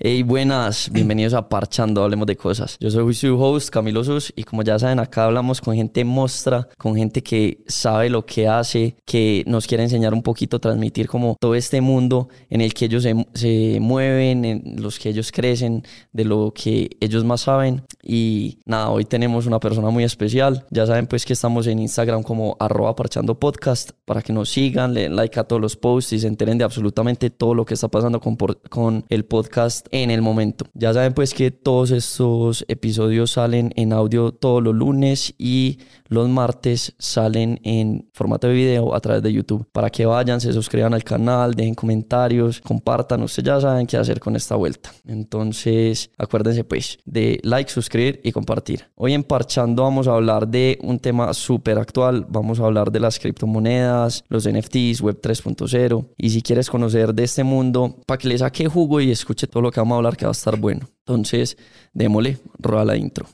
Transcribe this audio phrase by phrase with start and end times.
[0.00, 2.76] Hey, buenas, bienvenidos a Parchando, hablemos de cosas.
[2.78, 6.68] Yo soy su host, Camilo Sus, y como ya saben, acá hablamos con gente mostra,
[6.78, 11.36] con gente que sabe lo que hace, que nos quiere enseñar un poquito, transmitir como
[11.40, 15.82] todo este mundo en el que ellos se, se mueven, en los que ellos crecen,
[16.12, 17.82] de lo que ellos más saben.
[18.00, 20.64] Y nada, hoy tenemos una persona muy especial.
[20.70, 24.94] Ya saben pues que estamos en Instagram como arroba parchando podcast para que nos sigan,
[24.94, 27.74] le den like a todos los posts y se enteren de absolutamente todo lo que
[27.74, 30.66] está pasando con, con el podcast en el momento.
[30.74, 36.28] Ya saben pues que todos estos episodios salen en audio todos los lunes y los
[36.28, 39.66] martes salen en formato de video a través de YouTube.
[39.72, 44.20] Para que vayan, se suscriban al canal, dejen comentarios, compartan, ustedes ya saben qué hacer
[44.20, 44.92] con esta vuelta.
[45.06, 48.86] Entonces, acuérdense pues de like, suscribir y compartir.
[48.94, 52.26] Hoy en Parchando vamos a hablar de un tema súper actual.
[52.28, 56.06] Vamos a hablar de las criptomonedas, los NFTs, Web 3.0.
[56.16, 59.62] Y si quieres conocer de este mundo, para que le saque jugo y escuche todo
[59.62, 60.88] lo que vamos a hablar, que va a estar bueno.
[61.00, 61.56] Entonces,
[61.92, 63.26] démosle, roba la intro.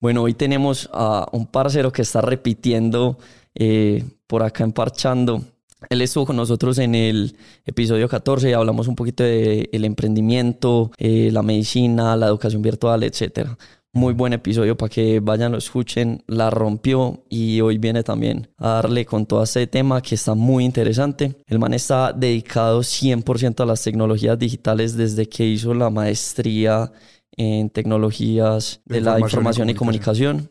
[0.00, 3.18] Bueno, hoy tenemos a un parcero que está repitiendo
[3.54, 5.42] eh, por acá en Parchando.
[5.90, 10.90] Él estuvo con nosotros en el episodio 14 y hablamos un poquito del el emprendimiento,
[10.98, 13.50] eh, la medicina, la educación virtual, etc.
[13.92, 16.22] Muy buen episodio para que vayan, lo escuchen.
[16.26, 20.64] La rompió y hoy viene también a darle con todo este tema que está muy
[20.64, 21.36] interesante.
[21.46, 26.92] El man está dedicado 100% a las tecnologías digitales desde que hizo la maestría
[27.36, 30.50] en tecnologías de, la información y comunicación.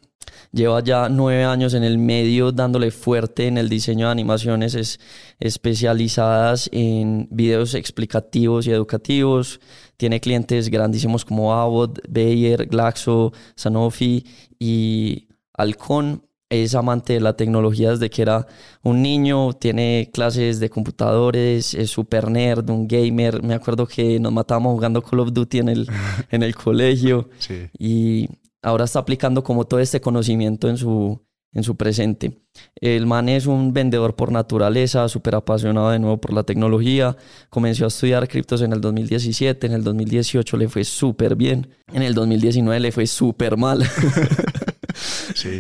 [0.58, 5.00] Lleva ya nueve años en el medio dándole fuerte en el diseño de animaciones es,
[5.40, 9.60] especializadas en videos explicativos y educativos.
[9.98, 14.26] Tiene clientes grandísimos como Abbott, Bayer, Glaxo, Sanofi
[14.58, 18.48] y Alcon es amante de la tecnología desde que era
[18.82, 23.44] un niño, tiene clases de computadores, es super nerd, un gamer.
[23.44, 25.88] Me acuerdo que nos matábamos jugando Call of Duty en el,
[26.32, 27.30] en el colegio
[27.78, 28.28] y
[28.62, 31.22] ahora está aplicando como todo este conocimiento en su,
[31.54, 32.40] en su presente.
[32.76, 37.16] El man es un vendedor por naturaleza, súper apasionado de nuevo por la tecnología.
[37.50, 42.04] Comenzó a estudiar criptos en el 2017, en el 2018 le fue súper bien, en
[42.04, 43.84] el 2019 le fue súper mal.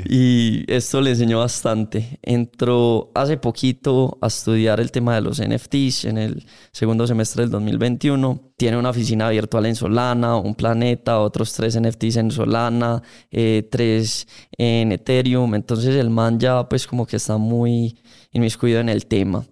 [0.09, 2.19] Y esto le enseñó bastante.
[2.21, 7.51] Entró hace poquito a estudiar el tema de los NFTs en el segundo semestre del
[7.51, 8.53] 2021.
[8.57, 13.01] Tiene una oficina virtual en Solana, un planeta, otros tres NFTs en Solana,
[13.31, 14.27] eh, tres
[14.57, 15.55] en Ethereum.
[15.55, 17.97] Entonces el man ya pues como que está muy
[18.31, 19.45] inmiscuido en el tema.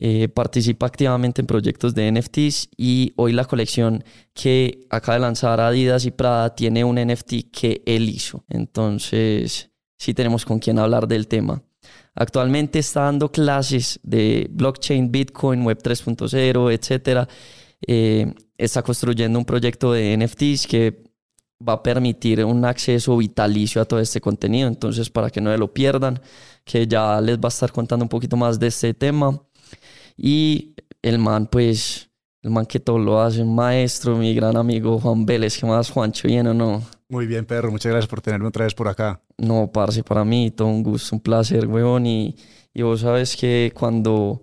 [0.00, 5.60] Eh, participa activamente en proyectos de NFTs y hoy la colección que acaba de lanzar
[5.60, 8.44] Adidas y Prada tiene un NFT que él hizo.
[8.48, 11.62] Entonces, sí tenemos con quien hablar del tema.
[12.16, 17.28] Actualmente está dando clases de blockchain, Bitcoin, Web 3.0, etc.
[17.86, 21.04] Eh, está construyendo un proyecto de NFTs que
[21.66, 24.68] va a permitir un acceso vitalicio a todo este contenido.
[24.68, 26.20] Entonces, para que no lo pierdan,
[26.64, 29.40] que ya les va a estar contando un poquito más de este tema.
[30.16, 32.10] Y el man, pues,
[32.42, 35.90] el man que todo lo hace, un maestro, mi gran amigo Juan Vélez, ¿qué más,
[35.90, 36.28] Juancho?
[36.28, 36.82] ¿Bien o no?
[37.08, 39.22] Muy bien, perro, muchas gracias por tenerme otra vez por acá.
[39.38, 42.06] No, parce, para mí todo un gusto, un placer, weón.
[42.06, 42.36] Y,
[42.72, 44.42] y vos sabes que cuando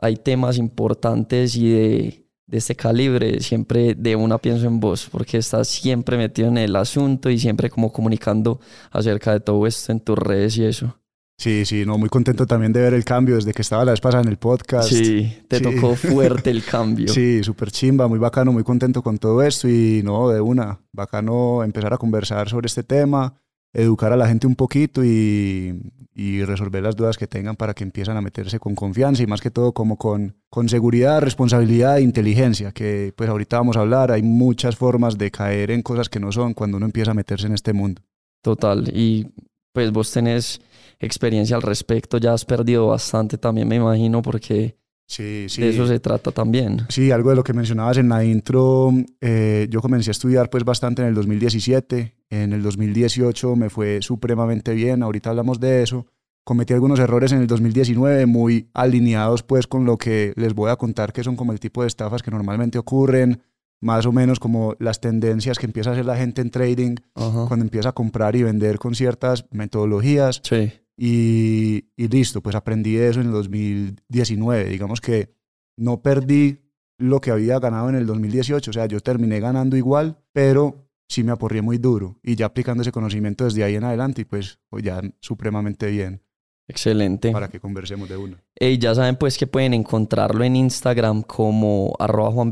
[0.00, 5.38] hay temas importantes y de, de este calibre, siempre de una pienso en vos, porque
[5.38, 8.60] estás siempre metido en el asunto y siempre como comunicando
[8.90, 10.99] acerca de todo esto en tus redes y eso.
[11.40, 14.00] Sí, sí, no, muy contento también de ver el cambio desde que estaba la vez
[14.02, 14.90] pasada en el podcast.
[14.90, 17.08] Sí, te tocó fuerte el cambio.
[17.14, 21.64] sí, súper chimba, muy bacano, muy contento con todo esto y no, de una, bacano
[21.64, 23.40] empezar a conversar sobre este tema,
[23.72, 25.80] educar a la gente un poquito y,
[26.14, 29.40] y resolver las dudas que tengan para que empiezan a meterse con confianza y más
[29.40, 34.12] que todo como con, con seguridad, responsabilidad e inteligencia, que pues ahorita vamos a hablar,
[34.12, 37.46] hay muchas formas de caer en cosas que no son cuando uno empieza a meterse
[37.46, 38.02] en este mundo.
[38.42, 39.26] Total, y
[39.72, 40.60] pues vos tenés
[40.98, 44.76] experiencia al respecto, ya has perdido bastante también, me imagino, porque
[45.06, 45.62] sí, sí.
[45.62, 46.82] de eso se trata también.
[46.88, 50.64] Sí, algo de lo que mencionabas en la intro, eh, yo comencé a estudiar pues
[50.64, 56.06] bastante en el 2017, en el 2018 me fue supremamente bien, ahorita hablamos de eso.
[56.42, 60.76] Cometí algunos errores en el 2019 muy alineados pues con lo que les voy a
[60.76, 63.42] contar que son como el tipo de estafas que normalmente ocurren,
[63.80, 67.64] más o menos como las tendencias que empieza a hacer la gente en trading cuando
[67.64, 70.40] empieza a comprar y vender con ciertas metodologías.
[70.44, 70.72] Sí.
[70.96, 74.64] Y, listo, pues aprendí eso en el 2019.
[74.68, 75.34] Digamos que
[75.78, 76.58] no perdí
[76.98, 81.24] lo que había ganado en el 2018, o sea, yo terminé ganando igual, pero sí
[81.24, 82.18] me aporrié muy duro.
[82.22, 86.22] Y ya aplicando ese conocimiento desde ahí en adelante, pues, pues ya supremamente bien.
[86.68, 87.32] Excelente.
[87.32, 88.36] Para que conversemos de uno.
[88.58, 92.50] Y ya saben pues que pueden encontrarlo en Instagram como arroba Juan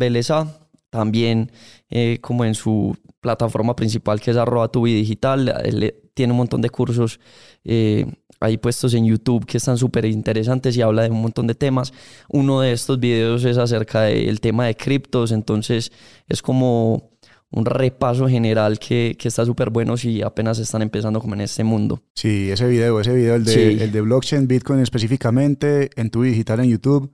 [0.90, 1.50] también
[1.90, 5.55] eh, como en su plataforma principal que es arroba digital.
[5.64, 7.20] Él tiene un montón de cursos
[7.64, 8.06] eh,
[8.40, 11.93] ahí puestos en YouTube que están súper interesantes y habla de un montón de temas.
[12.29, 15.93] Uno de estos videos es acerca del tema de criptos, entonces
[16.29, 17.11] es como
[17.50, 21.64] un repaso general que, que está súper bueno si apenas están empezando como en este
[21.64, 22.02] mundo.
[22.14, 26.61] Sí, ese video, ese video, el de, el de blockchain, Bitcoin específicamente, en tu digital
[26.61, 27.11] en YouTube,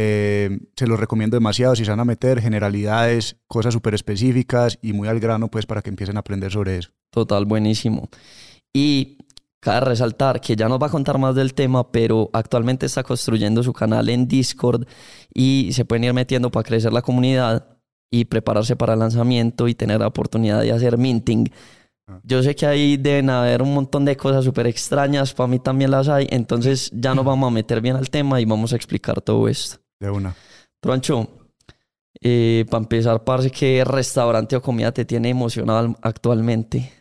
[0.00, 4.92] eh, se los recomiendo demasiado si se van a meter generalidades, cosas súper específicas y
[4.92, 6.90] muy al grano, pues para que empiecen a aprender sobre eso.
[7.10, 8.08] Total, buenísimo.
[8.72, 9.18] Y
[9.58, 13.64] cabe resaltar que ya nos va a contar más del tema, pero actualmente está construyendo
[13.64, 14.86] su canal en Discord
[15.34, 17.66] y se pueden ir metiendo para crecer la comunidad
[18.08, 21.50] y prepararse para el lanzamiento y tener la oportunidad de hacer minting.
[22.06, 22.20] Ah.
[22.22, 25.90] Yo sé que ahí deben haber un montón de cosas súper extrañas, para mí también
[25.90, 29.20] las hay, entonces ya nos vamos a meter bien al tema y vamos a explicar
[29.22, 29.87] todo esto.
[30.00, 30.34] De una.
[30.80, 31.28] Troncho,
[32.20, 36.92] eh, para empezar, parece ¿qué restaurante o comida te tiene emocionado actualmente?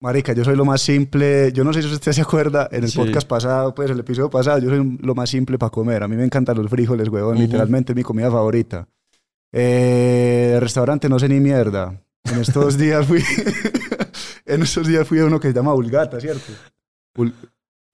[0.00, 1.50] Marica, yo soy lo más simple.
[1.52, 4.58] Yo no sé si usted se acuerda, en el podcast pasado, pues el episodio pasado,
[4.58, 6.02] yo soy lo más simple para comer.
[6.02, 7.38] A mí me encantan los frijoles, huevón.
[7.38, 8.86] Literalmente es mi comida favorita.
[9.50, 12.02] Eh, restaurante no sé ni mierda.
[12.24, 13.22] En estos días fui.
[14.46, 16.52] en estos días fui a uno que se llama Bulgata, ¿cierto?
[17.14, 17.30] ¿Cómo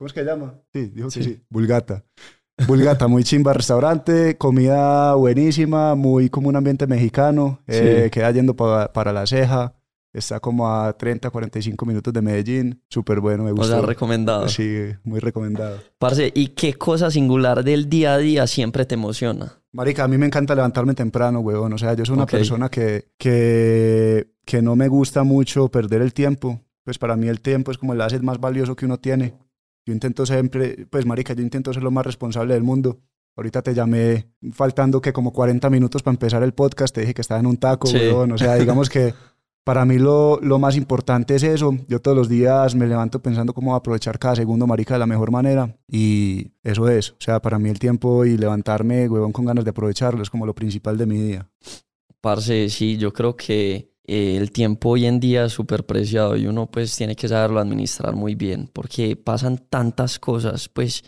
[0.07, 0.59] es que se llama?
[0.73, 1.41] Sí, dijo que sí.
[1.49, 2.03] Bulgata.
[2.67, 7.59] Bulgata, muy chimba restaurante, comida buenísima, muy como un ambiente mexicano.
[7.67, 9.73] Eh, queda yendo para la ceja.
[10.13, 12.81] Está como a 30, 45 minutos de Medellín.
[12.89, 13.77] Súper bueno, me gusta.
[13.77, 14.49] O sea, recomendado.
[14.49, 15.77] Sí, muy recomendado.
[15.97, 19.53] Parce, ¿y qué cosa singular del día a día siempre te emociona?
[19.71, 21.71] Marica, a mí me encanta levantarme temprano, weón.
[21.71, 26.13] O sea, yo soy una persona que, que, que no me gusta mucho perder el
[26.13, 26.59] tiempo.
[26.83, 29.33] Pues para mí el tiempo es como el asset más valioso que uno tiene.
[29.85, 32.99] Yo intento siempre, pues marica, yo intento ser lo más responsable del mundo.
[33.35, 37.21] Ahorita te llamé faltando que como 40 minutos para empezar el podcast, te dije que
[37.21, 38.33] estaba en un taco, weón.
[38.33, 39.13] O sea, digamos que
[39.63, 41.75] para mí lo, lo, más importante es eso.
[41.87, 45.31] Yo todos los días me levanto pensando cómo aprovechar cada segundo, marica, de la mejor
[45.31, 45.77] manera.
[45.87, 47.11] Y eso es.
[47.11, 50.45] O sea, para mí el tiempo y levantarme, huevón, con ganas de aprovecharlo es como
[50.45, 51.49] lo principal de mi día.
[52.19, 56.45] Parce, sí, yo creo que eh, el tiempo hoy en día es súper preciado y
[56.45, 61.05] uno pues tiene que saberlo administrar muy bien porque pasan tantas cosas, pues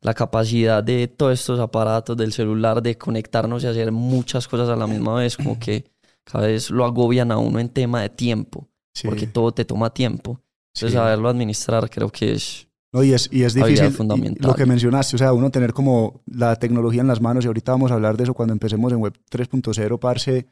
[0.00, 4.74] la capacidad de todos estos aparatos del celular de conectarnos y hacer muchas cosas a
[4.74, 5.84] la misma vez, como que
[6.24, 8.68] cada vez lo agobian a uno en tema de tiempo,
[9.04, 10.40] porque todo te toma tiempo.
[10.74, 14.48] Entonces, saberlo administrar creo que es no, y es, y es difícil fundamental.
[14.48, 17.70] lo que mencionaste, o sea, uno tener como la tecnología en las manos, y ahorita
[17.70, 20.48] vamos a hablar de eso cuando empecemos en Web 3.0, parce,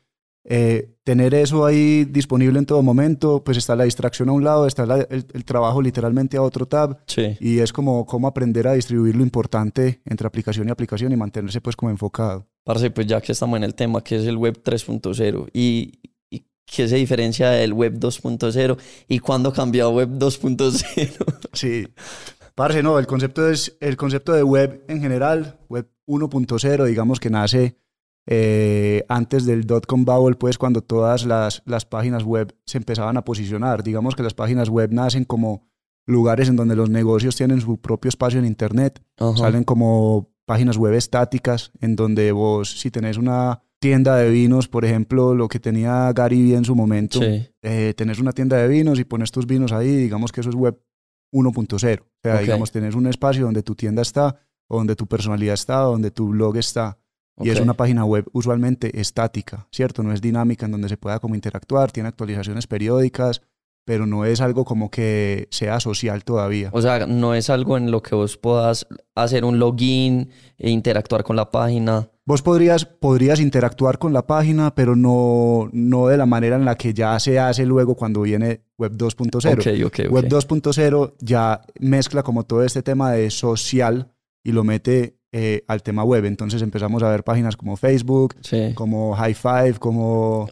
[0.51, 4.67] eh, tener eso ahí disponible en todo momento, pues está la distracción a un lado,
[4.67, 6.99] está el, trabajo literalmente a otro tab,
[7.39, 11.61] y es como cómo aprender a distribuir lo importante entre aplicación y aplicación y mantenerse
[11.61, 12.47] pues como enfocado.
[12.65, 16.01] Parce, pues ya que estamos en el tema, que es el web 3.0 y,
[16.31, 21.49] y qué se diferencia del web 2.0 y cuándo cambió a web 2.0.
[21.53, 21.89] Sí,
[22.55, 27.29] parce, no, el concepto es el concepto de web en general, web 1.0, digamos que
[27.29, 27.77] nace
[28.31, 33.25] eh, antes del dot-com bubble, pues cuando todas las, las páginas web se empezaban a
[33.25, 33.83] posicionar.
[33.83, 35.67] Digamos que las páginas web nacen como
[36.05, 39.03] lugares en donde los negocios tienen su propio espacio en Internet,
[39.37, 44.85] salen como páginas web estáticas en donde vos, si tenés una tienda de vinos, por
[44.85, 49.05] ejemplo, lo que tenía Gary en su momento, eh, tenés una tienda de vinos y
[49.05, 50.79] pones tus vinos ahí, digamos que eso es web
[51.33, 52.01] 1.0.
[52.01, 54.37] O sea, digamos, tenés un espacio donde tu tienda está,
[54.69, 56.99] donde tu personalidad está, donde tu blog está.
[57.41, 60.03] Y es una página web usualmente estática, ¿cierto?
[60.03, 63.43] No es dinámica en donde se pueda como interactuar, tiene actualizaciones periódicas,
[63.89, 66.69] pero no es algo como que sea social todavía.
[66.75, 71.25] O sea, no es algo en lo que vos puedas hacer un login e interactuar
[71.25, 72.11] con la página.
[72.27, 76.75] Vos podrías, podrías interactuar con la página, pero no, no de la manera en la
[76.75, 79.55] que ya se hace luego cuando viene Web 2.0.
[79.55, 84.13] Okay, okay, Web 2.0 ya mezcla como todo este tema de social
[84.45, 86.25] y lo mete eh, al tema web.
[86.25, 88.37] Entonces empezamos a ver páginas como Facebook,
[88.75, 90.49] como High Five, como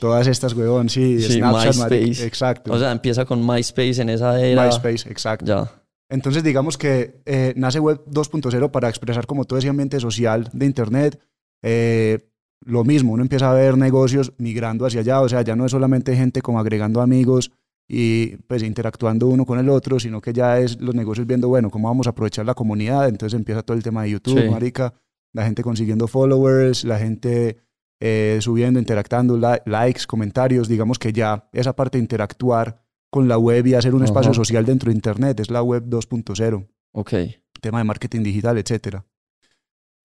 [0.00, 2.72] todas estas, weón, sí, Snapchat, exacto.
[2.72, 4.66] O sea, empieza con MySpace en esa era.
[4.66, 5.46] MySpace, exacto.
[5.46, 5.70] Ya.
[6.08, 10.66] Entonces digamos que eh, nace Web 2.0 para expresar como todo ese ambiente social de
[10.66, 11.20] Internet.
[11.62, 12.18] Eh,
[12.64, 15.72] lo mismo, uno empieza a ver negocios migrando hacia allá, o sea, ya no es
[15.72, 17.52] solamente gente como agregando amigos,
[17.88, 21.70] y pues interactuando uno con el otro, sino que ya es los negocios viendo, bueno,
[21.70, 24.94] cómo vamos a aprovechar la comunidad, entonces empieza todo el tema de YouTube, marica,
[25.32, 27.58] la gente consiguiendo followers, la gente
[28.00, 33.66] eh, subiendo, interactando, likes, comentarios, digamos que ya esa parte de interactuar con la web
[33.66, 36.68] y hacer un espacio social dentro de Internet es la web 2.0.
[36.92, 37.12] Ok.
[37.60, 39.06] Tema de marketing digital, etcétera.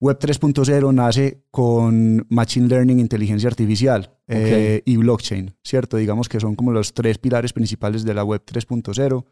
[0.00, 5.96] Web 3.0 nace con Machine Learning, inteligencia artificial eh, y blockchain, ¿cierto?
[5.96, 9.24] Digamos que son como los tres pilares principales de la Web 3.0.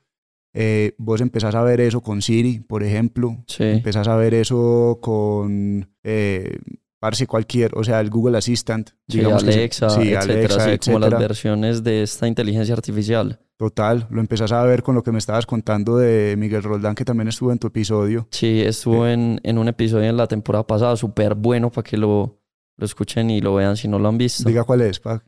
[0.53, 3.37] Eh, vos empezás a ver eso con Siri, por ejemplo.
[3.47, 3.63] Sí.
[3.65, 6.59] Empezás a ver eso con, eh,
[6.99, 8.91] parece cualquier, o sea, el Google Assistant.
[9.09, 13.41] Sí, Alexa, sí, etcétera, así como las versiones de esta inteligencia artificial.
[13.57, 17.05] Total, lo empezás a ver con lo que me estabas contando de Miguel Roldán, que
[17.05, 18.27] también estuvo en tu episodio.
[18.31, 19.13] Sí, estuvo Eh.
[19.13, 22.40] en, en un episodio en la temporada pasada, súper bueno para que lo,
[22.81, 24.49] lo escuchen y lo vean si no lo han visto.
[24.49, 25.23] Diga cuál es, pa.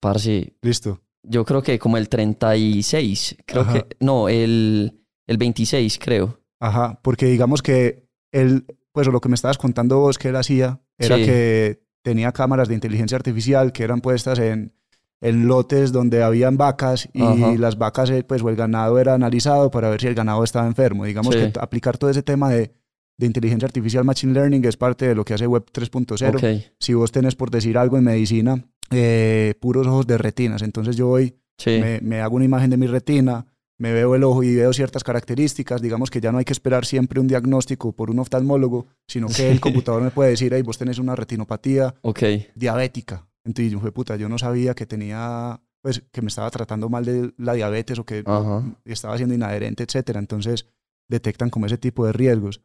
[0.00, 1.00] Parce, Listo.
[1.24, 3.72] yo creo que como el 36, creo Ajá.
[3.72, 6.40] que, no, el, el 26 creo.
[6.60, 10.80] Ajá, porque digamos que él, pues lo que me estabas contando vos que él hacía,
[10.98, 11.24] era Sí.
[11.24, 14.72] que tenía cámaras de inteligencia artificial que eran puestas en,
[15.20, 17.52] en lotes donde habían vacas y Ajá.
[17.58, 20.66] las vacas, eh, pues o el ganado era analizado para ver si el ganado estaba
[20.66, 21.04] enfermo.
[21.04, 21.40] Digamos Sí.
[21.52, 22.72] que aplicar todo ese tema de,
[23.18, 26.36] de inteligencia artificial, machine learning, es parte de lo que hace Web 3.0.
[26.36, 30.96] Ok, Si vos tenés, por decir algo en medicina, eh, puros ojos de retinas, entonces
[30.96, 31.78] yo voy sí.
[31.80, 33.44] me, me hago una imagen de mi retina,
[33.76, 36.84] me veo el ojo y veo ciertas características, digamos que ya no hay que esperar
[36.86, 40.78] siempre un diagnóstico por un oftalmólogo, sino que el computador me puede decir, hey, vos
[40.78, 42.22] tenés una retinopatía Ok,
[42.54, 43.28] diabética.
[43.44, 47.32] Entonces yo puta, yo no sabía que tenía, pues que me estaba tratando mal de
[47.38, 48.62] la diabetes o que Ajá.
[48.84, 50.18] estaba siendo inadherente, etcétera.
[50.18, 50.66] Entonces
[51.08, 52.60] detectan como ese tipo de riesgos.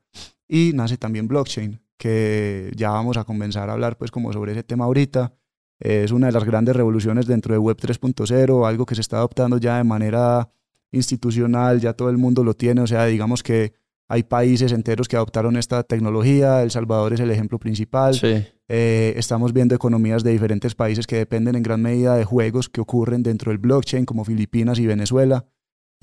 [0.47, 4.63] Y nace también blockchain, que ya vamos a comenzar a hablar pues como sobre ese
[4.63, 5.33] tema ahorita.
[5.79, 9.57] Es una de las grandes revoluciones dentro de Web 3.0, algo que se está adoptando
[9.57, 10.49] ya de manera
[10.91, 13.73] institucional, ya todo el mundo lo tiene, o sea, digamos que
[14.07, 18.45] hay países enteros que adoptaron esta tecnología, El Salvador es el ejemplo principal, sí.
[18.67, 22.79] eh, estamos viendo economías de diferentes países que dependen en gran medida de juegos que
[22.79, 25.45] ocurren dentro del blockchain, como Filipinas y Venezuela.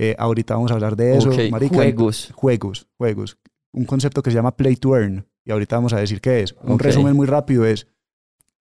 [0.02, 1.28] Eh, ahorita vamos a hablar de eso.
[1.28, 1.75] Ok, marica.
[1.75, 2.33] juegos.
[2.35, 3.38] Juegos, juegos.
[3.73, 5.26] Un concepto que se llama play to earn.
[5.45, 6.54] Y ahorita vamos a decir qué es.
[6.62, 7.87] Un resumen muy rápido es,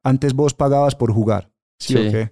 [0.03, 2.07] antes vos pagabas por jugar, ¿sí, Sí.
[2.07, 2.31] o qué?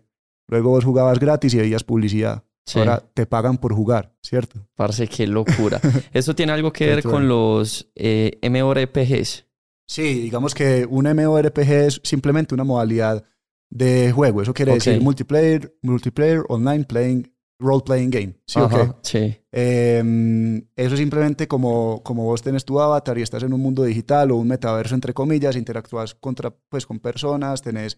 [0.50, 2.44] Luego vos jugabas gratis y veías publicidad.
[2.66, 2.80] Sí.
[2.80, 4.68] Ahora te pagan por jugar, ¿cierto?
[4.76, 5.80] Parce, qué locura.
[6.14, 9.46] ¿Eso tiene algo que ver con los eh, MMORPGs?
[9.88, 13.24] Sí, digamos que un MMORPG es simplemente una modalidad
[13.70, 14.42] de juego.
[14.42, 18.36] Eso quiere decir multiplayer, multiplayer, online playing, role playing game.
[18.46, 18.60] ¿Sí?
[18.60, 19.36] Ajá, sí.
[19.52, 23.84] Eh, eso es simplemente como, como vos tenés tu avatar y estás en un mundo
[23.84, 27.98] digital o un metaverso, entre comillas, interactúas contra, pues, con personas, tenés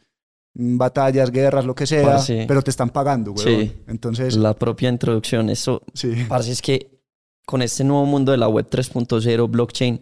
[0.53, 2.45] mm, batallas, guerras, lo que sea, Parce.
[2.47, 3.45] pero te están pagando, güey.
[3.67, 3.73] Sí.
[3.87, 6.13] Entonces, La propia introducción, eso, sí.
[6.29, 7.01] parce, es que
[7.45, 10.01] con este nuevo mundo de la web 3.0, blockchain,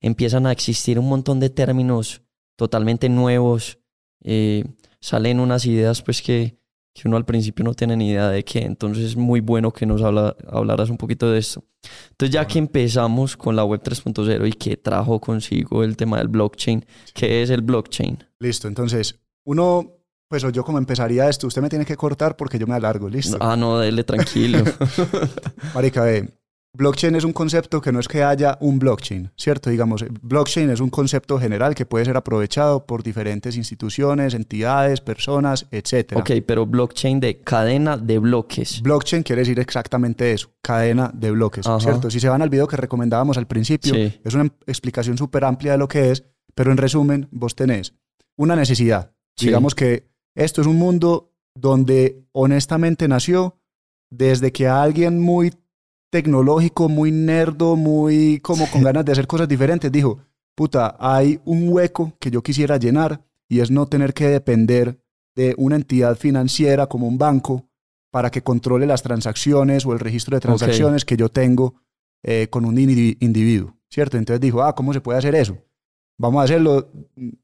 [0.00, 2.22] empiezan a existir un montón de términos
[2.56, 3.78] totalmente nuevos.
[4.24, 4.64] eh,
[5.00, 6.58] salen unas ideas, pues, que,
[7.00, 8.60] que uno al principio no tiene ni idea de qué.
[8.60, 11.64] Entonces, es muy bueno que nos habla, hablaras un poquito de esto.
[12.10, 16.28] Entonces, ya que empezamos con la web 3.0 y que trajo consigo el tema del
[16.28, 18.24] blockchain, ¿qué es el blockchain?
[18.40, 19.92] Listo, entonces, uno,
[20.28, 23.38] pues yo como empezaría esto, usted me tiene que cortar porque yo me alargo, listo.
[23.40, 24.58] Ah, no, dele tranquilo.
[25.74, 26.37] Marica, ve,
[26.78, 29.68] blockchain es un concepto que no es que haya un blockchain, ¿cierto?
[29.68, 35.66] Digamos, blockchain es un concepto general que puede ser aprovechado por diferentes instituciones, entidades, personas,
[35.72, 36.14] etc.
[36.16, 38.80] ok, pero blockchain de cadena de bloques.
[38.80, 41.80] Blockchain quiere decir exactamente eso, cadena de bloques, Ajá.
[41.80, 42.10] ¿cierto?
[42.10, 44.20] Si se van al video que recomendábamos al principio, Sí.
[44.24, 47.94] es una em- explicación súper amplia de lo que es, pero en resumen, vos tenés
[48.36, 49.12] una necesidad.
[49.36, 49.46] Sí.
[49.46, 53.58] Digamos que esto es un mundo donde honestamente nació
[54.10, 55.52] desde que alguien muy
[56.10, 60.18] tecnológico, muy nerdo, muy como con ganas de hacer cosas diferentes, dijo,
[60.54, 65.00] puta, hay un hueco que yo quisiera llenar y es no tener que depender
[65.36, 67.68] de una entidad financiera como un banco
[68.10, 71.74] para que controle las transacciones o el registro de transacciones que yo tengo
[72.24, 74.16] eh, con un indi- individuo, ¿cierto?
[74.16, 75.58] Entonces dijo, ah, ¿cómo se puede hacer eso?
[76.20, 76.90] Vamos a hacerlo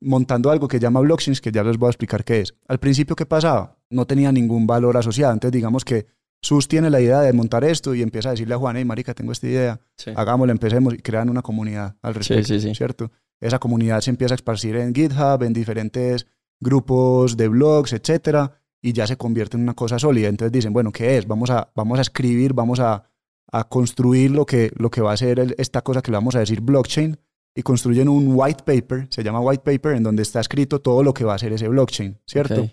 [0.01, 2.55] montando algo que llama blockchains, que ya les voy a explicar qué es.
[2.67, 3.79] Al principio, ¿qué pasaba?
[3.89, 5.33] No tenía ningún valor asociado.
[5.33, 6.07] Entonces, digamos que
[6.43, 9.15] Sus tiene la idea de montar esto y empieza a decirle a Juan, hey, marica,
[9.15, 10.11] tengo esta idea, Sí.
[10.15, 12.75] hagámoslo, empecemos y crean una comunidad al respecto, sí, sí.
[12.75, 13.11] ¿cierto?
[13.41, 16.27] Esa comunidad se empieza a esparcir en GitHub, en diferentes
[16.61, 20.29] grupos de blogs, etcétera, y ya se convierte en una cosa sólida.
[20.29, 21.27] Entonces dicen, bueno, ¿qué es?
[21.27, 23.05] Vamos a, vamos a escribir, vamos a,
[23.51, 26.35] a construir lo que, lo que va a ser el- esta cosa que le vamos
[26.37, 27.19] a decir blockchain,
[27.57, 31.15] y construyen un white paper, se llama white paper, en donde está escrito todo lo
[31.15, 32.69] que va a ser ese blockchain, ¿cierto?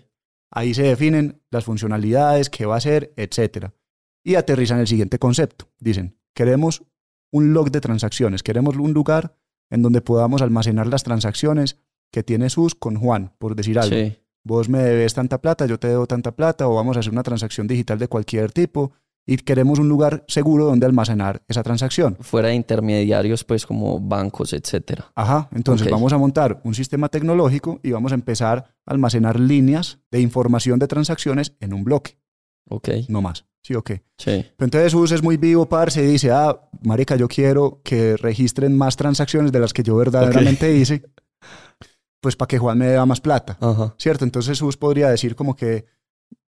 [0.54, 3.74] Ahí se definen las funcionalidades, qué va a ser, etcétera.
[4.22, 5.72] Y aterrizan el siguiente concepto.
[5.80, 6.84] Dicen, queremos
[7.32, 9.34] un log de transacciones, queremos un lugar
[9.70, 11.78] en donde podamos almacenar las transacciones
[12.12, 13.96] que tiene SUS con Juan, por decir algo.
[13.96, 14.18] Sí.
[14.44, 17.22] Vos me debes tanta plata, yo te debo tanta plata, o vamos a hacer una
[17.22, 18.92] transacción digital de cualquier tipo
[19.26, 22.16] y queremos un lugar seguro donde almacenar esa transacción.
[22.20, 25.12] Fuera de intermediarios, pues como bancos, etcétera.
[25.14, 25.92] Ajá, entonces Ok.
[25.92, 30.78] vamos a montar un sistema tecnológico y vamos a empezar a almacenar líneas de información
[30.78, 32.18] de transacciones en un bloque,
[32.68, 32.88] Ok.
[33.08, 33.44] no más.
[33.64, 34.02] ¿Sí o qué?
[34.18, 34.44] Sí.
[34.56, 38.76] Pero entonces Jesús es muy vivo, parce, y dice, ah, marica, yo quiero que registren
[38.76, 41.04] más transacciones de las que yo verdaderamente hice,
[42.20, 43.94] pues para que Juan me dé más plata, Ajá.
[43.98, 44.24] ¿cierto?
[44.24, 45.86] Entonces Jesús podría decir como que,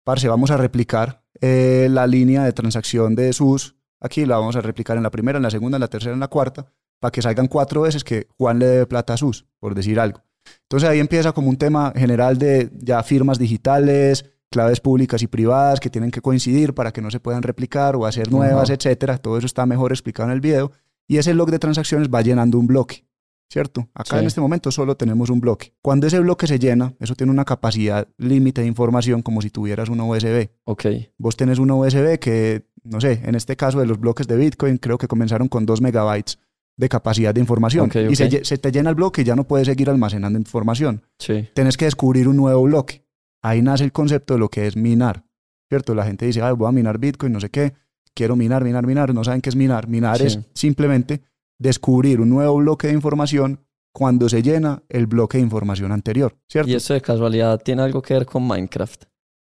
[0.05, 4.61] parce, vamos a replicar eh, la línea de transacción de SUS, aquí la vamos a
[4.63, 7.21] replicar en la primera, en la segunda, en la tercera, en la cuarta, para que
[7.21, 10.23] salgan cuatro veces que Juan le debe plata a SUS, por decir algo.
[10.63, 15.81] Entonces ahí empieza como un tema general de ya firmas digitales, claves públicas y privadas
[15.81, 18.75] que tienen que coincidir para que no se puedan replicar o hacer nuevas, Ajá.
[18.75, 19.19] etcétera.
[19.19, 20.71] Todo eso está mejor explicado en el video.
[21.09, 23.05] Y ese log de transacciones va llenando un bloque,
[23.53, 23.89] ¿cierto?
[23.95, 24.21] Acá Sí.
[24.23, 25.75] en este momento solo tenemos un bloque.
[25.83, 29.91] Cuando ese bloque se llena, eso tiene una capacidad límite de información como si tuvieras
[29.91, 30.49] una USB.
[30.65, 30.85] Ok.
[31.19, 34.79] Vos tenés una USB que, no sé, en este caso de los bloques de Bitcoin,
[34.79, 36.39] creo que comenzaron con 2 megabytes
[36.79, 37.87] de capacidad de información.
[37.87, 41.47] Ok, Y se, te llena el bloque y ya no puedes seguir almacenando información Sí.
[41.55, 43.05] tenés que descubrir un nuevo bloque.
[43.43, 45.25] Ahí nace el concepto de lo que es minar,
[45.69, 45.95] ¿cierto?
[45.95, 47.75] La gente dice, Ay, voy a minar Bitcoin, no sé qué,
[48.15, 49.89] quiero minar, minar, minar, no saben qué es minar.
[49.89, 50.25] Minar Sí.
[50.27, 51.21] es simplemente
[51.63, 53.61] descubrir un nuevo bloque de información
[53.95, 56.71] cuando se llena el bloque de información anterior, ¿cierto?
[56.71, 59.05] ¿Y esto de casualidad tiene algo que ver con Minecraft?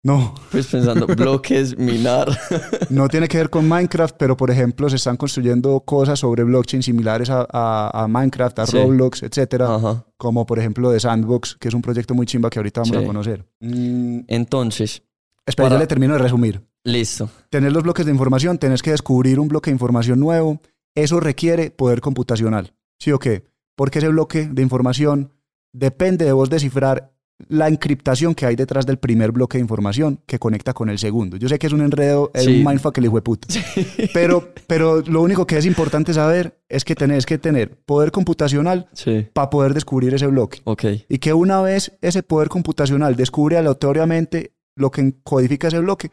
[0.03, 2.27] No, Pues pensando, bloques, minar.
[2.89, 6.81] no tiene que ver con Minecraft, pero por ejemplo se están construyendo cosas sobre blockchain
[6.81, 8.77] similares a, a- a Minecraft, a Sí.
[8.77, 10.03] Roblox, etcétera, Ajá.
[10.17, 13.03] como por ejemplo de Sandbox, que es un proyecto muy chimba que ahorita vamos Sí.
[13.03, 13.45] a conocer.
[13.59, 15.03] Mm, Entonces,
[15.45, 16.61] espera, Para- ya le termino de resumir.
[16.83, 17.29] listo.
[17.51, 20.59] tener los bloques de información, tenés que descubrir un bloque de información nuevo.
[20.95, 22.73] Eso requiere poder computacional.
[22.99, 23.45] ¿Sí o qué?
[23.75, 25.31] Porque ese bloque de información
[25.73, 27.11] depende de vos descifrar
[27.47, 31.37] la encriptación que hay detrás del primer bloque de información que conecta con el segundo.
[31.37, 32.59] Yo sé que es un enredo, es Sí.
[32.59, 33.47] un mindfuck el hijo de puta.
[34.13, 38.87] Pero, pero lo único que es importante saber es que tenés que tener poder computacional
[38.93, 39.25] Sí.
[39.33, 40.59] para poder descubrir ese bloque.
[40.65, 40.83] Ok.
[41.09, 46.11] Y que una vez ese poder computacional descubre aleatoriamente lo que codifica ese bloque,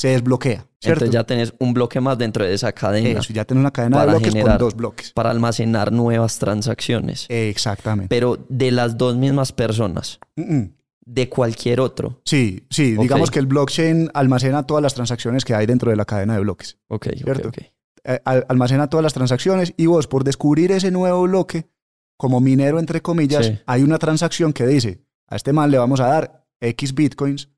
[0.00, 0.66] se desbloquea.
[0.82, 1.04] ¿cierto?
[1.04, 3.98] Entonces ya tenés un bloque más dentro de esa cadena Eso, ya tenés una cadena
[3.98, 4.56] de Para bloques generar.
[4.58, 5.12] con dos bloques.
[5.12, 7.26] para almacenar nuevas transacciones.
[7.28, 8.08] Exactamente.
[8.08, 10.72] Pero de las dos mismas personas, Mm, mm.
[11.04, 12.20] de cualquier otro.
[12.24, 16.04] Sí, sí, digamos que el blockchain almacena todas las transacciones que hay dentro de la
[16.06, 16.78] cadena de bloques.
[16.88, 17.48] Ok, Cierto.
[17.48, 17.58] ok.
[18.04, 21.68] Eh, al- almacena todas las transacciones y vos por descubrir ese nuevo bloque,
[22.16, 23.58] como minero entre comillas, Sí.
[23.66, 27.50] hay una transacción que dice, a este man le vamos a dar X bitcoins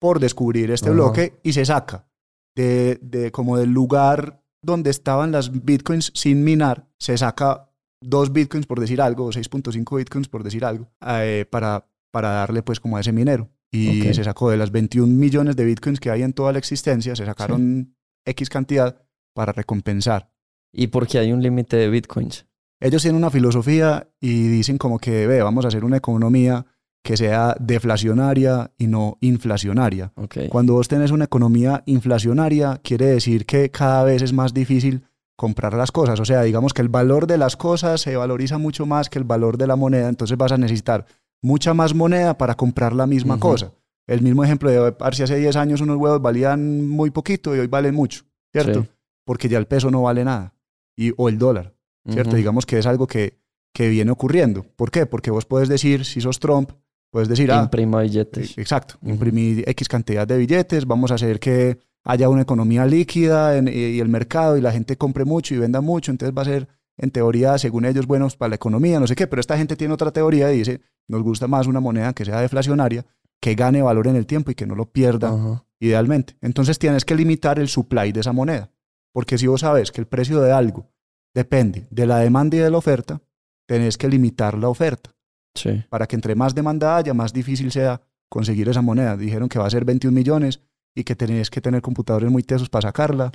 [0.00, 0.94] por descubrir este Ajá.
[0.94, 2.08] bloque y se saca
[2.56, 7.70] de, de como del lugar donde estaban las bitcoins sin minar, se saca
[8.02, 12.62] dos bitcoins por decir algo, o 6.5 bitcoins por decir algo, eh, para, para darle
[12.62, 13.48] pues como a ese minero.
[13.72, 14.14] Y Ok.
[14.14, 17.24] se sacó de las 21 millones de bitcoins que hay en toda la existencia, se
[17.24, 17.94] sacaron
[18.26, 19.02] X cantidad
[19.34, 20.32] para recompensar.
[20.72, 22.46] ¿Y por qué hay un límite de bitcoins?
[22.80, 26.66] Ellos tienen una filosofía y dicen como que, ve, vamos a hacer una economía
[27.02, 30.12] que sea deflacionaria y no inflacionaria.
[30.50, 35.04] Cuando vos tenés una economía inflacionaria, quiere decir que cada vez es más difícil
[35.36, 36.20] comprar las cosas.
[36.20, 39.24] O sea, digamos que el valor de las cosas se valoriza mucho más que el
[39.24, 41.06] valor de la moneda, entonces vas a necesitar
[41.42, 43.72] mucha más moneda para comprar la misma cosa.
[44.06, 47.68] El mismo ejemplo de si hace 10 años unos huevos valían muy poquito y hoy
[47.68, 48.82] valen mucho, ¿cierto?
[48.82, 48.88] Sí.
[49.24, 50.54] Porque ya el peso no vale nada.
[50.96, 51.74] Y, o el dólar.
[52.08, 52.36] ¿cierto?
[52.36, 53.38] Digamos que es algo que,
[53.72, 54.64] que viene ocurriendo.
[54.76, 55.06] ¿Por qué?
[55.06, 56.72] Porque vos puedes decir, si sos Trump,
[57.10, 58.56] puedes decir, ah, Imprima billetes.
[58.58, 59.10] exacto, Ujú.
[59.12, 63.98] imprimir X cantidad de billetes, vamos a hacer que haya una economía líquida en- y
[64.00, 67.10] el mercado y la gente compre mucho y venda mucho, entonces va a ser, en
[67.10, 70.10] teoría, según ellos, buenos para la economía, no sé qué, pero esta gente tiene otra
[70.12, 73.04] teoría y dice, nos gusta más una moneda que sea deflacionaria,
[73.40, 75.32] que gane valor en el tiempo y que no lo pierda
[75.80, 76.36] idealmente.
[76.42, 78.70] Entonces tienes que limitar el supply de esa moneda.
[79.12, 80.86] Porque si vos sabes que el precio de algo
[81.34, 83.20] depende de la demanda y de la oferta,
[83.66, 85.10] tenés que limitar la oferta
[85.54, 85.82] Sí.
[85.88, 89.16] para que entre más demanda haya, más difícil sea conseguir esa moneda.
[89.16, 90.60] Dijeron que va a ser 21 millones
[90.94, 93.32] y que tenés que tener computadores muy tesos para sacarla.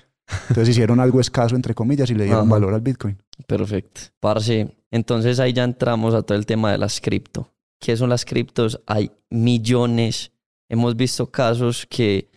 [0.50, 2.52] Entonces hicieron algo escaso, entre comillas, y le dieron Ajá.
[2.52, 3.22] valor al Bitcoin.
[3.46, 4.02] Perfecto.
[4.20, 7.52] Parce, entonces ahí ya entramos a todo el tema de las cripto.
[7.80, 8.82] ¿Qué son las criptos?
[8.88, 10.32] Hay millones.
[10.70, 12.30] Hemos visto casos que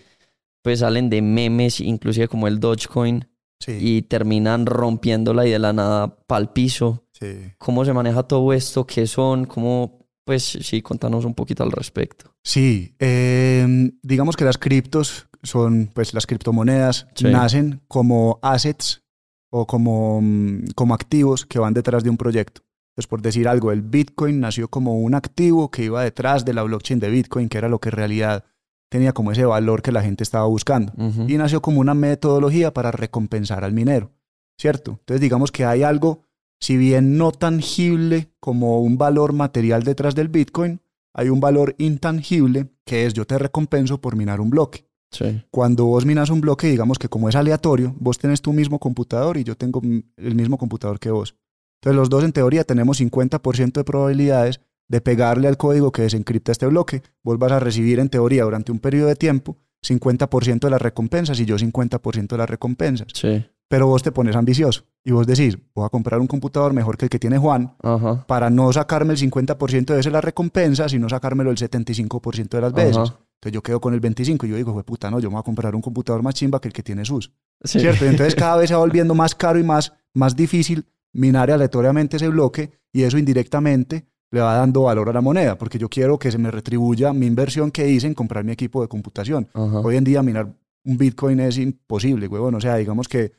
[0.62, 3.26] pues salen de memes, inclusive como el Dogecoin,
[3.60, 7.04] Sí, y terminan rompiéndola y de la nada pa'l piso.
[7.18, 7.52] Sí.
[7.58, 8.86] ¿Cómo se maneja todo esto?
[8.86, 9.44] ¿Qué son?
[9.46, 10.06] ¿Cómo?
[10.24, 12.34] Pues sí, contanos un poquito al respecto.
[12.44, 17.24] Sí, eh, digamos que las criptos son, pues las criptomonedas Sí.
[17.24, 19.02] nacen como assets
[19.50, 22.60] o como, mm, como activos que van detrás de un proyecto.
[22.90, 26.62] Entonces, por decir algo, el Bitcoin nació como un activo que iba detrás de la
[26.64, 28.44] blockchain de Bitcoin, que era lo que en realidad
[28.90, 30.92] tenía como ese valor que la gente estaba buscando.
[31.28, 34.10] Y nació como una metodología para recompensar al minero,
[34.58, 34.92] ¿cierto?
[35.00, 36.24] Entonces, digamos que hay algo,
[36.60, 40.80] si bien no tangible como un valor material detrás del Bitcoin,
[41.14, 44.86] hay un valor intangible que es yo te recompenso por minar un bloque.
[45.10, 45.42] Sí.
[45.50, 49.36] Cuando vos minas un bloque, digamos que como es aleatorio, vos tenés tu mismo computador
[49.36, 51.34] y yo tengo el mismo computador que vos.
[51.80, 56.52] Entonces los dos en teoría tenemos 50% de probabilidades de pegarle al código que desencripta
[56.52, 57.02] este bloque.
[57.22, 61.38] Vos vas a recibir en teoría durante un periodo de tiempo 50% de las recompensas
[61.40, 63.08] y yo 50% de las recompensas.
[63.14, 63.46] Sí.
[63.68, 67.06] Pero vos te pones ambicioso y vos decís, voy a comprar un computador mejor que
[67.06, 68.26] el que tiene Juan Ajá.
[68.26, 72.72] para no sacarme el 50% de esa la recompensa, sino sacármelo el 75% de las
[72.72, 72.96] veces.
[72.96, 73.18] Ajá.
[73.40, 75.40] Entonces yo quedo con el 25 y yo digo, "Jue puta, no, yo me voy
[75.40, 77.32] a comprar un computador más chimba que el que tiene sus.
[77.62, 77.80] Sí.
[77.80, 78.04] ¿Cierto?
[78.04, 82.16] Y entonces cada vez se va volviendo más caro y más, más difícil minar aleatoriamente
[82.16, 86.18] ese bloque y eso indirectamente le va dando valor a la moneda, porque yo quiero
[86.18, 89.48] que se me retribuya mi inversión que hice en comprar mi equipo de computación.
[89.54, 89.80] Ajá.
[89.80, 92.54] Hoy en día minar un Bitcoin es imposible, huevón.
[92.56, 93.32] O sea, digamos que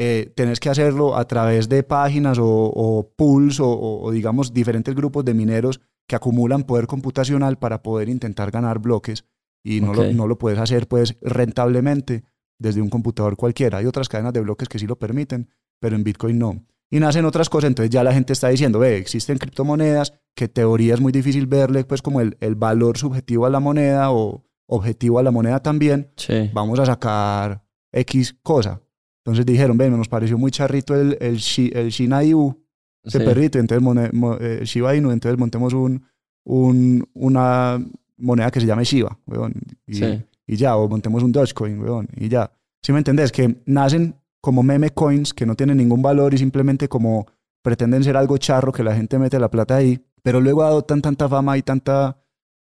[0.00, 4.54] eh, tenés que hacerlo a través de páginas o, o pools o, o- o, digamos
[4.54, 9.24] diferentes grupos de mineros que acumulan poder computacional para poder intentar ganar bloques
[9.64, 9.96] y no, Ok.
[9.96, 12.22] lo, no lo puedes hacer pues rentablemente
[12.60, 13.78] desde un computador cualquiera.
[13.78, 15.48] Hay otras cadenas de bloques que sí lo permiten,
[15.80, 16.64] pero en Bitcoin no.
[16.90, 20.94] Y nacen otras cosas, entonces ya la gente está diciendo, ve, existen criptomonedas que teoría
[20.94, 25.18] es muy difícil verle pues como el, el valor subjetivo a la moneda o objetivo
[25.18, 26.50] a la moneda también, Sí.
[26.54, 28.80] vamos a sacar X cosa.
[29.28, 32.56] Entonces dijeron, ven, nos pareció muy charrito el, el, Shi- el Shiba Inu,
[33.04, 33.24] ese Sí.
[33.26, 36.02] perrito, entonces mone- mo- eh, Shiba Inu, entonces montemos un,
[36.44, 37.78] un, una
[38.16, 39.52] moneda que se llame Shiba, weón,
[39.86, 40.22] y, Sí.
[40.46, 42.50] y ya, o montemos un Dogecoin, weón, y ya.
[42.82, 43.30] ¿Sí me entendés?
[43.30, 47.26] Que nacen como meme coins que no tienen ningún valor y simplemente como
[47.62, 51.28] pretenden ser algo charro que la gente mete la plata ahí, pero luego adoptan tanta
[51.28, 52.16] fama y tanta,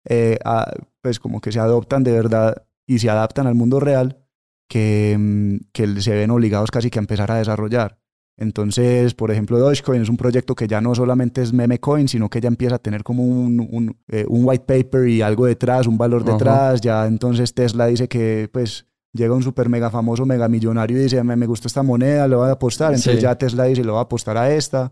[0.09, 4.17] eh, a- pues como que se adoptan de verdad y se adaptan al mundo real
[4.69, 7.97] que, mm, que se ven obligados casi que a empezar a desarrollar.
[8.37, 12.29] Entonces, por ejemplo, Dogecoin es un proyecto que ya no solamente es meme coin, sino
[12.29, 15.87] que ya empieza a tener como un, un, eh, un white paper y algo detrás,
[15.87, 16.31] un valor Ajá.
[16.33, 16.81] detrás.
[16.81, 21.23] Ya entonces Tesla dice que pues llega un super mega famoso, mega millonario y dice,
[21.23, 22.89] me, me gustó esta moneda, lo voy a apostar.
[22.89, 23.21] Entonces Sí.
[23.21, 24.91] ya Tesla dice, lo voy a apostar a esta.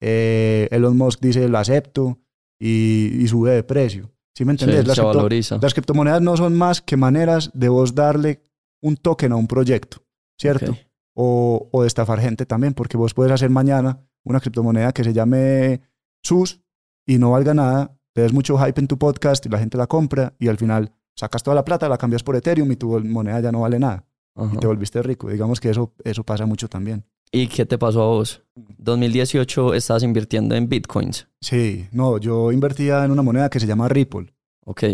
[0.00, 2.18] Eh, Elon Musk dice, lo acepto
[2.58, 4.10] y, y sube de precio.
[4.34, 4.86] ¿Sí me Sí, entendés?
[4.88, 8.42] Las se cripto- las criptomonedas no son más que maneras de vos darle
[8.80, 10.02] un token a un proyecto,
[10.38, 10.76] ¿cierto?
[11.14, 15.12] O, o de estafar gente también, porque vos puedes hacer mañana una criptomoneda que se
[15.12, 15.80] llame
[16.22, 16.60] SUS
[17.06, 19.86] y no valga nada, le des mucho hype en tu podcast y la gente la
[19.86, 23.40] compra y al final sacas toda la plata, la cambias por Ethereum y tu moneda
[23.40, 24.50] ya no vale nada Ajá.
[24.54, 25.28] y te volviste rico.
[25.28, 27.04] Digamos que eso, eso pasa mucho también.
[27.32, 28.42] ¿Y qué te pasó a vos?
[28.78, 31.28] 2018 estabas invirtiendo en bitcoins.
[31.40, 34.32] Sí, no, yo invertía en una moneda que se llama Ripple.
[34.64, 34.84] Ok.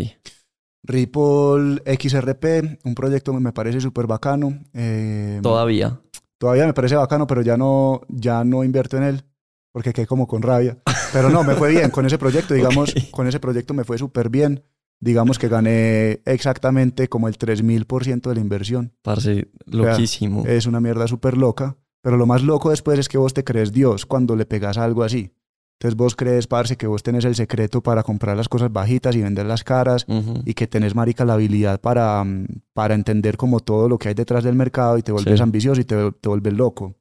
[0.87, 4.57] Ripple XRP, un proyecto que me parece súper bacano.
[4.73, 5.99] eh, Todavía.
[6.37, 9.23] todavía me parece bacano, pero ya no, ya no invierto en él
[9.71, 10.79] porque quedé como con rabia.
[11.13, 14.29] Pero no, me fue bien con ese proyecto, digamos, con ese proyecto me fue súper
[14.29, 14.63] bien.
[14.99, 18.93] Digamos que gané exactamente como el 3000% de la inversión.
[19.03, 20.45] Parce, loquísimo.
[20.47, 21.77] Es una mierda súper loca.
[22.01, 25.03] Pero lo más loco después es que vos te crees Dios cuando le pegas algo
[25.03, 25.33] así.
[25.79, 29.21] Entonces vos crees, parce, que vos tenés el secreto para comprar las cosas bajitas y
[29.21, 30.07] vender las caras
[30.43, 34.15] y que tenés, marica, la habilidad para, mm, para entender como todo lo que hay
[34.15, 35.43] detrás del mercado y te vuelves Sí.
[35.43, 36.95] ambicioso y te, te vuelves loco.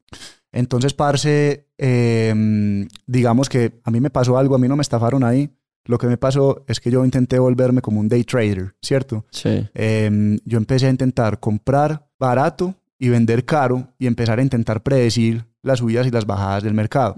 [0.53, 5.25] Entonces, parce, eh, digamos que a mí me pasó algo, a mí no me estafaron
[5.25, 5.51] ahí.
[5.87, 9.25] Lo que me pasó es que yo intenté volverme como un day trader, ¿cierto?
[9.31, 9.67] Sí.
[9.75, 15.45] Eh, yo empecé a intentar comprar barato y vender caro y empezar a intentar predecir
[15.67, 17.17] las subidas y las bajadas del mercado.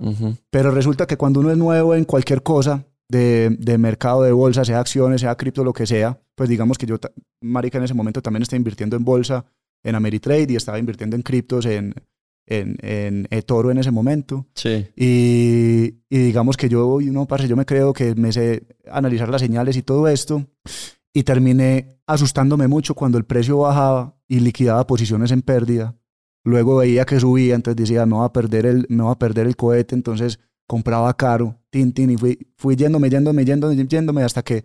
[0.50, 4.64] Pero resulta que cuando uno es nuevo en cualquier cosa de, de mercado de bolsa,
[4.64, 6.96] sea acciones, sea cripto, lo que sea, pues digamos que yo,
[7.42, 9.44] marica, en ese momento también estaba invirtiendo en bolsa,
[9.84, 11.94] en Ameritrade y estaba invirtiendo en criptos, en,
[12.46, 14.46] en, en eToro en ese momento.
[14.54, 14.86] Sí.
[14.96, 19.42] Y, y digamos que yo, no, parce, yo me creo que me sé analizar las
[19.42, 20.44] señales y todo esto.
[21.12, 25.94] Y terminé asustándome mucho cuando el precio bajaba y liquidaba posiciones en pérdida.
[26.44, 29.46] Luego veía que subía, entonces decía, me voy a perder el, me voy a perder
[29.46, 34.42] el cohete, entonces compraba caro, tin, tin, y fui, fui yéndome, yéndome, yéndome, yéndome hasta
[34.42, 34.64] que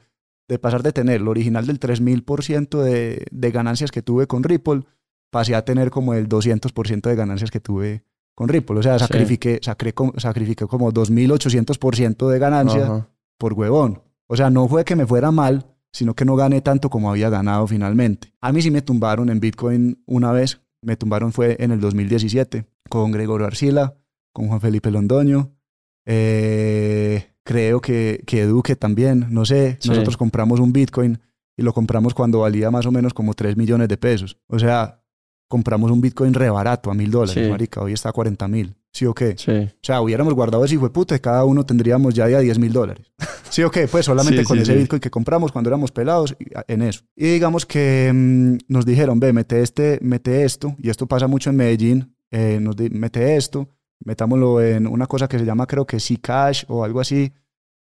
[0.50, 4.84] de pasar de tener lo original del 3000% de, de ganancias que tuve con Ripple,
[5.32, 8.04] pasé a tener como el 200% de ganancias que tuve
[8.36, 8.78] con Ripple.
[8.80, 9.06] O sea, Sí.
[9.06, 13.10] sacrifiqué, sacrifiqué, como- sacrifiqué como 2800% de ganancias Ajá.
[13.38, 14.02] por huevón.
[14.28, 17.30] O sea, no fue que me fuera mal, sino que no gané tanto como había
[17.30, 18.34] ganado finalmente.
[18.42, 20.60] A mí sí me tumbaron en Bitcoin una vez.
[20.84, 23.96] Me tumbaron fue en el 2017 con Gregorio Arcila,
[24.34, 25.56] con Juan Felipe Londoño
[26.06, 29.78] Eh, creo que, que Duque también, no sé.
[29.80, 29.90] Sí.
[29.90, 31.20] Nosotros compramos un Bitcoin
[31.56, 34.38] y lo compramos cuando valía más o menos como 3 millones de pesos.
[34.48, 35.03] O sea,
[35.54, 37.48] compramos un Bitcoin re barato a mil dólares, Sí.
[37.52, 37.80] marica.
[37.82, 38.76] Hoy está a 40 mil.
[38.92, 39.36] ¿Sí o qué?
[39.38, 39.52] Sí.
[39.52, 42.40] O sea, hubiéramos guardado ese hijo de puta y cada uno tendríamos ya de a
[42.40, 43.06] 10 mil dólares.
[43.52, 43.88] ¿Sí o qué?
[43.88, 44.76] Pues solamente Sí, con sí, ese.
[44.76, 46.36] Bitcoin que compramos cuando éramos pelados
[46.68, 47.04] en eso.
[47.16, 51.52] Y digamos que mm, nos dijeron, ve, mete, este, mete esto, y esto pasa mucho
[51.52, 53.70] en Medellín, eh, nos di- mete esto,
[54.04, 57.32] metámoslo en una cosa que se llama creo que Zcash o algo así.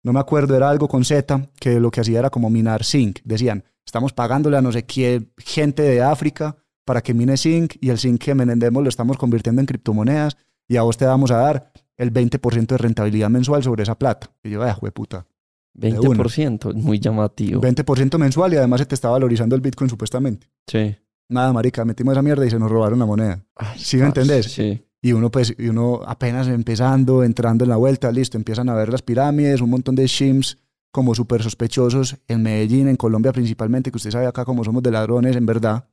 [0.04, 3.18] No me acuerdo, era algo con Z, que lo que hacía era como minar zinc.
[3.24, 7.90] Decían, estamos pagándole a no sé qué gente de África para que mine zinc y
[7.90, 11.36] el zinc que vendemos lo estamos convirtiendo en criptomonedas y a vos te vamos a
[11.36, 14.30] dar el 20% de rentabilidad mensual sobre esa plata.
[14.42, 15.26] Y yo, ah, puta.
[15.74, 15.90] una.
[15.90, 17.60] 20%, muy llamativo.
[17.60, 20.48] 20% mensual y además se te está valorizando el Bitcoin supuestamente.
[20.66, 20.96] Sí.
[21.28, 23.44] Nada, marica, metimos esa mierda y se nos robaron la moneda.
[23.56, 24.46] Ay, ¿Sí me entendés?
[24.52, 24.80] Sí.
[25.02, 28.90] Y uno, pues, y uno apenas empezando, entrando en la vuelta, listo, empiezan a ver
[28.90, 30.58] las pirámides, un montón de shims
[30.92, 34.92] como súper sospechosos en Medellín, en Colombia principalmente, que usted sabe acá como somos de
[34.92, 35.88] ladrones, en verdad.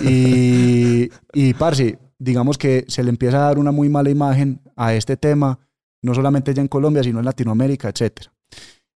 [0.00, 4.94] Y, y parce, digamos que se le empieza a dar una muy mala imagen a
[4.94, 5.58] este tema,
[6.02, 8.22] no solamente ya en Colombia, sino en Latinoamérica, etc.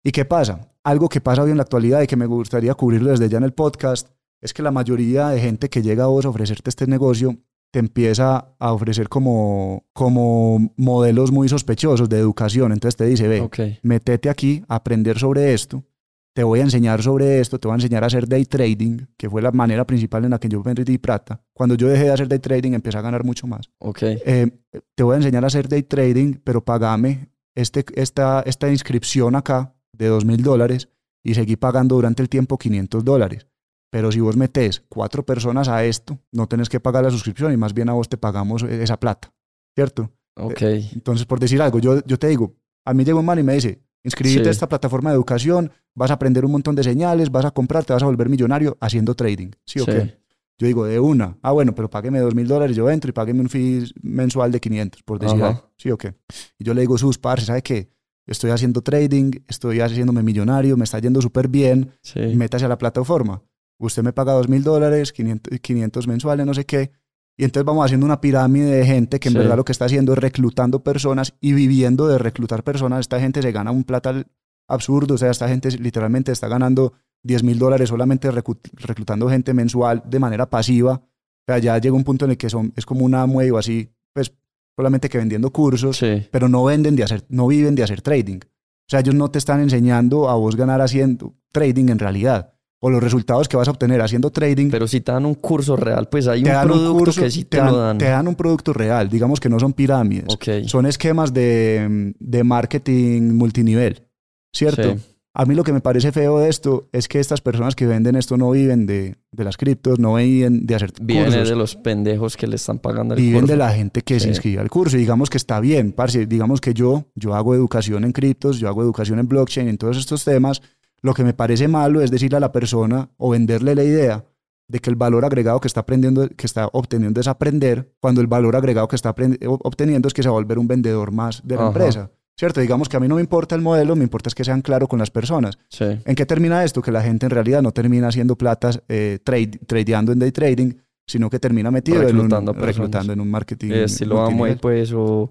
[0.02, 0.68] ¿Y qué pasa?
[0.82, 3.44] Algo que pasa hoy en la actualidad y que me gustaría cubrirlo desde ya en
[3.44, 4.08] el podcast,
[4.40, 7.36] es que la mayoría de gente que llega a vos a ofrecerte este negocio
[7.70, 12.72] te empieza a ofrecer como, como modelos muy sospechosos de educación.
[12.72, 15.84] Entonces te dice, ve, metete aquí aprender sobre esto,
[16.32, 19.28] te voy a enseñar sobre esto, te voy a enseñar a hacer day trading, que
[19.28, 21.42] fue la manera principal en la que yo di plata.
[21.52, 23.70] Cuando yo dejé de hacer day trading empecé a ganar mucho más.
[23.78, 24.02] Ok.
[24.02, 24.50] Eh,
[24.94, 29.74] te voy a enseñar a hacer day trading, pero pagame este, esta, esta inscripción acá
[29.92, 30.88] de dos mil dólares
[31.22, 33.46] y seguí pagando durante el tiempo 500 dólares.
[33.90, 37.56] Pero si vos metes cuatro personas a esto, no tenés que pagar la suscripción y
[37.56, 39.32] más bien a vos te pagamos esa plata,
[39.74, 40.12] ¿cierto?
[40.36, 40.62] Ok.
[40.62, 42.54] Entonces, por decir algo, yo, yo te digo,
[42.86, 44.48] a mí llega un man y me dice, inscríbete Sí.
[44.48, 47.84] a esta plataforma de educación, vas a aprender un montón de señales, vas a comprar,
[47.84, 49.90] te vas a volver millonario haciendo trading, ¿sí o Sí.
[49.92, 50.20] qué?
[50.58, 53.40] Yo digo, de una, ah, bueno, pero págueme dos mil dólares, yo entro y págueme
[53.40, 55.64] un fee mensual de 500, por decir Ajá.
[55.78, 56.14] ¿sí o qué?
[56.58, 57.90] Y yo le digo, sus parce, ¿sabe qué?
[58.26, 62.20] Estoy haciendo trading, estoy haciéndome millonario, me está yendo súper bien, Sí.
[62.36, 63.42] métase a la plataforma.
[63.78, 66.92] Usted me paga dos mil dólares, 500, 500 mensuales, no sé qué.
[67.38, 69.38] Y entonces vamos haciendo una pirámide de gente que en Sí.
[69.38, 73.00] verdad lo que está haciendo es reclutando personas y viviendo de reclutar personas.
[73.00, 74.26] Esta gente se gana un plata
[74.70, 75.14] absurdo.
[75.14, 80.18] O sea, esta gente literalmente está ganando 10 mil dólares solamente reclutando gente mensual de
[80.18, 80.94] manera pasiva.
[80.94, 83.90] O sea, ya llega un punto en el que son, es como una o así,
[84.12, 84.32] pues
[84.76, 86.26] solamente que vendiendo cursos Sí.
[86.30, 88.38] pero no venden de hacer, no viven de hacer trading.
[88.38, 92.54] O sea, ellos no te están enseñando a vos ganar haciendo trading en realidad.
[92.82, 95.76] O los resultados que vas a obtener haciendo trading Pero si te dan un curso
[95.76, 97.98] real, pues hay te un producto un curso, que sí te, te, dan, lo dan.
[97.98, 99.10] te dan un producto real.
[99.10, 100.24] Digamos que no son pirámides.
[100.66, 104.08] Son esquemas de, de marketing multinivel.
[104.52, 104.94] ¿Cierto?
[104.96, 105.04] Sí.
[105.32, 108.16] A mí lo que me parece feo de esto es que estas personas que venden
[108.16, 111.48] esto no viven de, de las criptos, no viven de hacer Viene cursos.
[111.48, 113.52] de los pendejos que le están pagando el viven curso.
[113.52, 114.96] de la gente que se inscribe al curso.
[114.96, 116.26] Y digamos que está bien, parce.
[116.26, 119.96] Digamos que yo, yo hago educación en criptos, yo hago educación en blockchain, en todos
[119.98, 120.62] estos temas.
[121.00, 124.24] Lo que me parece malo es decirle a la persona o venderle la idea
[124.66, 128.26] de que el valor agregado que está aprendiendo, que está obteniendo es aprender, cuando el
[128.26, 129.14] valor agregado que está
[129.62, 131.68] obteniendo es que se va a volver un vendedor más de la Ajá.
[131.70, 132.10] empresa.
[132.38, 132.60] ¿Cierto?
[132.60, 134.88] Digamos que a mí no me importa el modelo, me importa es que sean claros
[134.88, 135.58] con las personas.
[135.68, 135.84] Sí.
[136.04, 136.80] ¿En qué termina esto?
[136.80, 140.72] Que la gente en realidad no termina haciendo platas eh, trade, tradeando en day trading,
[141.06, 143.70] sino que termina metido en un, Reclutando reclutando en un marketing.
[143.72, 144.58] Eh, estilo Amway, multinivel.
[144.60, 145.30] pues, o...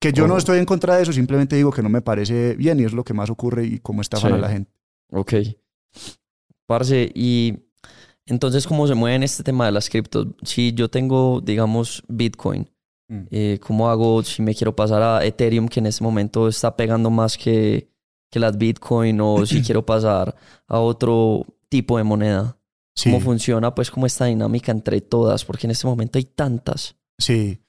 [0.00, 2.54] Que yo no o- estoy en contra de eso, simplemente digo que no me parece
[2.56, 4.36] bien y es lo que más ocurre y cómo estafan Sí.
[4.36, 4.72] a la gente.
[5.12, 5.32] Ok.
[6.66, 7.54] Parce, y
[8.26, 10.28] entonces, ¿cómo se mueve en este tema de las criptos?
[10.42, 12.68] Si yo tengo, digamos, Bitcoin,
[13.08, 13.20] Mm.
[13.30, 17.10] eh, ¿cómo hago si me quiero pasar a Ethereum, que en este momento está pegando
[17.10, 17.90] más que,
[18.30, 20.34] que las Bitcoin, o si quiero pasar
[20.66, 22.58] a otro tipo de moneda?
[22.94, 25.44] Sí, ¿Cómo funciona, pues, como esta dinámica entre todas?
[25.44, 26.96] Porque en este momento hay tantas.
[27.18, 27.60] sí.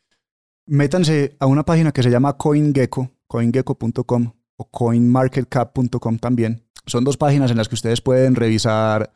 [0.72, 6.64] Métanse a una página que se llama CoinGecko, coingecko.com o coinmarketcap.com también.
[6.86, 9.12] Son dos páginas en las que ustedes pueden revisar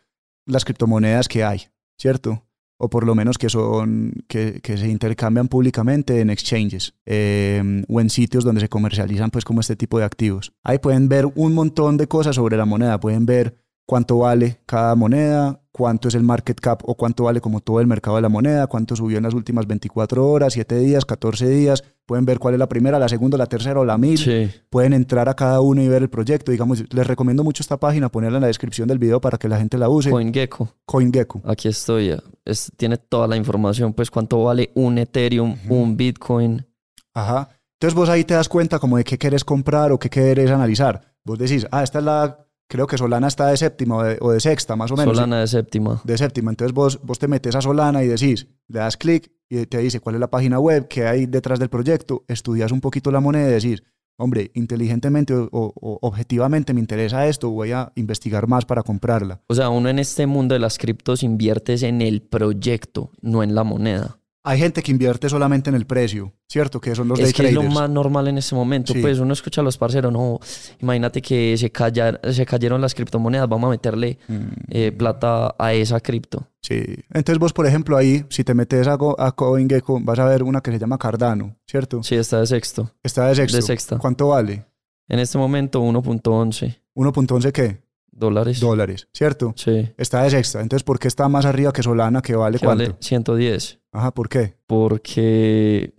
[0.47, 1.67] las criptomonedas que hay,
[1.99, 2.43] ¿cierto?
[2.83, 8.01] O por lo menos que son que, que se intercambian públicamente en exchanges eh, o
[8.01, 10.51] en sitios donde se comercializan pues como este tipo de activos.
[10.63, 14.95] Ahí pueden ver un montón de cosas sobre la moneda, pueden ver cuánto vale cada
[14.95, 18.29] moneda, cuánto es el market cap o cuánto vale como todo el mercado de la
[18.29, 22.53] moneda, cuánto subió en las últimas 24 horas, 7 días, 14 días, pueden ver cuál
[22.53, 24.49] es la primera, la segunda, la tercera o la mil, Sí.
[24.69, 28.09] pueden entrar a cada uno y ver el proyecto, digamos, les recomiendo mucho esta página,
[28.09, 30.69] ponerla en la descripción del video para que la gente la use, CoinGecko.
[30.85, 31.41] CoinGecko.
[31.45, 32.09] Aquí estoy.
[32.09, 32.23] ya.
[32.45, 36.65] Es- tiene toda la información, pues, cuánto vale un Ethereum, un Bitcoin.
[37.13, 37.49] Ajá.
[37.79, 41.01] Entonces vos ahí te das cuenta como de qué querés comprar o qué querés analizar.
[41.25, 44.31] Vos decís, ah, esta es la, creo que Solana está de séptima o de, o
[44.31, 45.15] de sexta, más o menos.
[45.15, 46.01] Solana de séptima.
[46.03, 46.51] De séptima.
[46.51, 49.99] Entonces vos, vos te metes a Solana y decís, le das clic y te dice
[49.99, 53.49] cuál es la página web, qué hay detrás del proyecto, estudias un poquito la moneda
[53.49, 53.83] y decís,
[54.17, 59.41] hombre, inteligentemente o objetivamente me interesa esto, voy a investigar más para comprarla.
[59.47, 63.55] O sea, uno en este mundo de las criptos inviertes en el proyecto, no en
[63.55, 64.19] la moneda.
[64.45, 66.81] Hay gente que invierte solamente en el precio, ¿cierto?
[66.81, 67.75] Que son los day es que es lo traders.
[67.79, 68.91] más normal en este momento.
[68.91, 68.99] Sí.
[69.01, 70.37] Pues uno escucha a los parceros, no,
[70.81, 75.73] imagínate que se, callar- se cayeron las criptomonedas, vamos a meterle Mm, eh, plata a
[75.73, 76.45] esa cripto.
[76.61, 76.83] sí.
[77.13, 80.59] Entonces vos, por ejemplo, ahí, si te metes a, a CoinGecko, vas a ver una
[80.59, 82.03] que se llama Cardano, ¿cierto?
[82.03, 82.91] Sí, está de sexto.
[83.01, 83.55] Está de sexto.
[83.55, 83.97] De sexta.
[83.97, 84.65] ¿Cuánto vale?
[85.07, 87.81] En este momento 1.11 1.11 qué?
[88.11, 88.59] dólares.
[88.59, 89.53] Dólares, ¿cierto?
[89.55, 90.61] Sí, Está de sexta.
[90.61, 92.83] Entonces, ¿por qué está más arriba que Solana, que vale que cuánto?
[92.83, 93.79] vale 110.
[93.93, 94.55] Ajá, ¿por qué?
[94.67, 95.93] Porque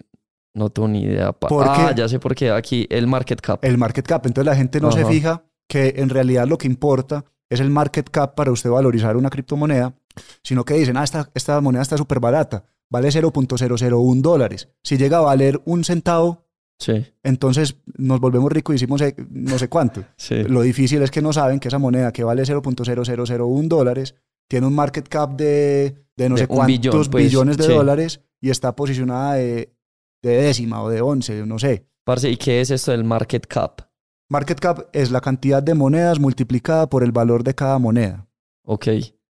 [0.53, 1.33] no tengo ni idea.
[1.33, 2.01] ¿Por ah, qué?
[2.01, 2.51] ya sé por qué.
[2.51, 3.65] Aquí el market cap.
[3.65, 4.27] El market cap.
[4.27, 8.11] Entonces la gente no se fija que en realidad lo que importa es el market
[8.11, 9.95] cap para usted valorizar una criptomoneda,
[10.43, 14.69] sino que dicen, ah, esta, esta moneda está súper barata, vale 0.001 dólares.
[14.83, 16.45] Si llega a valer un centavo,
[16.77, 20.05] Sí, entonces nos volvemos ricos y hicimos eh, no sé cuánto.
[20.17, 20.43] sí.
[20.43, 24.17] Lo difícil es que no saben que esa moneda que vale 0.0001 dólares
[24.49, 27.73] tiene un market cap de, de no De sé cuántos billón, pues, billones de sí.
[27.73, 29.75] dólares y está posicionada de,
[30.23, 31.87] de décima o de once, no sé.
[32.05, 33.81] Parce, ¿y qué es esto del market cap?
[34.29, 38.27] Market cap es la cantidad de monedas multiplicada por el valor de cada moneda,
[38.65, 38.89] Ok.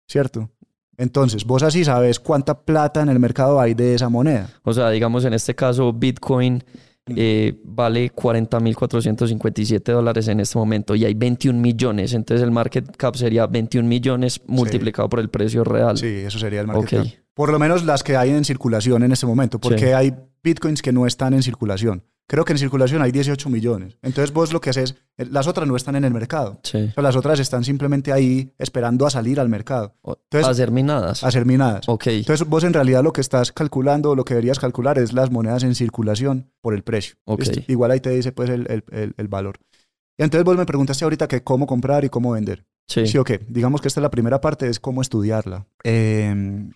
[0.09, 0.51] ¿cierto?
[0.99, 4.49] Entonces, vos así sabes cuánta plata en el mercado hay de esa moneda.
[4.63, 6.65] O sea, digamos en este caso, Bitcoin
[7.15, 12.15] eh, vale 40.457 dólares en este momento y hay 21 millones.
[12.15, 15.97] Entonces el market cap sería 21 millones multiplicado por el precio real.
[15.97, 17.07] Sí, eso sería el market cap.
[17.35, 19.93] Por lo menos las que hay en circulación en este momento, porque Sí.
[19.93, 22.03] hay bitcoins que no están en circulación.
[22.29, 23.99] Creo que en circulación hay 18 millones.
[24.03, 26.59] Entonces vos lo que haces, eh, las otras no están en el mercado.
[26.65, 26.79] Sí.
[26.79, 31.23] O sea, las otras están simplemente ahí esperando a salir al mercado, Entonces- hacer minadas.
[31.23, 31.89] a ser minadas.
[31.89, 32.09] Ok.
[32.09, 35.63] Entonces vos en realidad lo que estás calculando, lo que deberías calcular es las monedas
[35.63, 37.15] en circulación por el precio.
[37.27, 37.41] Ok.
[37.41, 37.61] ¿listo?
[37.69, 39.59] Igual ahí te dice pues el, el- el- el valor.
[40.19, 42.65] Y entonces vos me preguntaste ahorita que cómo comprar y cómo vender.
[42.89, 43.07] Sí.
[43.07, 43.33] Sí, ok.
[43.49, 45.67] Digamos que esta es la primera parte, es cómo estudiarla.
[45.85, 46.71] Eh,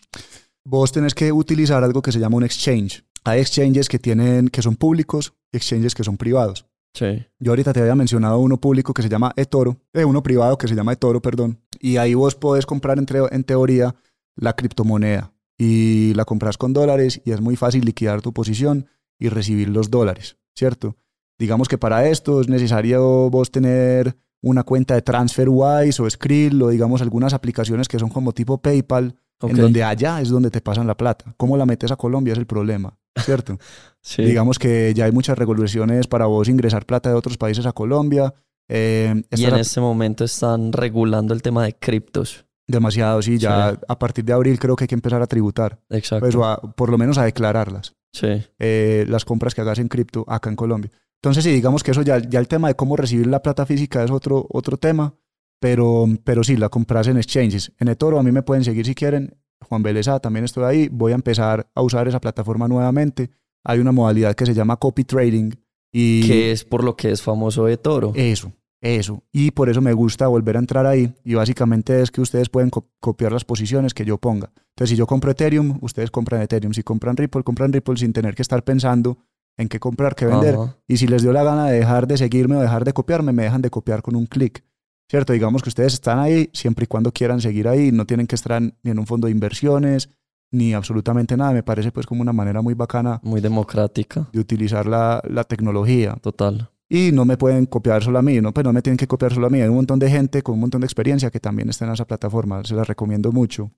[0.65, 3.05] vos tenés que utilizar algo que se llama un exchange.
[3.25, 6.67] Hay exchanges que tienen, que son públicos y exchanges que son privados.
[6.95, 7.25] Sí.
[7.39, 10.67] Yo ahorita te había mencionado uno público que se llama eToro, eh, uno privado que
[10.69, 11.61] se llama eToro, perdón.
[11.79, 13.95] Y ahí vos podés comprar entre- en teoría
[14.37, 18.87] la criptomoneda y la compras con dólares y es muy fácil liquidar tu posición
[19.19, 20.97] y recibir los dólares, ¿cierto?
[21.39, 26.69] Digamos que para esto es necesario vos tener una cuenta de TransferWise o Skrill o
[26.71, 29.51] digamos algunas aplicaciones que son como tipo PayPal, Ok.
[29.51, 31.35] en donde allá es donde te pasan la plata.
[31.37, 33.59] ¿Cómo la metes a Colombia es el problema, ¿cierto?
[34.03, 34.23] Sí.
[34.25, 38.33] Digamos que ya hay muchas regulaciones para vos ingresar plata de otros países a Colombia.
[38.67, 42.47] Eh, y en este momento están regulando el tema de criptos.
[42.67, 43.79] Demasiado, sí, ya Sí.
[43.87, 46.25] a partir de abril creo que hay que empezar a tributar, Exacto.
[46.25, 48.43] pues, a- por lo menos a declararlas, Sí.
[48.59, 50.91] eh, las compras que hagas en cripto acá en Colombia.
[51.23, 54.03] Entonces, sí, digamos que eso ya, ya el tema de cómo recibir la plata física
[54.03, 55.13] es otro, otro tema,
[55.61, 57.73] pero, pero sí, la compras en exchanges.
[57.79, 59.37] En eToro a mí me pueden seguir si quieren.
[59.69, 60.89] Juan Beleza, también estoy ahí.
[60.91, 63.31] Voy a empezar a usar esa plataforma nuevamente.
[63.65, 65.51] Hay una modalidad que se llama copy trading
[65.93, 68.13] y Que es por lo que es famoso de Toro.
[68.15, 69.23] Eso, eso.
[69.33, 71.13] Y por eso me gusta volver a entrar ahí.
[71.25, 74.51] Y básicamente es que ustedes pueden co- copiar las posiciones que yo ponga.
[74.71, 76.73] Entonces, si yo compro Ethereum, ustedes compran Ethereum.
[76.73, 79.19] Si compran Ripple, compran Ripple sin tener que estar pensando
[79.59, 80.55] en qué comprar, qué vender.
[80.55, 80.77] Ajá.
[80.89, 83.43] Y si les dio la gana de dejar de seguirme o dejar de copiarme, me
[83.43, 84.65] dejan de copiar con un clic.
[85.11, 85.33] ¿Cierto?
[85.33, 87.91] Digamos que ustedes están ahí siempre y cuando quieran seguir ahí.
[87.91, 90.09] No tienen que estar ni en un fondo de inversiones,
[90.53, 91.51] ni absolutamente nada.
[91.51, 94.29] Me parece pues como una manera muy bacana Muy democrática.
[94.33, 96.15] de utilizar la, la tecnología.
[96.23, 96.71] Total.
[96.89, 99.35] Y no me pueden copiar solo a mí, no, pues no me tienen que copiar
[99.35, 99.61] solo a mí.
[99.61, 102.05] Hay un montón de gente con un montón de experiencia que también está en esa
[102.07, 102.63] plataforma.
[102.65, 103.69] Se la recomiendo mucho.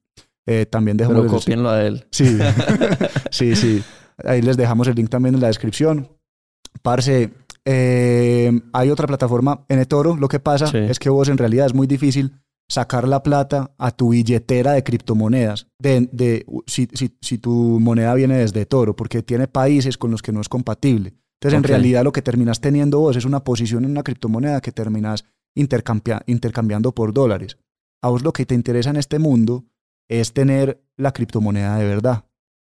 [0.45, 2.05] Eh, también dejamos Pero copienlo a él.
[2.11, 2.37] Sí,
[3.31, 3.83] sí, sí.
[4.23, 6.09] Ahí les dejamos el link también en la descripción.
[6.83, 7.31] Parce,
[7.64, 10.16] eh, hay otra plataforma en eToro.
[10.16, 10.79] Lo que pasa Sí.
[10.79, 12.33] es que vos en realidad es muy difícil
[12.69, 18.15] sacar la plata a tu billetera de criptomonedas, de, de, si, si- si tu moneda
[18.15, 21.15] viene desde Toro, porque tiene países con los que no es compatible.
[21.40, 24.73] Entonces, en realidad lo que terminas teniendo vos es una posición en una criptomoneda que
[24.73, 25.25] terminas
[25.56, 27.58] intercambia- intercambiando por dólares.
[28.00, 29.65] A vos lo que te interesa en este mundo
[30.08, 32.25] es tener la criptomoneda de verdad.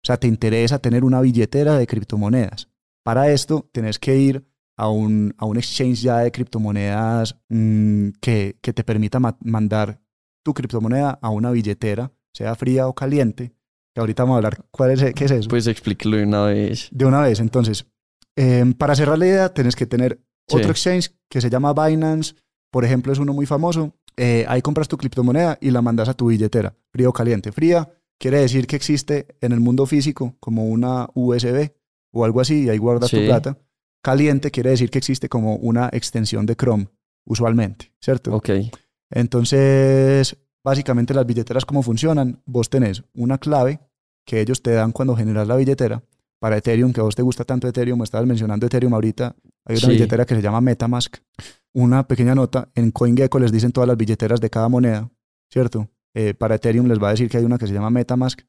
[0.04, 2.70] O sea, te interesa tener una billetera de criptomonedas.
[3.04, 4.48] Para esto, tenés que ir
[4.78, 10.00] a un, a un exchange ya de criptomonedas mm, que, que te permita ma- mandar
[10.44, 13.54] tu criptomoneda a una billetera, sea fría o caliente.
[13.94, 15.50] Que ahorita vamos a hablar cuál es, qué es eso.
[15.50, 16.88] Pues explíquelo de una vez.
[16.92, 17.86] De una vez, entonces,
[18.38, 20.56] Em, para cerrar la idea, tenés que tener Sí.
[20.58, 22.34] otro exchange que se llama Binance,
[22.72, 23.94] por ejemplo, es uno muy famoso.
[24.16, 27.52] Eh, ahí compras tu criptomoneda y la mandas a tu billetera, frío o caliente.
[27.52, 31.74] Fría quiere decir que existe en el mundo físico como una USB
[32.14, 33.26] o algo así y ahí guardas tu Sí.
[33.26, 33.58] plata.
[34.02, 36.88] Caliente quiere decir que existe como una extensión de Chrome,
[37.26, 38.36] usualmente, ¿cierto?
[38.36, 38.50] Ok.
[39.12, 43.80] Entonces, básicamente las billeteras cómo funcionan, vos tenés una clave
[44.26, 46.04] que ellos te dan cuando generas la billetera.
[46.40, 49.36] Para Ethereum, que a vos te gusta tanto Ethereum, estabas mencionando Ethereum ahorita,
[49.66, 49.92] hay una Sí.
[49.92, 51.18] billetera que se llama Metamask.
[51.74, 55.10] Una pequeña nota, en CoinGecko les dicen todas las billeteras de cada moneda,
[55.52, 55.88] ¿cierto?
[56.16, 58.42] Eh, para Ethereum les va a decir que hay una que se llama Metamask.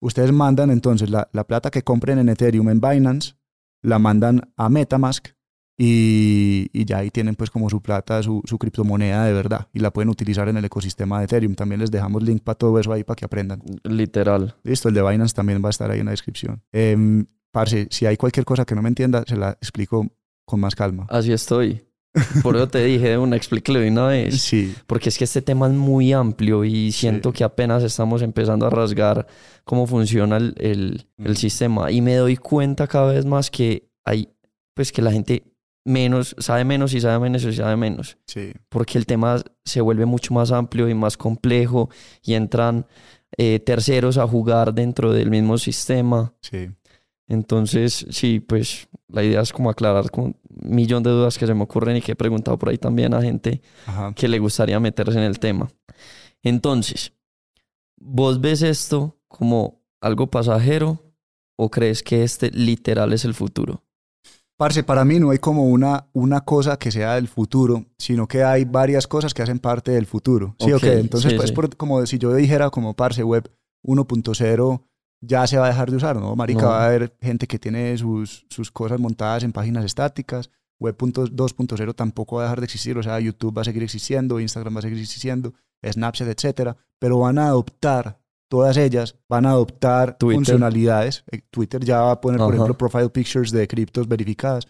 [0.00, 3.34] Ustedes mandan entonces la, la plata que compren en Ethereum en Binance,
[3.82, 5.28] la mandan a Metamask
[5.76, 9.78] y, y ya ahí tienen pues como su plata, su, su criptomoneda de verdad y
[9.78, 11.54] la pueden utilizar en el ecosistema de Ethereum.
[11.54, 13.62] También les dejamos link para todo eso ahí para que aprendan.
[13.84, 14.56] Literal.
[14.64, 16.62] Listo, el de Binance también va a estar ahí en la descripción.
[16.72, 20.06] Em, parce, si hay cualquier cosa que no me entienda, se la explico
[20.44, 21.06] con más calma.
[21.10, 21.87] Así estoy.
[22.42, 24.40] Por eso te dije, de una, explíquelo de una vez.
[24.40, 27.38] Sí, Porque es que este tema es muy amplio y siento Sí.
[27.38, 29.26] que apenas estamos empezando a rasgar
[29.64, 31.36] cómo funciona el, el- el Mm.
[31.36, 31.90] sistema.
[31.90, 34.28] Y me doy cuenta cada vez más que hay,
[34.74, 35.42] pues que la gente
[35.84, 38.18] menos, sabe menos y sabe menos y sabe menos.
[38.26, 41.88] sí, Porque el tema se vuelve mucho más amplio y más complejo
[42.22, 42.86] y entran
[43.36, 46.32] eh, terceros a jugar dentro del mismo sistema.
[46.40, 46.68] sí.
[47.30, 51.54] Entonces, sí, pues la idea es como aclarar con un millón de dudas que se
[51.54, 54.12] me ocurren y que he preguntado por ahí también a gente Ajá.
[54.14, 55.70] que le gustaría meterse en el tema.
[56.42, 57.12] Entonces,
[57.98, 61.00] ¿vos ves esto como algo pasajero
[61.56, 63.82] o crees que este literal es el futuro?
[64.56, 68.42] Parce, para mí no hay como una, una cosa que sea del futuro, sino que
[68.42, 70.56] hay varias cosas que hacen parte del futuro.
[70.58, 70.98] ¿Sí o Ok, qué?
[70.98, 71.54] Entonces, sí, pues, sí.
[71.54, 73.50] por- como si yo dijera como Parce Web
[73.84, 74.82] 1.0
[75.20, 76.34] ya se va a dejar de usar, ¿no?
[76.36, 76.68] Marica, No.
[76.68, 80.50] va a haber gente que tiene sus, sus cosas montadas en páginas estáticas.
[80.80, 84.38] Web 2.0 tampoco va a dejar de existir, o sea, YouTube va a seguir existiendo,
[84.38, 85.54] Instagram va a seguir existiendo,
[85.84, 90.36] Snapchat, etcétera, pero van a adoptar todas ellas, van a adoptar Twitter.
[90.36, 91.24] funcionalidades.
[91.32, 94.68] Eh, Twitter ya va a poner, por ejemplo, profile pictures de criptos verificadas.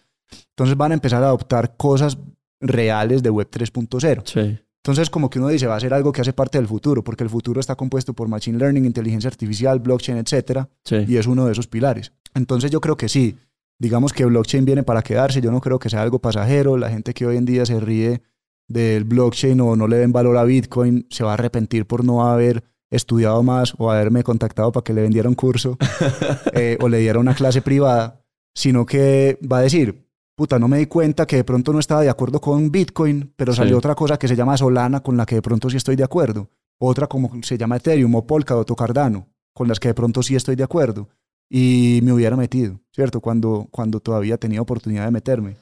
[0.49, 2.17] Entonces van a empezar a adoptar cosas
[2.59, 4.21] reales de Web 3.0.
[4.25, 4.59] Sí.
[4.83, 7.23] Entonces, como que uno dice, va a ser algo que hace parte del futuro, porque
[7.23, 11.03] el futuro está compuesto por Machine Learning, inteligencia artificial, blockchain, etcétera, Sí.
[11.07, 12.13] y es uno de esos pilares.
[12.33, 13.37] Entonces, yo creo que sí.
[13.77, 15.41] Digamos que blockchain viene para quedarse.
[15.41, 16.77] Yo no creo que sea algo pasajero.
[16.77, 18.21] La gente que hoy en día se ríe
[18.67, 22.27] del blockchain o no le den valor a Bitcoin se va a arrepentir por no
[22.27, 25.77] haber estudiado más o haberme contactado para que le vendiera un curso
[26.53, 28.21] eh, o le diera una clase privada,
[28.53, 30.07] sino que va a decir,
[30.39, 33.51] puta, no me di cuenta que de pronto no estaba de acuerdo con Bitcoin, pero
[33.53, 33.77] salió Sí.
[33.79, 36.49] otra cosa que se llama Solana con la que de pronto sí estoy de acuerdo.
[36.77, 40.37] Otra como se llama Ethereum o Polkadot o Cardano, con las que de pronto sí
[40.37, 41.09] estoy de acuerdo.
[41.49, 43.19] Y me hubiera metido, ¿cierto?
[43.19, 45.57] Cuando, cuando todavía tenía oportunidad de meterme.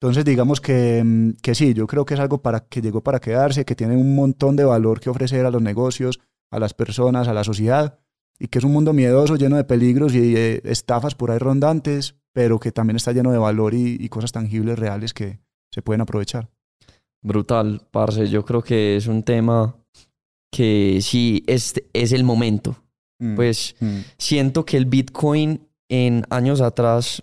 [0.00, 3.20] Entonces digamos que, mm, que sí, yo creo que es algo para, que llegó para
[3.20, 6.20] quedarse, que tiene un montón de valor que ofrecer a los negocios,
[6.50, 7.98] a las personas, a la sociedad,
[8.38, 12.14] y que es un mundo miedoso, lleno de peligros y de estafas por ahí rondantes,
[12.32, 15.38] pero que también está lleno de valor y, y cosas tangibles, reales que
[15.72, 16.48] se pueden aprovechar.
[17.22, 18.28] Brutal, parce.
[18.28, 19.76] Yo creo que es un tema
[20.50, 22.76] que sí es, es el momento.
[23.36, 23.98] Pues Mm.
[24.18, 27.22] siento que el Bitcoin en años atrás,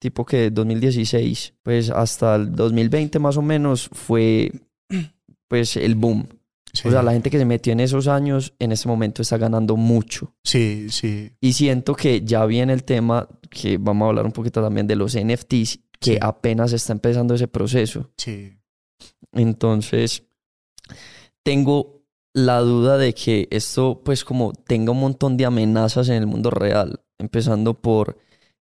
[0.00, 4.52] tipo que 2016, pues hasta el 2020 más o menos, fue
[5.48, 6.28] pues el boom.
[6.72, 6.88] Sí.
[6.88, 9.76] O sea, la gente que se metió en esos años en ese momento está ganando
[9.76, 10.34] mucho.
[10.44, 14.62] sí, sí, Y siento que ya viene el tema, que vamos a hablar un poquito
[14.62, 16.18] también de los NFTs, que Sí.
[16.20, 18.10] apenas está empezando ese proceso.
[18.16, 18.56] sí.
[19.32, 20.24] Entonces,
[21.42, 22.02] tengo
[22.34, 26.50] la duda de que esto, pues, como tenga un montón de amenazas en el mundo
[26.50, 28.18] real, empezando por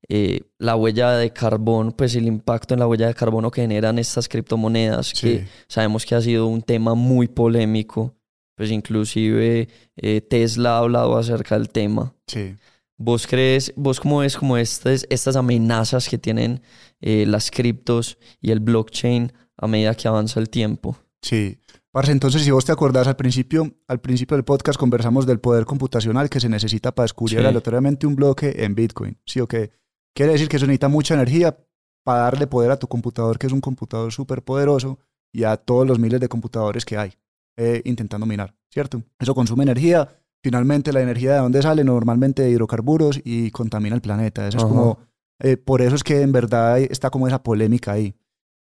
[0.10, 3.99] eh, la huella de carbono, pues el impacto en la huella de carbono que generan
[3.99, 5.45] estas criptomonedas, que Sí.
[5.68, 8.16] sabemos que ha sido un tema muy polémico,
[8.55, 12.14] pues inclusive eh, Tesla ha hablado acerca del tema.
[12.28, 12.55] Sí.
[12.97, 16.62] ¿Vos crees, vos cómo ves como estas, estas amenazas que tienen
[17.01, 20.97] eh, las criptos y el blockchain a medida que avanza el tiempo?
[21.22, 21.60] Sí.
[21.91, 25.66] Parce, entonces, si vos te acordás, al principio, al principio del podcast conversamos del poder
[25.66, 27.45] computacional que se necesita para descubrir Sí.
[27.45, 29.18] aleatoriamente un bloque en Bitcoin.
[29.26, 29.72] ¿Sí o qué?
[30.16, 31.57] Quiere decir que eso necesita mucha energía
[32.03, 34.99] para darle poder a tu computador, que es un computador súper poderoso,
[35.34, 37.14] y a todos los miles de computadores que hay
[37.57, 39.03] eh, intentando minar, ¿cierto?
[39.20, 40.07] Eso consume energía.
[40.41, 44.47] Finalmente, la energía de dónde sale normalmente de hidrocarburos y contamina el planeta.
[44.47, 44.97] Eso es como,
[45.39, 48.16] eh, por eso es que en verdad hay- está como esa polémica ahí.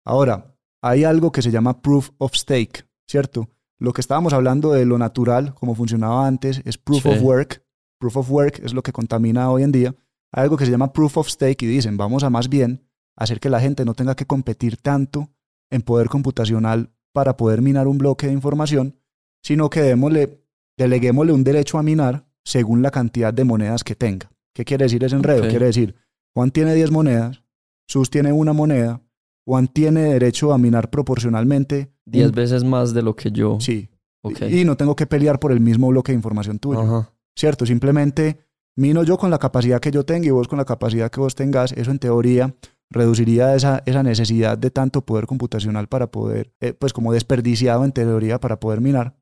[0.05, 3.49] Ahora, hay algo que se llama proof of stake, ¿cierto?
[3.79, 7.09] Lo que estábamos hablando de lo natural, como funcionaba antes, es proof Sí.
[7.09, 7.63] of work.
[8.01, 9.95] Proof of work es lo que contamina hoy en día.
[10.33, 13.49] Algo que se llama proof of stake y dicen, vamos a más bien hacer que
[13.51, 15.31] la gente no tenga que competir tanto
[15.71, 18.97] en poder computacional para poder minar un bloque de información,
[19.43, 20.43] sino que démosle,
[20.77, 24.31] deleguémosle un derecho a minar según la cantidad de monedas que tenga.
[24.55, 25.43] ¿Qué quiere decir ese enredo?
[25.45, 25.49] Ok.
[25.51, 25.95] Quiere decir,
[26.35, 27.43] Juan tiene 10 monedas,
[27.87, 29.01] Sus tiene una moneda,
[29.47, 31.91] Juan tiene derecho a minar proporcionalmente.
[32.05, 33.59] 10 un- veces más de lo que yo.
[33.61, 33.89] Sí.
[34.23, 34.43] Ok.
[34.51, 36.81] Y no tengo que pelear por el mismo bloque de información tuyo.
[36.81, 37.13] Ajá.
[37.37, 37.65] ¿cierto?
[37.65, 38.37] Simplemente
[38.79, 41.35] mino yo con la capacidad que yo tenga y vos con la capacidad que vos
[41.35, 41.73] tengas.
[41.73, 42.55] Eso en teoría
[42.91, 47.93] reduciría esa, esa necesidad de tanto poder computacional para poder, eh, pues como desperdiciado en
[47.93, 49.15] teoría para poder minar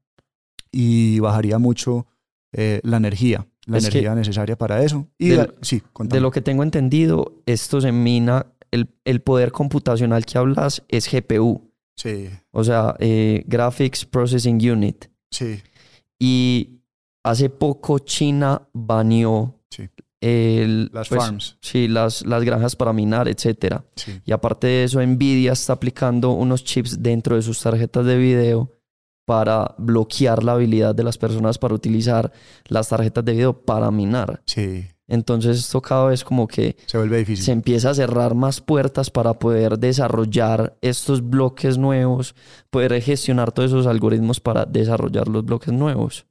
[0.71, 2.07] y bajaría mucho
[2.53, 5.09] eh, la energía, la Es energía necesaria para eso.
[5.19, 5.33] Y
[5.63, 10.83] sí, De lo que tengo entendido, esto se mina, el, el poder computacional que hablas
[10.89, 15.07] es GPU, Sí, o sea, eh, Graphics Processing Unit.
[15.31, 15.63] sí,
[16.19, 16.76] Y
[17.31, 19.89] hace poco China baneó Sí.
[20.21, 21.57] el, las pues, farms.
[21.61, 23.85] Sí, las, las granjas para minar, etcétera.
[23.97, 28.17] Sí, Y aparte de eso, Nvidia está aplicando unos chips dentro de sus tarjetas de
[28.17, 28.73] video
[29.27, 32.33] para bloquear la habilidad de las personas para utilizar
[32.69, 34.41] las tarjetas de video para minar.
[34.47, 37.45] sí, Entonces esto cada vez como que se vuelve difícil.
[37.45, 42.35] se empieza a cerrar más puertas para poder desarrollar estos bloques nuevos,
[42.71, 46.25] poder gestionar todos esos algoritmos para desarrollar los bloques nuevos.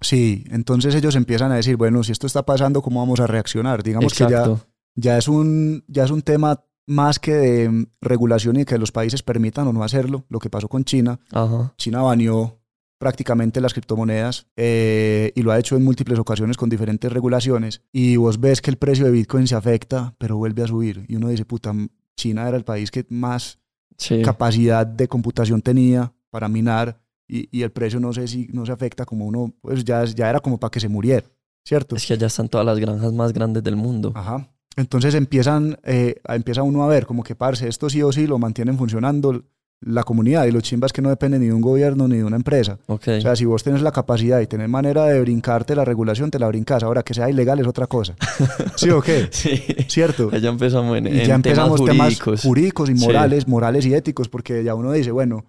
[0.00, 3.82] Sí, entonces ellos empiezan a decir, bueno, si esto está pasando, ¿cómo vamos a reaccionar?
[3.82, 4.60] Digamos que ya, Exacto.
[4.94, 8.92] ya es un ya es un tema más que de mm, regulación y que los
[8.92, 11.20] países permitan o no hacerlo, lo que pasó con China.
[11.32, 11.74] Ajá.
[11.76, 12.58] China baneó
[12.98, 18.16] prácticamente las criptomonedas eh, y lo ha hecho en múltiples ocasiones con diferentes regulaciones y
[18.16, 21.28] vos ves que el precio de Bitcoin se afecta, pero vuelve a subir y uno
[21.28, 21.72] dice, puta,
[22.16, 23.58] China era el país que más
[23.96, 24.22] Sí.
[24.22, 26.99] capacidad de computación tenía para minar
[27.30, 30.28] y, y el precio no sé si no se afecta como uno, pues ya, ya
[30.28, 31.26] era como para que se muriera,
[31.64, 31.96] ¿cierto?
[31.96, 34.12] Es que allá están todas las granjas más grandes del mundo.
[34.14, 34.48] Ajá.
[34.76, 38.38] Entonces empiezan, eh, empieza uno a ver como que, parce, esto sí o sí lo
[38.38, 39.42] mantienen funcionando
[39.82, 42.36] la comunidad y los chimbas que no dependen ni de un gobierno ni de una
[42.36, 42.78] empresa.
[42.86, 43.08] Ok.
[43.18, 46.38] O sea, si vos tenés la capacidad y tenés manera de brincarte la regulación, te
[46.38, 46.82] la brincas.
[46.82, 48.14] Ahora, que sea ilegal es otra cosa.
[48.76, 49.28] ¿Sí o qué?
[49.30, 49.56] sí.
[49.88, 50.30] ¿Cierto?
[50.32, 52.42] Ya empezamos en, ya empezamos temas temas jurídicos.
[52.42, 53.04] jurídicos y Sí.
[53.06, 55.46] morales, morales y éticos, porque ya uno dice, bueno,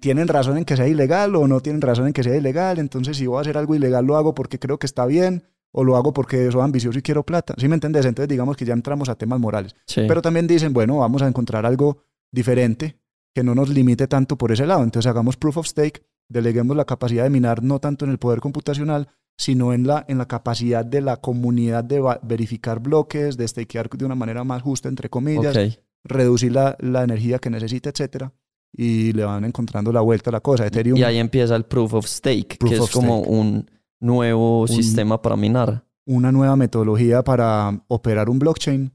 [0.00, 2.78] ¿tienen razón en que sea ilegal o no tienen razón en que sea ilegal?
[2.78, 5.84] Entonces, si voy a hacer algo ilegal, lo hago porque creo que está bien o
[5.84, 7.54] lo hago porque soy ambicioso y quiero plata.
[7.58, 8.06] ¿Sí me entendés?
[8.06, 9.74] Entonces, digamos que ya entramos a temas morales.
[9.86, 10.04] Sí.
[10.08, 11.98] Pero también dicen, bueno, vamos a encontrar algo
[12.32, 12.98] diferente
[13.34, 14.82] que no nos limite tanto por ese lado.
[14.82, 18.40] Entonces, hagamos proof of stake, deleguemos la capacidad de minar no tanto en el poder
[18.40, 23.90] computacional, sino en la, en la capacidad de la comunidad de verificar bloques, de stakear
[23.90, 28.32] de una manera más justa, entre comillas, reducir la, la energía que necesita, etcétera,
[28.72, 30.66] y le van encontrando la vuelta a la cosa.
[30.66, 33.30] Ethereum, Y ahí empieza el proof of stake, Proof que of es como stake.
[33.32, 35.84] un nuevo sistema para minar.
[36.06, 38.92] una nueva metodología para operar un blockchain.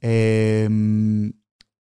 [0.00, 1.32] Eh,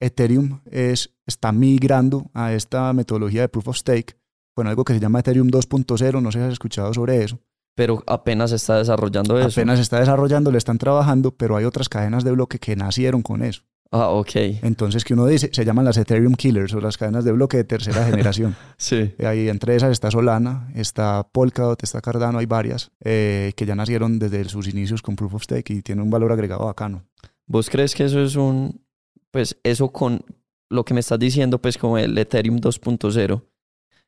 [0.00, 4.16] Ethereum es, está migrando a esta metodología de proof of stake
[4.54, 6.22] con algo que se llama Ethereum 2.0.
[6.22, 7.40] No sé si has escuchado sobre eso.
[7.74, 9.48] Pero apenas está desarrollando eso.
[9.60, 13.42] Apenas está desarrollando, le están trabajando, pero hay otras cadenas de bloque que nacieron con
[13.42, 13.62] eso.
[13.90, 14.30] Ah, ok.
[14.62, 17.64] Entonces, que uno dice, se llaman las Ethereum Killers o las cadenas de bloque de
[17.64, 18.54] tercera generación.
[18.76, 19.14] Sí.
[19.18, 23.74] Eh, Ahí entre esas está Solana, está Polkadot, está Cardano, hay varias eh, que ya
[23.74, 27.04] nacieron desde sus inicios con Proof of Stake y tienen un valor agregado bacano.
[27.46, 28.82] ¿Vos crees que eso es un,
[29.30, 30.22] pues eso con
[30.70, 33.42] lo que me estás diciendo, pues como el Ethereum 2.0,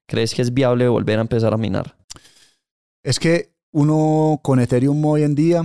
[0.06, 1.96] ¿crees que es viable volver a empezar a minar?
[3.02, 5.64] Es que uno con Ethereum hoy en día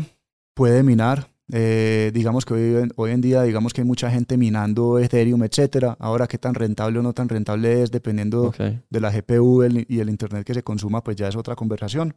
[0.55, 1.34] puede minar.
[1.51, 5.43] Eh, digamos que hoy, en- hoy en día, digamos que hay mucha gente minando Ethereum,
[5.43, 5.95] etcétera.
[5.99, 8.57] Ahora, qué tan rentable o no tan rentable es, dependiendo Ok.
[8.89, 12.15] de la GPU el- y el internet que se consuma, pues ya es otra conversación.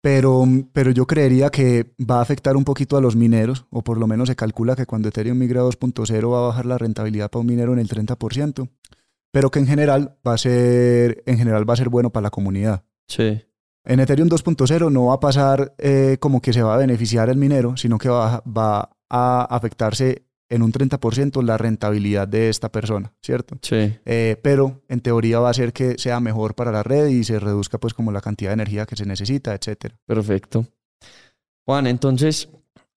[0.00, 3.98] Pero, pero yo creería que va a afectar un poquito a los mineros, o por
[3.98, 7.30] lo menos se calcula que cuando Ethereum migra a 2.0 va a bajar la rentabilidad
[7.30, 8.68] para un minero en el 30%,
[9.32, 12.30] pero que en general va a ser, en general va a ser bueno para la
[12.30, 12.84] comunidad.
[13.08, 13.40] Sí.
[13.84, 17.36] En Ethereum 2.0 no va a pasar eh, como que se va a beneficiar el
[17.38, 23.12] minero, sino que va, va a afectarse en un 30% la rentabilidad de esta persona,
[23.22, 23.56] ¿cierto?
[23.62, 23.94] Sí.
[24.04, 27.38] Eh, pero en teoría va a hacer que sea mejor para la red y se
[27.38, 29.98] reduzca pues como la cantidad de energía que se necesita, etcétera.
[30.06, 30.66] Perfecto.
[31.66, 32.48] Juan, entonces,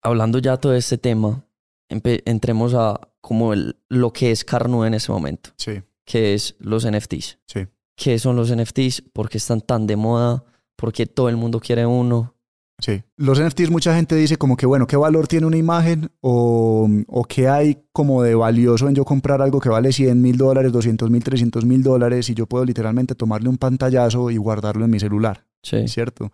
[0.01, 1.43] hablando ya todo este tema,
[1.89, 6.85] entremos a como el- lo que es Carnu en ese momento, Sí, que es los
[6.85, 7.39] NFTs.
[7.47, 7.67] sí.
[7.95, 9.01] ¿Qué son los NFTs?
[9.11, 10.45] ¿Por qué están tan de moda?
[10.79, 12.35] ¿Por qué todo el mundo quiere uno?
[12.79, 13.03] Sí.
[13.17, 16.09] Los NFTs, mucha gente dice como que, bueno, ¿qué valor tiene una imagen?
[16.21, 20.37] O, o qué hay como de valioso en yo comprar algo que vale 100 mil
[20.37, 24.85] dólares, 200 mil, 300 mil dólares y yo puedo literalmente tomarle un pantallazo y guardarlo
[24.85, 25.89] en mi celular, Sí.
[25.89, 26.31] ¿cierto?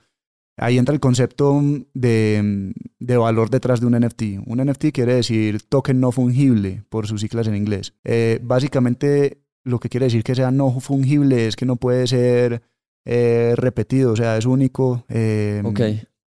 [0.57, 1.59] Ahí entra el concepto
[1.95, 4.21] de, de, valor detrás de un NFT.
[4.45, 7.93] Un NFT quiere decir token no fungible, por sus siglas en inglés.
[8.05, 12.61] Eh, básicamente, lo que quiere decir que sea no fungible es que no puede ser
[13.05, 15.05] eh, repetido, o sea, es único.
[15.09, 15.61] Eh,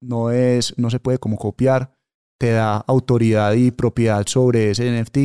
[0.01, 1.93] no, es, no se puede como copiar.
[2.39, 5.19] Te da autoridad y propiedad sobre ese NFT.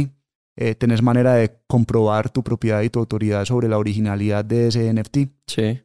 [0.80, 5.18] tenés manera de comprobar tu propiedad y tu autoridad sobre la originalidad de ese NFT.
[5.48, 5.82] Sí.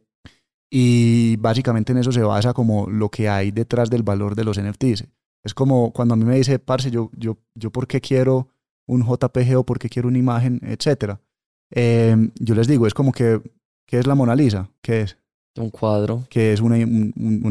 [0.71, 4.61] Y básicamente en eso se basa como lo que hay detrás del valor de los
[4.61, 5.05] NFTs.
[5.43, 8.49] Es como cuando a mí me dice, parce, yo, yo, yo por qué quiero
[8.87, 11.21] un JPG o por qué quiero una imagen, etcétera.
[11.71, 13.41] Em, yo les digo, es como que,
[13.87, 14.69] ¿qué es la Mona Lisa?
[14.81, 15.17] ¿Qué es?
[15.59, 16.23] Un cuadro.
[16.29, 16.77] Que es una,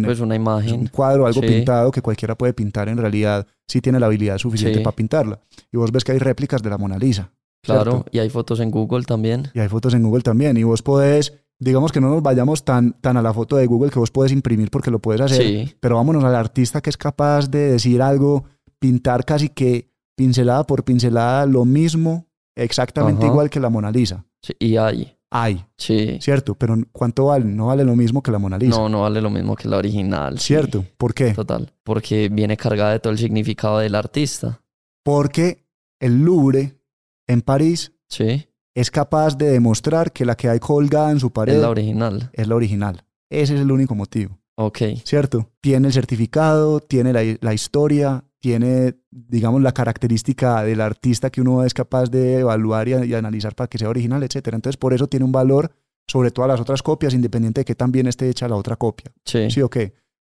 [0.05, 0.81] pues una imagen.
[0.81, 4.81] un cuadro, algo pintado que cualquiera puede pintar en realidad si tiene la habilidad suficiente
[4.81, 5.41] para pintarla.
[5.71, 7.31] Y vos ves que hay réplicas de la Mona Lisa.
[7.63, 9.49] Claro, y hay fotos en Google también.
[9.53, 10.57] Y hay fotos en Google también.
[10.57, 13.91] Y vos podés digamos que no nos vayamos tan, tan a la foto de Google
[13.91, 17.49] que vos puedes imprimir porque lo puedes hacer, pero vámonos al artista que es capaz
[17.49, 18.45] de decir algo,
[18.79, 24.25] pintar casi que pincelada por pincelada lo mismo, exactamente igual que la Mona Lisa.
[24.43, 25.18] Sí, y hay.
[25.31, 25.64] Hay.
[25.76, 26.18] Sí.
[26.20, 27.45] Cierto, pero ¿cuánto vale?
[27.45, 28.79] No vale lo mismo que la Mona Lisa.
[28.79, 30.39] No, no vale lo mismo que la original.
[30.39, 31.33] Cierto, ¿por qué?
[31.33, 34.62] Total, porque viene cargada de todo el significado del artista.
[35.05, 35.66] Porque
[36.01, 36.79] el Louvre
[37.26, 38.49] en París sí
[38.79, 42.31] es capaz de demostrar que la que hay colgada en su pared es la original.
[42.33, 43.05] Es la original.
[43.29, 44.39] Ese es el único motivo.
[44.55, 44.79] Ok.
[45.05, 45.51] ¿Cierto?
[45.61, 51.74] Tiene el certificado, tiene la, historia, tiene, digamos, la característica del artista que uno es
[51.74, 54.49] capaz de evaluar y, analizar para que sea original, etc.
[54.53, 55.72] Entonces, por eso tiene un valor
[56.07, 59.12] sobre todas las otras copias, independiente de que también esté hecha la otra copia.
[59.24, 59.51] Sí.
[59.51, 59.76] Sí, ok.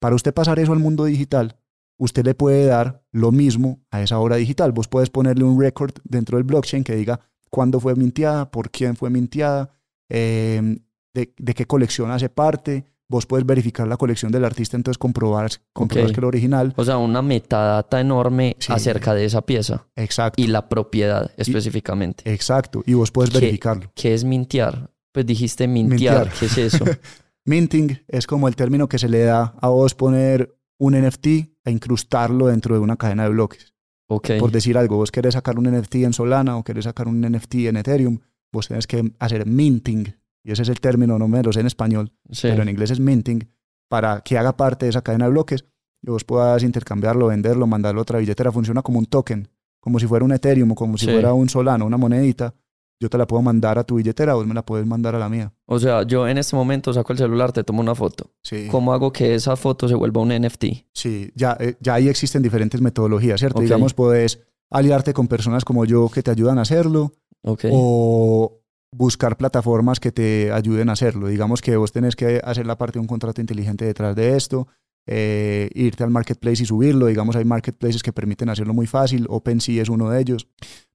[0.01, 1.59] Para usted pasar eso al mundo digital,
[1.99, 4.73] usted le puede dar lo mismo a esa obra digital.
[4.73, 8.97] Vos puedes ponerle un record dentro del blockchain que diga, cuándo fue mintiada, por quién
[8.97, 9.71] fue mintiada,
[10.09, 10.79] em,
[11.15, 12.85] de, qué colección hace parte.
[13.11, 16.75] Vos puedes verificar la colección del artista, entonces comprobar, comprobar que el original.
[16.77, 19.87] O sea, una metadata enorme acerca de esa pieza.
[19.97, 20.43] Exacto.
[20.43, 22.31] Y la propiedad específicamente.
[22.31, 22.83] exacto.
[22.87, 23.91] Y vos puedes verificarlo.
[23.95, 24.91] ¿Qué es mintiar?
[25.13, 26.31] Pues dijiste mintiar.
[26.39, 26.85] ¿Qué es eso?
[27.47, 31.27] Minting es como el término que se le da a vos poner un NFT
[31.65, 33.75] e incrustarlo dentro de una cadena de bloques.
[34.07, 37.55] Por decir algo, vos querés sacar un NFT en Solana o querés sacar un NFT
[37.67, 38.21] en Ethereum,
[38.53, 40.15] vos tenés que hacer minting,
[40.45, 42.13] y ese es el término, no me lo sé en español,
[42.43, 43.51] pero en inglés es minting,
[43.89, 45.65] para que haga parte de esa cadena de bloques
[46.03, 48.53] y vos puedas intercambiarlo, venderlo, mandarlo a otra billetera.
[48.53, 49.49] Funciona como un token,
[49.81, 52.55] como si fuera un Ethereum o como si fuera un Solana, una monedita
[53.01, 55.29] yo te la puedo mandar a tu billetera, vos me la puedes mandar a la
[55.29, 55.53] mía.
[55.67, 58.33] O sea, yo en este momento saco el celular, te tomo una foto.
[58.43, 58.67] Sí.
[58.71, 60.65] ¿Cómo hago que esa foto se vuelva un NFT?
[60.93, 63.61] Sí, ya, eh, ya ahí existen diferentes metodologías, ¿cierto?
[63.61, 67.13] Digamos, puedes aliarte con personas como yo que te ayudan a hacerlo.
[67.43, 67.71] Okay.
[67.73, 68.58] O
[68.91, 71.29] buscar plataformas que te ayuden a hacerlo.
[71.29, 74.69] Digamos que vos tenés que hacer la parte de un contrato inteligente detrás de esto,
[75.07, 77.07] eh, irte al marketplace y subirlo.
[77.07, 79.27] Digamos, hay marketplaces que permiten hacerlo muy fácil.
[79.29, 80.49] OpenSea es uno de ellos.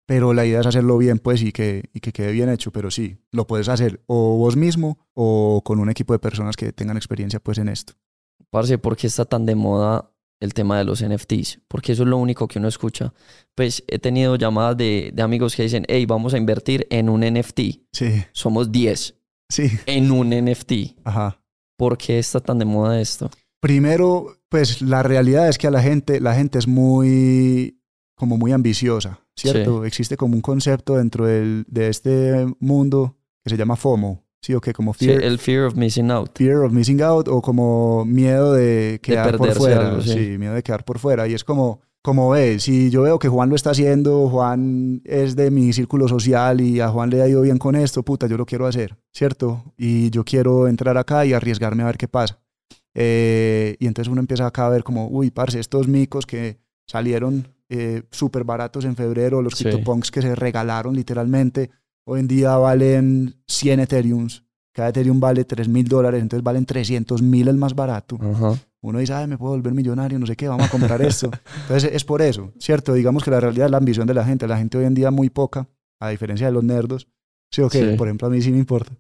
[0.05, 2.71] Pero la idea es hacerlo bien, pues, y que, y que quede bien hecho.
[2.71, 6.73] Pero sí, lo puedes hacer o vos mismo o con un equipo de personas que
[6.73, 7.93] tengan experiencia, pues, en esto.
[8.49, 10.12] Parce, ¿por qué está tan de moda
[10.43, 11.61] el tema de los NFTs?
[11.67, 13.13] Porque eso es lo único que uno escucha.
[13.55, 17.21] Pues he tenido llamadas de, de amigos que dicen, hey, vamos a invertir en un
[17.21, 17.59] NFT.
[17.91, 18.23] Sí.
[18.33, 19.15] Somos 10.
[19.49, 19.71] Sí.
[19.85, 20.99] En un NFT.
[21.03, 21.39] Ajá.
[21.77, 23.29] ¿Por qué está tan de moda esto?
[23.59, 27.79] Primero, pues la realidad es que a la gente, la gente es muy
[28.15, 29.85] como muy ambiciosa, ¿cierto?
[29.85, 34.61] Existe como un concepto dentro del, de este mundo que se llama FOMO, ¿sí o
[34.61, 34.73] qué?
[34.73, 36.29] Como fear, el fear of missing out.
[36.35, 40.01] Fear of missing out o como miedo de quedar por fuera.
[40.01, 40.37] sí.
[40.37, 41.27] miedo de quedar por fuera.
[41.27, 45.37] Y es como, como ves, si yo veo que Juan lo está haciendo, Juan es
[45.37, 48.37] de mi círculo social y a Juan le ha ido bien con esto, puta, yo
[48.37, 49.63] lo quiero hacer, ¿cierto?
[49.77, 52.41] Y yo quiero entrar acá y arriesgarme a ver qué pasa.
[52.93, 57.47] Eh, y entonces uno empieza acá a ver como, uy, parce, estos micos que salieron
[57.69, 61.71] eh, súper baratos en febrero, los CryptoPunks que se regalaron literalmente,
[62.05, 64.43] hoy en día valen 100 Ethereums,
[64.73, 68.17] cada Ethereum vale 3 mil dólares, entonces valen 300 mil el más barato.
[68.81, 71.31] Uno dice, Ay, me puedo volver millonario, no sé qué, vamos a comprar esto.
[71.61, 72.93] Entonces es por eso, ¿cierto?
[72.93, 74.45] Digamos que la realidad es la ambición de la gente.
[74.45, 75.69] La gente hoy en día muy poca,
[76.01, 77.07] a diferencia de los nerdos.
[77.49, 78.91] Sí, ok, por ejemplo, a mí sí me importa.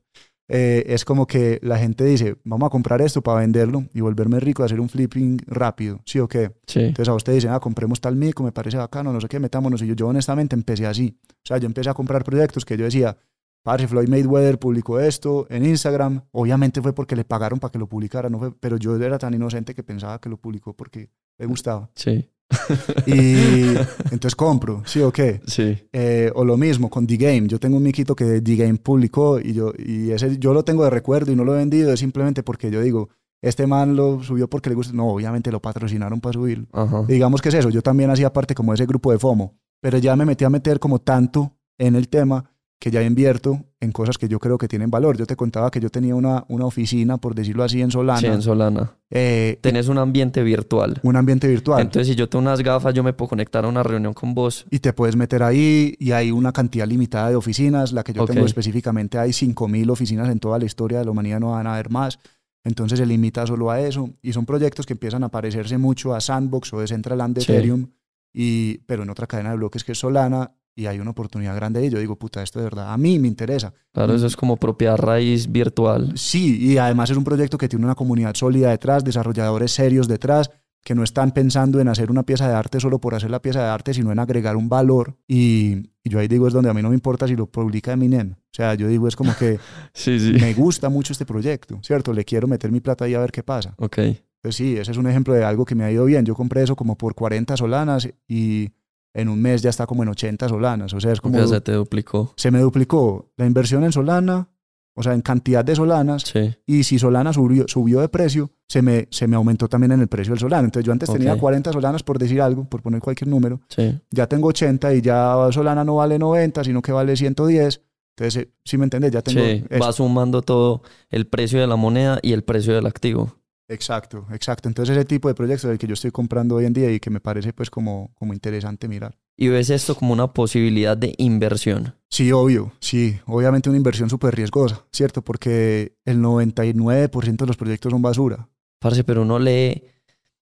[0.49, 4.39] Eh, es como que la gente dice, vamos a comprar esto para venderlo y volverme
[4.39, 6.51] rico, hacer un flipping rápido, ¿sí o qué?
[6.75, 9.81] Entonces a usted dice, ah, compremos tal mico, me parece bacano, no sé qué, metámonos.
[9.81, 11.17] Y yo, yo honestamente empecé así.
[11.29, 13.17] O sea, yo empecé a comprar proyectos que yo decía,
[13.63, 16.21] Parce, Floyd Mayweather publicó esto en Instagram.
[16.31, 19.33] Obviamente fue porque le pagaron para que lo publicara, no fue, pero yo era tan
[19.33, 21.89] inocente que pensaba que lo publicó porque le gustaba.
[21.95, 22.29] Sí.
[23.05, 23.65] y
[24.11, 25.41] entonces compro, ¿sí o qué?
[25.45, 25.77] Sí.
[25.91, 27.47] Eh, o lo mismo con The Game.
[27.47, 30.83] Yo tengo un miquito que The Game publicó y, yo, y ese yo lo tengo
[30.83, 31.91] de recuerdo y no lo he vendido.
[31.91, 33.09] Es simplemente porque yo digo,
[33.41, 34.93] este man lo subió porque le gusta.
[34.93, 36.67] No, obviamente lo patrocinaron para subirlo.
[36.71, 37.03] Ajá.
[37.07, 37.69] Digamos que es eso.
[37.69, 40.49] Yo también hacía parte como de ese grupo de FOMO, pero ya me metí a
[40.49, 42.52] meter como tanto en el tema
[42.83, 45.15] que ya invierto en cosas que yo creo que tienen valor.
[45.17, 48.19] Yo te contaba que yo tenía una, una oficina, por decirlo así, en Solana.
[48.19, 48.97] Sí, en Solana.
[49.09, 50.99] eh, Tenés un ambiente virtual.
[51.01, 51.79] un ambiente virtual.
[51.79, 54.65] Entonces, si yo tengo unas gafas, yo me puedo conectar a una reunión con vos.
[54.69, 57.93] y te puedes meter ahí y hay una cantidad limitada de oficinas.
[57.93, 61.39] La que yo tengo específicamente hay 5.000 oficinas en toda la historia de la humanidad,
[61.39, 62.19] no van a haber más.
[62.65, 64.09] Entonces se limita solo a eso.
[64.21, 67.53] Y son proyectos que empiezan a parecerse mucho a Sandbox o Decentraland de Sí.
[67.53, 67.87] Ethereum,
[68.33, 70.51] y, pero en otra cadena de bloques que es Solana.
[70.75, 71.89] Y hay una oportunidad grande ahí.
[71.89, 73.73] Yo digo, puta, esto de verdad a mí me interesa.
[73.91, 76.11] Claro, eso es como propiedad raíz virtual.
[76.15, 80.49] Sí, y además es un proyecto que tiene una comunidad sólida detrás, desarrolladores serios detrás,
[80.83, 83.59] que no están pensando en hacer una pieza de arte solo por hacer la pieza
[83.63, 85.15] de arte, sino en agregar un valor.
[85.27, 87.93] Y, y yo ahí digo, es donde a mí no me importa si lo publica
[87.93, 88.31] Eminem.
[88.33, 89.59] O sea, yo digo, es como que
[89.93, 90.33] Sí, sí.
[90.33, 92.11] me gusta mucho este proyecto, ¿cierto?
[92.13, 93.75] Le quiero meter mi plata ahí a ver qué pasa.
[93.77, 93.99] Ok.
[94.41, 96.25] Pues sí, ese es un ejemplo de algo que me ha ido bien.
[96.25, 98.71] Yo compré eso como por 40 solanas y
[99.13, 100.93] en un mes ya está como en 80 solanas.
[100.93, 101.37] O sea, es como...
[101.37, 102.33] Ya se te duplicó.
[102.35, 104.49] Se me duplicó la inversión en Solana,
[104.95, 106.53] o sea, en cantidad de solanas, Sí.
[106.67, 110.07] y si Solana subió, subió de precio, se me, se me aumentó también en el
[110.07, 110.65] precio del Solana.
[110.65, 111.39] Entonces yo antes tenía Ok.
[111.39, 113.99] 40 Solanas por decir algo, por poner cualquier número, Sí.
[114.11, 117.81] ya tengo 80 y ya Solana no vale 90, sino que vale 110.
[118.15, 119.41] Entonces, si me entiendes, ya tengo...
[119.41, 119.63] Sí.
[119.67, 119.83] eso.
[119.83, 123.35] Va sumando todo el precio de la moneda y el precio del activo.
[123.73, 124.67] Exacto, exacto.
[124.69, 127.09] Entonces ese tipo de proyectos el que yo estoy comprando hoy en día y que
[127.09, 129.17] me parece pues como, como interesante mirar.
[129.35, 131.95] Y ves esto como una posibilidad de inversión.
[132.09, 133.19] Sí, obvio, sí.
[133.25, 135.23] Obviamente una inversión súper riesgosa, ¿cierto?
[135.23, 138.47] Porque el 99% de los proyectos son basura.
[138.79, 139.83] Parce, pero uno lee,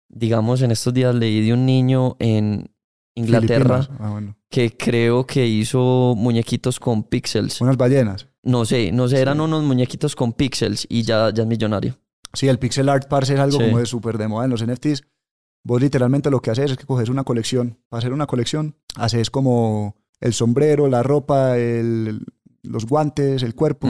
[0.10, 2.70] digamos, en estos días leí de un niño en
[3.16, 3.88] Inglaterra.
[4.00, 4.36] Ah, bueno.
[4.50, 7.62] que creo que hizo muñequitos con píxeles.
[7.62, 8.28] Unas ballenas.
[8.44, 9.44] No sé, no sé, eran Sí.
[9.44, 11.98] unos muñequitos con píxeles y ya, ya es millonario.
[12.34, 13.66] Sí, el pixel art, parce, es algo Sí.
[13.66, 15.04] como de súper de moda en los NFTs.
[15.64, 17.78] Vos literalmente lo que haces es que coges una colección.
[17.90, 22.26] Para hacer una colección, haces como el sombrero, la ropa, el-
[22.64, 23.88] los guantes, el cuerpo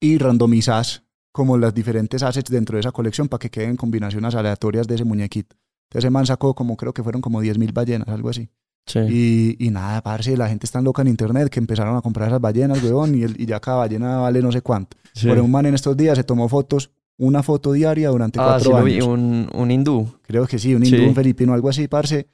[0.00, 1.02] y randomizas
[1.32, 5.04] como las diferentes assets dentro de esa colección para que queden combinaciones aleatorias de ese
[5.04, 5.56] muñequito.
[5.88, 8.48] Entonces ese man sacó como, creo que fueron como 10.000 ballenas, algo así.
[8.86, 9.00] Sí.
[9.08, 12.40] Y, y nada, parce, la gente está loca en internet que empezaron a comprar esas
[12.40, 14.96] ballenas, weón, y, el- y ya cada ballena vale no sé cuánto.
[15.12, 15.26] Sí.
[15.28, 18.64] Por un man en estos días se tomó fotos, una foto diaria durante Ah, sí
[18.66, 19.06] cuatro lo vi, años.
[19.06, 20.08] un, un hindú.
[20.22, 20.94] Creo que sí, un Sí.
[20.94, 22.28] hindú, un filipino, algo así, parce.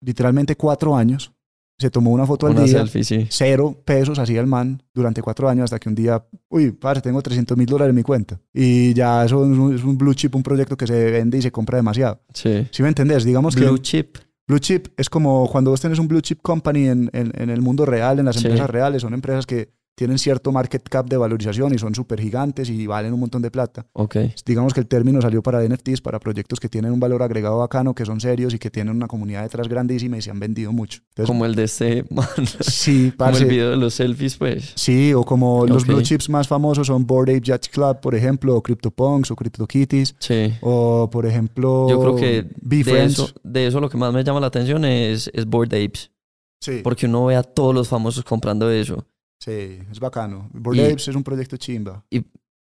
[0.00, 1.32] Literalmente cuatro años.
[1.80, 3.26] Se tomó una foto al día, selfie, sí.
[3.30, 7.22] cero pesos hacía el man durante cuatro años hasta que un día, uy, parce, tengo
[7.22, 8.40] 300 mil dólares en mi cuenta.
[8.52, 11.42] Y ya eso es un, es un blue chip, un proyecto que se vende y
[11.42, 12.20] se compra demasiado.
[12.34, 12.66] Sí.
[12.72, 13.22] ¿Sí me entendés?
[13.22, 14.16] Digamos Blue que chip.
[14.48, 17.60] blue chip es como cuando vos tenés un blue chip company en, en- en el
[17.62, 18.46] mundo real, en las Sí.
[18.46, 22.70] empresas reales, son empresas que tienen cierto market cap de valorización y son súper gigantes
[22.70, 23.84] y valen un montón de plata.
[23.94, 24.16] Ok.
[24.46, 27.96] Digamos que el término salió para NFTs, para proyectos que tienen un valor agregado bacano,
[27.96, 31.00] que son serios y que tienen una comunidad detrás grandísima y se han vendido mucho.
[31.08, 32.28] Entonces, Como el de este man.
[32.60, 34.72] sí, Como parce, el video de los selfies, pues.
[34.76, 38.54] Sí, o como los blue chips más famosos son Bored Ape Yacht Club, por ejemplo,
[38.54, 40.54] o CryptoPunks o CryptoKitties, Sí.
[40.60, 44.38] o por ejemplo, Yo creo que de eso, de eso lo que más me llama
[44.38, 46.12] la atención es, es Bored Apes.
[46.60, 49.04] Sí, Porque uno ve a todos los famosos comprando eso.
[49.38, 50.48] Sí, es bacano.
[50.52, 52.04] Bored Y- Apes es un proyecto chimba.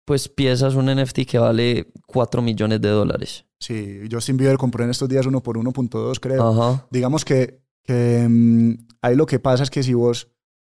[0.05, 3.45] Pues piezas un NFT que vale 4 millones de dólares.
[3.59, 6.47] Sí, Justin Bieber compró en estos días uno por 1.2, creo.
[6.49, 6.87] Ajá.
[6.91, 10.29] Digamos que, que mm, ahí lo que pasa es que si vos,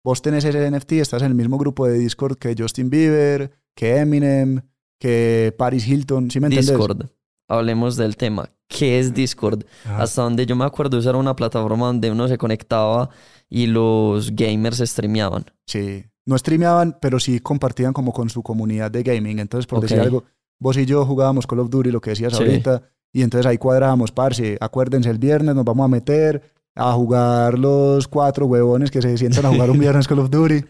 [0.04, 3.98] vos tenés ese NFT, estás en el mismo grupo de Discord que Justin Bieber, que
[3.98, 4.64] Eminem,
[5.00, 6.76] que Paris Hilton, ¿sí me entiendes?
[6.76, 7.06] Discord.
[7.48, 8.52] Hablemos del tema.
[8.78, 9.64] ¿Qué es Discord?
[9.86, 10.04] Ajá.
[10.04, 13.10] Hasta donde yo me acuerdo, esa era una plataforma donde uno se conectaba
[13.50, 15.46] y los gamers streameaban.
[15.68, 16.06] Sí.
[16.26, 19.40] No streameaban, pero sí compartían como con su comunidad de gaming.
[19.40, 20.24] Entonces, por decir algo,
[20.60, 22.44] vos y yo jugábamos Call of Duty, lo que decías Sí.
[22.44, 26.42] ahorita, y entonces ahí cuadrábamos, parce, acuérdense, el viernes nos vamos a meter
[26.76, 30.64] a jugar los cuatro huevones que se sientan a jugar un viernes Call of Duty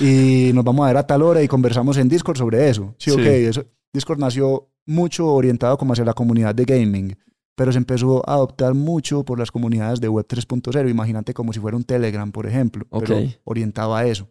[0.00, 2.94] y nos vamos a ver a tal hora y conversamos en Discord sobre eso.
[2.98, 3.20] Sí, Sí.
[3.20, 7.16] ok, eso, Discord nació mucho orientado como hacia la comunidad de gaming,
[7.56, 10.90] pero se empezó a adoptar mucho por las comunidades de Web 3.0.
[10.90, 13.24] Imagínate como si fuera un Telegram, por ejemplo, pero Ok.
[13.44, 14.28] orientado a eso.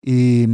[0.00, 0.46] Y,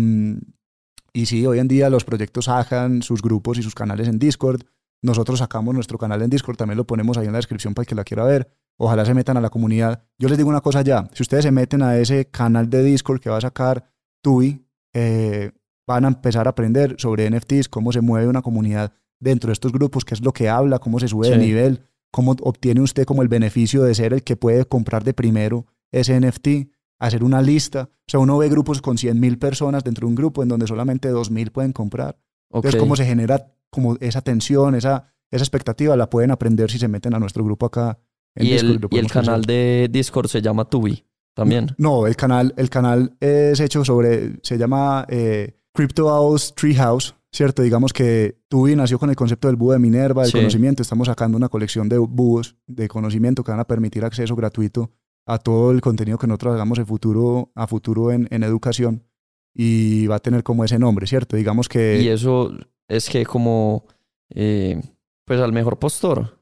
[1.12, 4.62] y sí, hoy en día los proyectos sacan sus grupos y sus canales en Discord.
[5.02, 7.86] Nosotros sacamos nuestro canal en Discord, también lo ponemos ahí en la descripción para el
[7.88, 8.50] que la quiera ver.
[8.76, 10.04] Ojalá se metan a la comunidad.
[10.18, 13.20] Yo les digo una cosa ya, si ustedes se meten a ese canal de Discord
[13.20, 13.90] que va a sacar
[14.22, 14.64] TUI,
[14.94, 15.52] eh,
[15.86, 19.72] van a empezar a aprender sobre NFTs, cómo se mueve una comunidad dentro de estos
[19.72, 21.40] grupos, qué es lo que habla, cómo se sube de Sí.
[21.40, 25.66] nivel, cómo obtiene usted como el beneficio de ser el que puede comprar de primero
[25.92, 27.90] ese NFT, hacer una lista.
[27.92, 31.12] O sea, uno ve grupos con 100.000 personas dentro de un grupo en donde solamente
[31.12, 32.18] 2.000 pueden comprar.
[32.50, 32.64] Ok.
[32.64, 36.88] Entonces, cómo se genera como esa tensión, esa, esa expectativa la pueden aprender si se
[36.88, 37.98] meten a nuestro grupo acá.
[38.34, 41.04] En Y Discord, el, y el canal de Discord se llama Tubi
[41.34, 41.74] también.
[41.78, 47.62] No, el canal, el canal es hecho sobre, se llama eh, Crypto House Treehouse, ¿cierto?
[47.62, 50.38] Digamos que Tubi nació con el concepto del búho de Minerva, del Sí.
[50.38, 50.82] conocimiento.
[50.82, 54.90] Estamos sacando una colección de búhos de conocimiento que van a permitir acceso gratuito
[55.26, 59.04] a todo el contenido que nosotros hagamos en futuro, a futuro en, en educación.
[59.54, 61.36] Y va a tener como ese nombre, ¿cierto?
[61.36, 62.00] Digamos que...
[62.00, 62.52] Y eso
[62.86, 63.84] es que como,
[64.30, 64.80] eh,
[65.24, 66.37] pues al mejor postor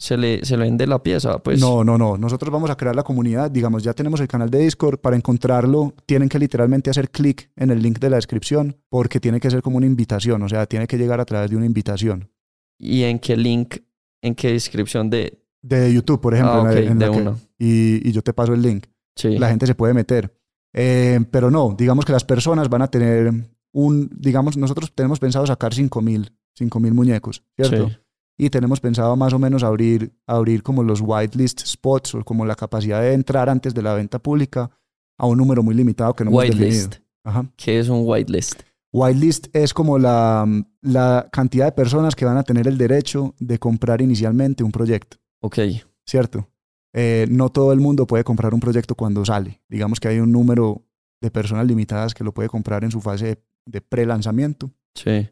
[0.00, 1.60] se le, se le vende la pieza, pues.
[1.60, 2.16] No, no, no.
[2.16, 3.50] Nosotros vamos a crear la comunidad.
[3.50, 4.98] Digamos, ya tenemos el canal de Discord.
[4.98, 9.40] Para encontrarlo, tienen que literalmente hacer clic en el link de la descripción porque tiene
[9.40, 10.42] que ser como una invitación.
[10.42, 12.30] O sea, tiene que llegar a través de una invitación.
[12.78, 13.76] ¿Y en qué link,
[14.22, 15.38] en qué descripción de...
[15.62, 16.54] De YouTube, por ejemplo.
[16.54, 17.36] ah, en ok, la- en la de que- una.
[17.58, 18.86] y, y yo te paso el link.
[19.16, 19.36] Sí.
[19.38, 20.34] La gente se puede meter.
[20.72, 23.30] Eh, pero no, digamos que las personas van a tener
[23.72, 24.08] un.
[24.16, 26.32] Digamos, nosotros tenemos pensado sacar 5000
[26.80, 27.88] mil muñecos, ¿cierto?
[27.90, 27.96] Sí.
[28.40, 32.54] Y tenemos pensado más o menos abrir, abrir como los whitelist spots o como la
[32.54, 34.70] capacidad de entrar antes de la venta pública
[35.18, 36.66] a un número muy limitado que no hemos definido.
[36.66, 36.94] Whitelist.
[37.22, 37.44] Ajá.
[37.56, 38.62] ¿Qué es un whitelist?
[38.92, 40.46] Whitelist es como la,
[40.80, 45.18] la cantidad de personas que van a tener el derecho de comprar inicialmente un proyecto,
[45.42, 45.58] Ok.
[46.06, 46.48] ¿cierto?
[46.94, 49.60] Eh, no todo el mundo puede comprar un proyecto cuando sale.
[49.68, 50.82] Digamos que hay un número
[51.20, 54.70] de personas limitadas que lo puede comprar en su fase de, de pre-lanzamiento.
[54.94, 55.28] Sí.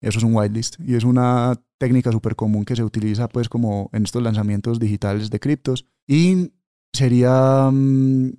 [0.00, 3.90] Eso es un whitelist y es una técnica súper común que se utiliza pues como
[3.92, 6.52] en estos lanzamientos digitales de criptos y
[6.92, 8.30] sería mm,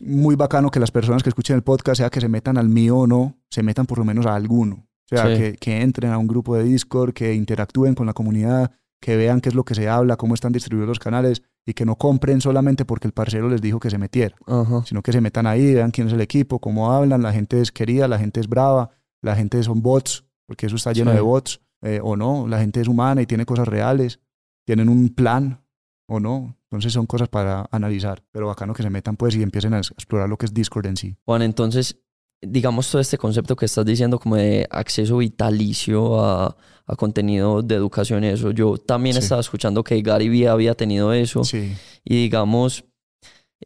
[0.00, 2.98] muy bacano que las personas que escuchen el podcast, sea que se metan al mío
[2.98, 4.86] o no, se metan por lo menos a alguno.
[5.10, 5.40] O sea, Sí.
[5.40, 9.40] que, que entren a un grupo de Discord, que interactúen con la comunidad, que vean
[9.40, 12.40] qué es lo que se habla, cómo están distribuidos los canales y que no compren
[12.40, 14.82] solamente porque el parcero les dijo que se metiera Ajá.
[14.84, 17.72] sino que se metan ahí, vean quién es el equipo, cómo hablan, la gente es
[17.72, 18.90] querida, la gente es brava,
[19.22, 21.16] la gente son bots, porque eso está lleno Sí.
[21.16, 24.20] de bots, eh, o no, la gente es humana y tiene cosas reales,
[24.66, 25.62] tienen un plan,
[26.08, 26.56] o no.
[26.70, 30.28] Entonces son cosas para analizar, pero bacano que se metan pues y empiecen a explorar
[30.28, 31.16] lo que es Discord en sí.
[31.24, 31.96] Juan, entonces,
[32.40, 37.74] digamos todo este concepto que estás diciendo como de acceso vitalicio a, a contenido de
[37.74, 38.50] educación y eso.
[38.52, 39.20] Yo también Sí.
[39.20, 41.42] estaba escuchando que Gary Vee había tenido eso.
[41.44, 41.74] Sí,
[42.04, 42.84] Y digamos,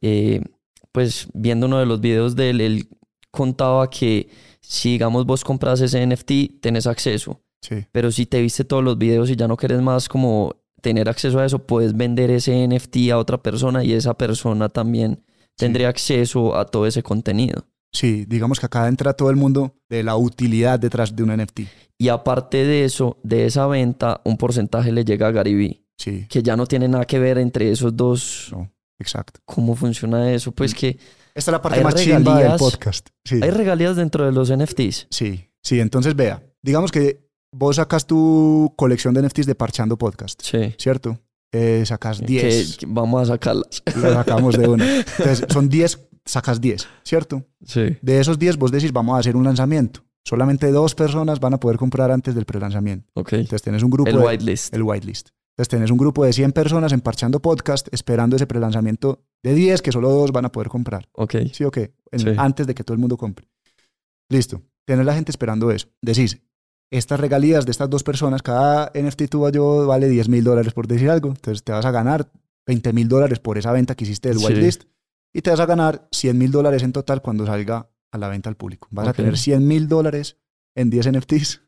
[0.00, 0.40] eh,
[0.92, 2.88] pues viendo uno de los videos de él, él
[3.30, 4.28] contaba que
[4.70, 7.42] si digamos vos compras ese NFT, tenés acceso.
[7.60, 11.08] sí, Pero si te viste todos los videos y ya no quieres más como tener
[11.08, 15.24] acceso a eso, puedes vender ese NFT a otra persona y esa persona también
[15.56, 17.66] tendría acceso a todo ese contenido.
[17.92, 21.60] sí, digamos que acá entra todo el mundo de la utilidad detrás de un NFT.
[21.98, 26.44] Y aparte de eso, de esa venta, un porcentaje le llega a Gary Sí, que
[26.44, 28.50] ya no tiene nada que ver entre esos dos.
[28.52, 29.40] no, exacto.
[29.44, 30.52] ¿Cómo funciona eso?
[30.52, 30.96] Pues que
[31.34, 33.08] Esta es la parte más chimba del podcast.
[33.24, 33.40] Sí.
[33.42, 35.06] hay regalías dentro de los NFTs.
[35.10, 40.40] Sí, sí, entonces vea, digamos que vos sacas tu colección de NFTs de Parchando Podcast,
[40.42, 40.74] Sí.
[40.78, 41.18] ¿cierto?
[41.52, 43.82] Eh, sacas 10, Que, que vamos a sacarlas.
[43.96, 44.98] lo sacamos de una.
[45.18, 47.44] Entonces son 10, sacas 10, ¿cierto?
[47.64, 47.96] Sí.
[48.02, 50.04] De esos 10 vos decís, vamos a hacer un lanzamiento.
[50.24, 53.08] Solamente dos personas van a poder comprar antes del prelanzamiento.
[53.14, 53.32] Ok.
[53.32, 54.72] Entonces tenés un grupo El whitelist.
[54.74, 55.30] el whitelist.
[55.56, 59.82] Entonces tenés un grupo de 100 personas en Parchando Podcast esperando ese prelanzamiento de 10
[59.82, 61.08] que solo dos van a poder comprar.
[61.12, 61.34] Ok.
[61.52, 61.92] ¿Sí o qué?
[62.12, 62.26] Sí.
[62.36, 63.48] Antes de que todo el mundo compre.
[64.28, 64.62] Listo.
[64.86, 65.88] Tener la gente esperando eso.
[66.02, 66.40] Decís,
[66.90, 70.86] estas regalías de estas dos personas, cada NFT tuyo yo vale 10 mil dólares por
[70.86, 71.28] decir algo.
[71.28, 72.30] Entonces te vas a ganar
[72.66, 74.46] 20 mil dólares por esa venta que hiciste del Sí.
[74.46, 74.84] whitelist.
[75.32, 78.48] Y te vas a ganar 100 mil dólares en total cuando salga a la venta
[78.48, 78.88] al público.
[78.90, 80.36] Vas a tener 100 mil dólares
[80.74, 81.62] en 10 NFTs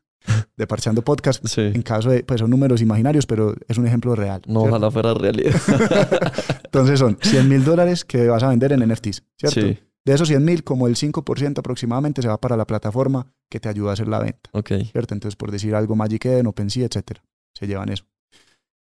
[0.57, 1.45] de Parchando Podcast.
[1.47, 1.61] Sí.
[1.61, 4.41] En caso de, pues son números imaginarios, pero es un ejemplo real.
[4.47, 4.75] No, ¿cierto?
[4.75, 5.53] ojalá fuera realidad.
[6.63, 9.61] Entonces son 100 mil dólares que vas a vender en NFTs, ¿cierto?
[9.61, 9.79] Sí.
[10.05, 13.69] De esos 100 mil, como el 5% aproximadamente se va para la plataforma que te
[13.69, 14.71] ayuda a hacer la venta, Ok.
[14.91, 15.13] ¿cierto?
[15.13, 18.05] Entonces, por decir algo, Magic Eden, OpenSea, etcétera, se llevan eso.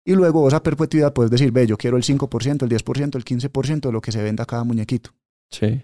[0.05, 3.25] Y luego vos a perpetuidad puedes decir, ve, yo quiero el 5%, el 10%, el
[3.25, 5.11] 15% de lo que se venda cada muñequito.
[5.51, 5.83] Sí.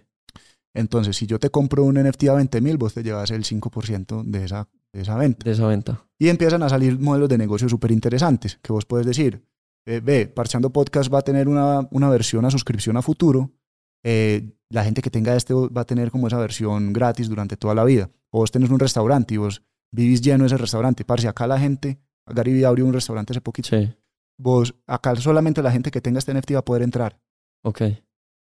[0.74, 4.22] Entonces, si yo te compro un NFT a 20 mil, vos te llevas el 5%
[4.24, 5.44] de esa, de esa venta.
[5.44, 6.04] De esa venta.
[6.18, 9.44] Y empiezan a salir modelos de negocio súper interesantes, que vos puedes decir,
[9.86, 13.50] eh, ve, Parchando Podcast va a tener una, una versión a suscripción a futuro.
[14.04, 17.74] eh, la gente que tenga este va a tener como esa versión gratis durante toda
[17.74, 18.10] la vida.
[18.30, 19.62] O vos tenés un restaurante y vos
[19.92, 21.04] vivís lleno de ese restaurante.
[21.04, 23.68] Parce, acá la gente, Gary abrió un restaurante hace poquito.
[23.68, 23.92] Sí.
[24.38, 27.20] Vos, acá solamente la gente que tenga este NFT va a poder entrar.
[27.62, 27.82] Ok.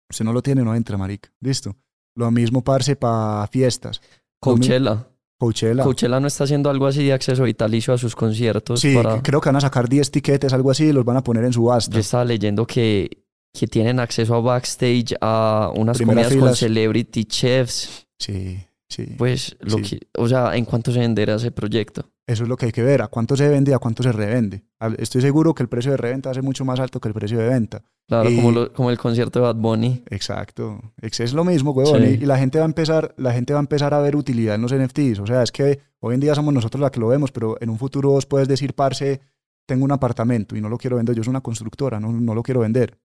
[0.08, 1.32] Usted no lo tiene, no entra, marica.
[1.40, 1.76] Listo.
[2.14, 4.00] Lo mismo, parce, para fiestas.
[4.40, 5.08] Coachella.
[5.40, 5.84] Coachella.
[5.84, 8.78] Coachella no está haciendo algo así de acceso vitalicio a sus conciertos.
[8.78, 9.22] Sí, para...
[9.22, 11.52] creo que van a sacar 10 tiquetes, algo así, y los van a poner en
[11.54, 11.94] subasta.
[11.94, 17.24] Yo estaba leyendo que, que tienen acceso a backstage a unas Primera comidas con celebrity
[17.24, 18.06] chefs.
[18.18, 18.58] Sí,
[18.90, 19.06] Sí.
[19.16, 19.82] Pues, lo Sí.
[19.98, 22.10] que, o sea, ¿en cuánto se venderá ese proyecto?
[22.26, 24.10] Eso es lo que hay que ver, a cuánto se vende y a cuánto se
[24.12, 24.64] revende.
[24.98, 27.14] Estoy seguro que el precio de reventa va a ser mucho más alto que el
[27.14, 27.82] precio de venta.
[28.06, 30.02] Claro, Y- como, lo- como el concierto de Bad Bunny.
[30.10, 30.80] Exacto.
[31.00, 32.02] Ex- Es lo mismo, huevón.
[32.02, 32.18] Sí.
[32.20, 34.56] Y, y la gente va a empezar, la gente va a empezar a ver utilidad
[34.56, 35.20] en los NFTs.
[35.20, 37.70] O sea, es que hoy en día somos nosotros la que lo vemos, pero en
[37.70, 39.20] un futuro vos puedes decir, parce,
[39.66, 41.14] tengo un apartamento y no lo quiero vender.
[41.14, 42.98] Yo soy una constructora, no, no lo quiero vender.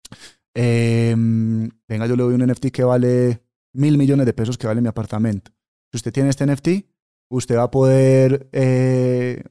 [0.54, 3.42] Em, venga, yo le doy un NFT que vale
[3.74, 5.52] mil millones de pesos que vale mi apartamento.
[5.96, 6.68] Si usted tiene este NFT,
[7.30, 9.42] usted va a poder, eh,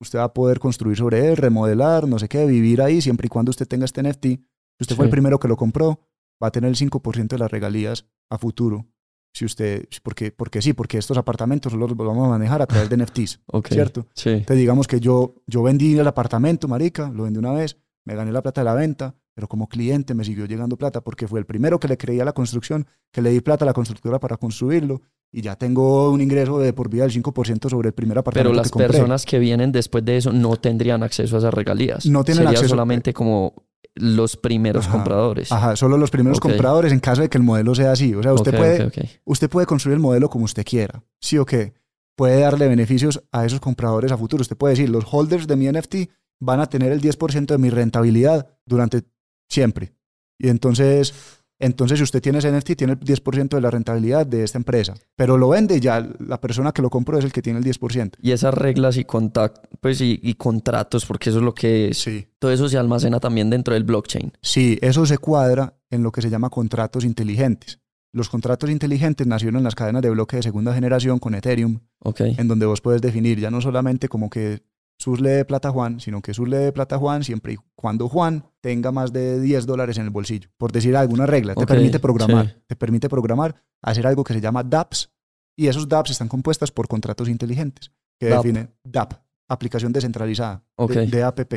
[0.00, 3.28] usted va a poder construir sobre él, remodelar, no sé qué, vivir ahí, siempre y
[3.28, 4.24] cuando usted tenga este NFT.
[4.24, 4.40] Si
[4.80, 6.00] usted fue el primero que lo compró,
[6.42, 8.86] va a tener el 5% de las regalías a futuro.
[9.34, 12.96] Si usted, porque, porque sí, porque estos apartamentos los vamos a manejar a través de
[12.96, 13.40] NFTs.
[13.68, 14.06] ¿cierto?
[14.14, 14.30] Sí.
[14.30, 17.76] Entonces digamos que yo, yo vendí el apartamento, marica, lo vendí una vez,
[18.06, 21.28] me gané la plata de la venta, pero como cliente me siguió llegando plata porque
[21.28, 23.74] fue el primero que le creía a la construcción, que le di plata a la
[23.74, 25.02] constructora para construirlo
[25.32, 28.56] y ya tengo un ingreso de por vida del 5% sobre el primer apartamento Pero
[28.56, 28.88] las que compré.
[28.88, 32.06] personas que vienen después de eso no tendrían acceso a esas regalías.
[32.06, 33.54] No tienen Sería acceso- solamente como
[33.94, 34.92] los primeros Ajá.
[34.94, 35.50] compradores.
[35.52, 36.42] Ajá, solo los primeros Ok.
[36.44, 38.14] compradores en caso de que el modelo sea así.
[38.14, 39.04] O sea, usted Ok, puede, ok, ok.
[39.24, 41.74] usted puede construir el modelo como usted quiera, sí o qué.
[42.16, 44.42] Puede darle beneficios a esos compradores a futuro.
[44.42, 47.70] Usted puede decir, los holders de mi NFT van a tener el 10% de mi
[47.70, 49.02] rentabilidad durante
[49.48, 49.94] siempre.
[50.38, 51.12] Y entonces,
[51.60, 54.94] entonces si usted tiene ese NFT, tiene el 10% de la rentabilidad de esta empresa.
[55.14, 57.64] Pero lo vende y ya la persona que lo compró es el que tiene el
[57.64, 58.14] 10%.
[58.20, 61.98] Y esas reglas y contact, pues y, y contratos, porque eso es lo que es.
[61.98, 62.26] Sí.
[62.38, 64.32] Todo eso se almacena también dentro del blockchain.
[64.40, 67.80] Sí, eso se cuadra en lo que se llama contratos inteligentes.
[68.12, 71.78] Los contratos inteligentes nacieron en las cadenas de bloque de segunda generación con Ethereum,
[72.16, 74.62] en donde vos puedes definir ya no solamente como que
[75.00, 77.54] Sus le dé plata a Juan, sino que Sus le dé plata a Juan siempre
[77.54, 80.50] y cuando Juan tenga más de 10 dólares en el bolsillo.
[80.58, 82.46] Por decir alguna regla, te permite programar.
[82.48, 82.62] sí.
[82.66, 85.10] Te permite programar, hacer algo que se llama DApps,
[85.56, 88.44] y esos DApps están compuestas por contratos inteligentes, que DApp.
[88.44, 89.14] define DApp,
[89.48, 91.54] aplicación descentralizada, de, de APP.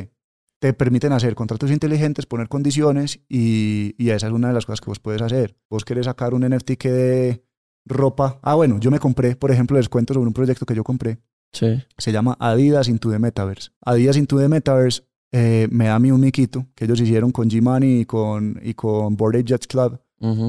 [0.60, 4.80] Te permiten hacer contratos inteligentes, poner condiciones, y, y esa es una de las cosas
[4.80, 5.58] que vos puedes hacer.
[5.70, 7.46] Vos querés sacar un NFT que dé
[7.86, 8.40] ropa.
[8.42, 11.20] Ah, bueno, yo me compré, por ejemplo, les cuento sobre un proyecto que yo compré
[11.54, 11.84] Sí.
[11.98, 13.70] se llama Adidas Into the Metaverse.
[13.86, 17.50] Adidas Into the Metaverse eh, me da a mí un miquito que ellos hicieron con
[17.50, 20.00] G-Money y con, y con Ape Jets Club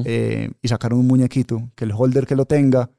[0.05, 2.91] eh, y sacaron un muñequito que el holder que lo tenga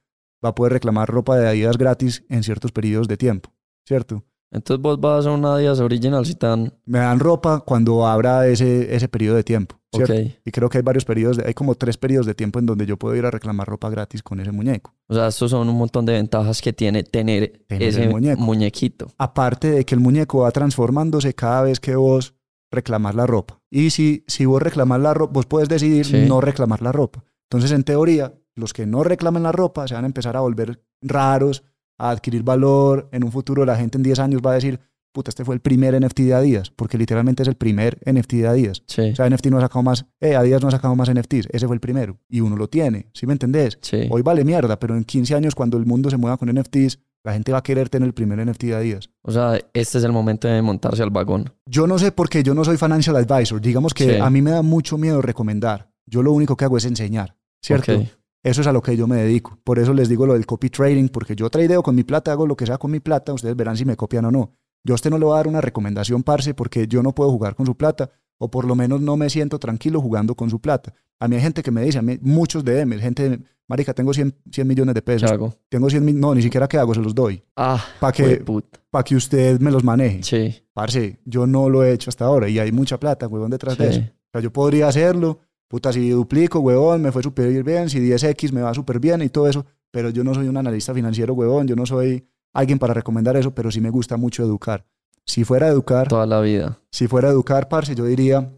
[0.45, 3.53] va a poder reclamar ropa de Adidas gratis en ciertos periodos de tiempo,
[3.87, 4.25] ¿cierto?
[4.53, 6.73] Entonces vos vas a una Adidas Original si te dan...
[6.85, 10.13] Me dan ropa cuando abra ese, ese periodo de tiempo, ¿cierto?
[10.15, 10.21] Ok.
[10.45, 12.87] Y creo que hay varios periodos, de- hay como tres periodos de tiempo en donde
[12.87, 14.95] yo puedo ir a reclamar ropa gratis con ese muñeco.
[15.09, 18.41] O sea, estos son un montón de ventajas que tiene tener, Tener ese muñeco.
[18.41, 19.09] muñequito.
[19.19, 22.35] aparte de que el muñeco va transformándose cada vez que vos
[22.71, 23.61] reclamás la ropa.
[23.71, 26.25] Y si, si vos reclamás la ropa, vos puedes decidir Sí.
[26.29, 27.25] no reclamar la ropa.
[27.51, 30.83] Entonces, en teoría, los que no reclamen la ropa se van a empezar a volver
[31.03, 31.63] raros,
[31.99, 33.09] a adquirir valor.
[33.13, 34.81] En un futuro, la gente en 10 años va a decir,
[35.13, 38.47] puta, este fue el primer NFT de Adidas, porque literalmente es el primer NFT de
[38.49, 38.83] Adidas.
[38.87, 39.11] Sí.
[39.13, 41.67] O sea, NFT no ha sacado más, eh, Adidas no ha sacado más NFTs, ese
[41.67, 42.19] fue el primero.
[42.29, 43.79] Y uno lo tiene, ¿sí me entendés?
[43.81, 44.07] sí.
[44.11, 47.33] Hoy vale mierda, pero en 15 años, cuando el mundo se mueva con NFTs, la
[47.33, 49.11] gente va a querer tener el primer NFT de Adidas.
[49.23, 51.51] O sea, este es el momento de montarse al vagón.
[51.65, 53.61] Yo no sé por qué yo no soy financial advisor.
[53.61, 54.21] Digamos que Sí.
[54.21, 55.91] a mí me da mucho miedo recomendar.
[56.07, 58.05] Yo lo único que hago es enseñar, ¿cierto?
[58.47, 59.59] Eso es a lo que yo me dedico.
[59.65, 62.47] Por eso les digo lo del copy trading, porque yo tradeo con mi plata, hago
[62.47, 64.53] lo que sea con mi plata, ustedes verán si me copian o no.
[64.85, 67.29] Yo a usted no le voy a dar una recomendación, parce, porque yo no puedo
[67.33, 70.61] jugar con su plata, o por lo menos no me siento tranquilo jugando con su
[70.61, 70.95] plata.
[71.19, 74.33] A mí hay gente que me dice, a mí muchos DMs, gente, marica, tengo 100,
[74.53, 75.53] 100 millones de ¿Qué pesos, hago?
[75.69, 78.45] tengo 100 mil, no, ni siquiera qué hago, se los doy, Ah, para que,
[78.91, 80.23] pa' que usted me los maneje.
[80.23, 80.55] Sí.
[80.73, 83.89] Parce, yo no lo he hecho hasta ahora y hay mucha plata, huevón, detrás de
[83.89, 84.01] eso.
[84.01, 88.53] O sea, yo podría hacerlo, puta, si duplico, huevón, me fue súper bien, si 10X
[88.53, 91.67] me va súper bien y todo eso, pero yo no soy un analista financiero, huevón,
[91.67, 94.87] yo no soy alguien para recomendar eso, pero sí me gusta mucho educar.
[95.25, 96.81] Si fuera a educar, Toda la vida.
[96.91, 98.53] si fuera a educar, parce, yo diría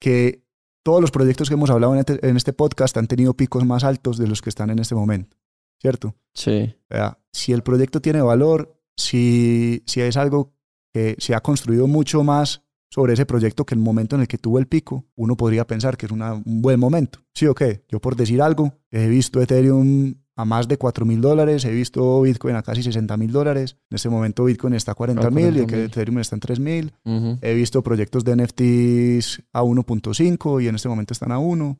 [0.00, 0.44] que
[0.84, 3.82] todos los proyectos que hemos hablado en este, en este podcast han tenido picos más
[3.82, 5.36] altos de los que están en este momento,
[5.80, 6.14] ¿cierto?
[6.32, 6.76] Sí.
[6.90, 10.52] O sea, si el proyecto tiene valor, si, si es algo
[10.94, 14.38] que se ha construido mucho más sobre ese proyecto que el momento en el que
[14.38, 17.20] tuvo el pico, uno podría pensar que es una- un buen momento.
[17.34, 17.84] ¿Sí o qué?
[17.88, 22.20] Yo por decir algo, he visto Ethereum a más de 4 mil dólares, he visto
[22.20, 25.60] Bitcoin a casi 60 mil dólares, en este momento Bitcoin está a 40 mil y
[25.60, 25.84] el que 40.000.
[25.86, 26.92] Ethereum está en 3 mil.
[27.40, 31.78] He visto proyectos de NFTs a 1.5 y en este momento están a 1.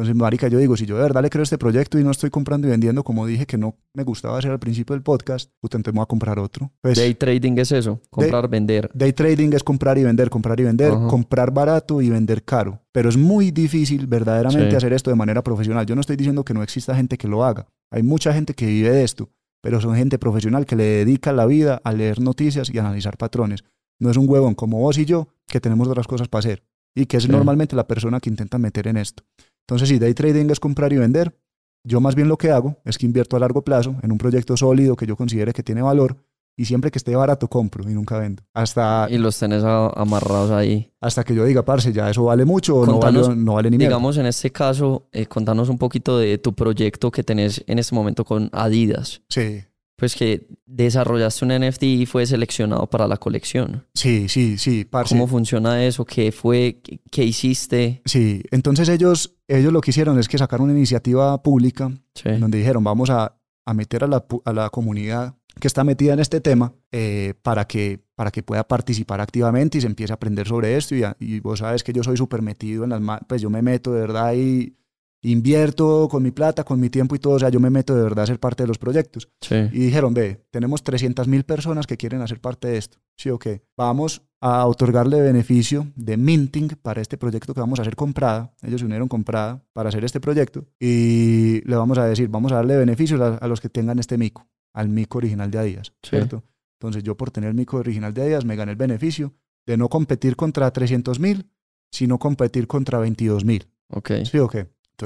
[0.00, 2.10] Entonces, marica, yo digo, si yo de verdad le creo a este proyecto y no
[2.10, 5.50] estoy comprando y vendiendo como dije que no me gustaba hacer al principio del podcast,
[5.60, 6.72] puta, entonces me voy a comprar otro.
[6.80, 8.00] Pues, Day trading es eso.
[8.08, 8.90] Comprar, vender.
[8.94, 11.06] Day trading es comprar y vender, comprar y vender, Ajá.
[11.06, 12.80] comprar barato y vender caro.
[12.92, 14.76] Pero es muy difícil verdaderamente Sí.
[14.76, 15.84] hacer esto de manera profesional.
[15.84, 17.66] Yo no estoy diciendo que no exista gente que lo haga.
[17.92, 19.28] Hay mucha gente que vive de esto,
[19.62, 23.64] pero son gente profesional que le dedica la vida a leer noticias y analizar patrones.
[23.98, 26.62] No es un huevón como vos y yo que tenemos otras cosas para hacer
[26.94, 29.22] y que es normalmente la persona que intenta meter en esto.
[29.62, 31.36] Entonces, si day trading es comprar y vender,
[31.84, 34.56] yo más bien lo que hago es que invierto a largo plazo en un proyecto
[34.56, 36.16] sólido que yo considere que tiene valor
[36.56, 38.42] y siempre que esté barato compro y nunca vendo.
[38.52, 40.92] Hasta, y los tenés amarrados ahí.
[41.00, 43.78] Hasta que yo diga, parce, ya eso vale mucho o no vale, no vale ni
[43.78, 43.96] mierda.
[43.96, 47.94] Digamos, en este caso, eh, contanos un poquito de tu proyecto que tenés en este
[47.94, 49.22] momento con Adidas.
[49.28, 49.62] Sí
[50.00, 53.86] pues que desarrollaste un NFT y fue seleccionado para la colección.
[53.92, 54.88] Sí, sí, sí.
[55.10, 56.06] ¿Cómo funciona eso?
[56.06, 56.80] ¿Qué fue?
[57.10, 58.00] ¿Qué, hiciste?
[58.06, 61.92] Sí, entonces ellos, ellos lo que hicieron es que sacaron una iniciativa pública
[62.24, 63.36] donde dijeron vamos a,
[63.66, 67.66] a meter a la, a la, comunidad que está metida en este tema eh, para,
[67.66, 70.94] que, para que pueda participar activamente y se empiece a aprender sobre esto.
[70.94, 73.02] Y, y vos sabes que yo soy súper metido en las...
[73.28, 74.78] Pues yo me meto de verdad y
[75.22, 78.02] invierto con mi plata, con mi tiempo y todo, o sea, yo me meto de
[78.02, 79.28] verdad a ser parte de los proyectos.
[79.50, 82.98] Y dijeron, ve, tenemos 300 mil personas que quieren hacer parte de esto.
[83.16, 83.46] Sí, ok.
[83.76, 88.54] Vamos a otorgarle beneficio de minting para este proyecto que vamos a hacer comprada.
[88.62, 92.56] Ellos se unieron comprada para hacer este proyecto y le vamos a decir, vamos a
[92.56, 96.42] darle beneficios a, los que tengan este mico, al mico original de Adidas, ¿cierto?
[96.78, 99.34] Entonces yo por tener el mico original de Adidas me gané el beneficio
[99.66, 101.50] de no competir contra 300 mil,
[101.92, 103.68] sino competir contra 22 mil.
[103.88, 104.12] Ok.
[104.24, 104.56] Sí, ok.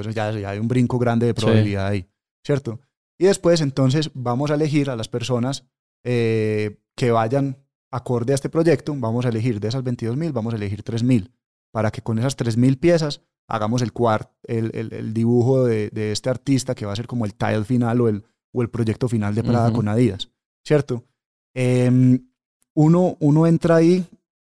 [0.01, 2.09] Entonces ya, hay un brinco grande de probabilidad ahí,
[2.45, 2.81] ¿cierto?
[3.19, 5.65] Y después entonces vamos a elegir a las personas
[6.05, 7.59] eh, que vayan
[7.93, 11.05] acorde a este proyecto, vamos a elegir de esas 22 mil, vamos a elegir 3
[11.05, 11.33] mil,
[11.73, 16.11] para que con esas 3 mil piezas hagamos el, cuart, el, el, dibujo de, de,
[16.11, 19.09] este artista que va a ser como el tile final o el, o el proyecto
[19.09, 20.31] final de Prada con Adidas,
[20.67, 21.05] ¿cierto?
[21.55, 22.27] Em,
[22.75, 24.05] uno, uno entra ahí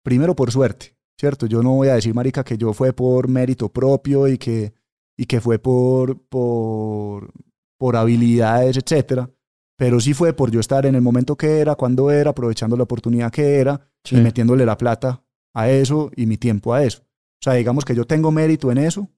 [0.01, 1.45] primero por suerte, ¿cierto?
[1.45, 4.73] Yo no voy a decir, marica, que yo fue por mérito propio y que
[5.17, 7.31] y que fue por, por,
[7.77, 9.29] por habilidades, etcétera,
[9.77, 12.83] pero sí fue por yo estar en el momento que era, cuando era, aprovechando la
[12.83, 15.21] oportunidad que era y metiéndole la plata
[15.53, 17.01] a eso y mi tiempo a eso.
[17.01, 19.09] O sea, digamos que yo tengo mérito en eso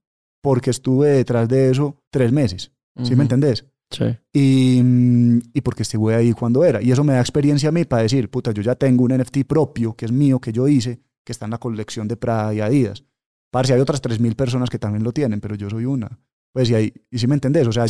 [0.41, 2.72] porque estuve detrás de eso tres meses.
[3.04, 3.66] ¿Sí me entendés?
[3.91, 4.06] Sí.
[4.34, 4.82] Y,
[5.54, 6.82] y porque estuve ahí cuando era.
[6.82, 9.43] Y eso me da experiencia a mí para decir, puta, yo ya tengo un NFT
[9.48, 12.62] propio que es mío, que yo hice, que está en la colección de Prada y
[12.62, 13.04] Adidas.
[13.58, 16.20] Parce, hay otras 3.000 personas que también lo tienen, pero yo soy una.
[16.53, 17.86] Pues y, hay, y si me entendés, o sea,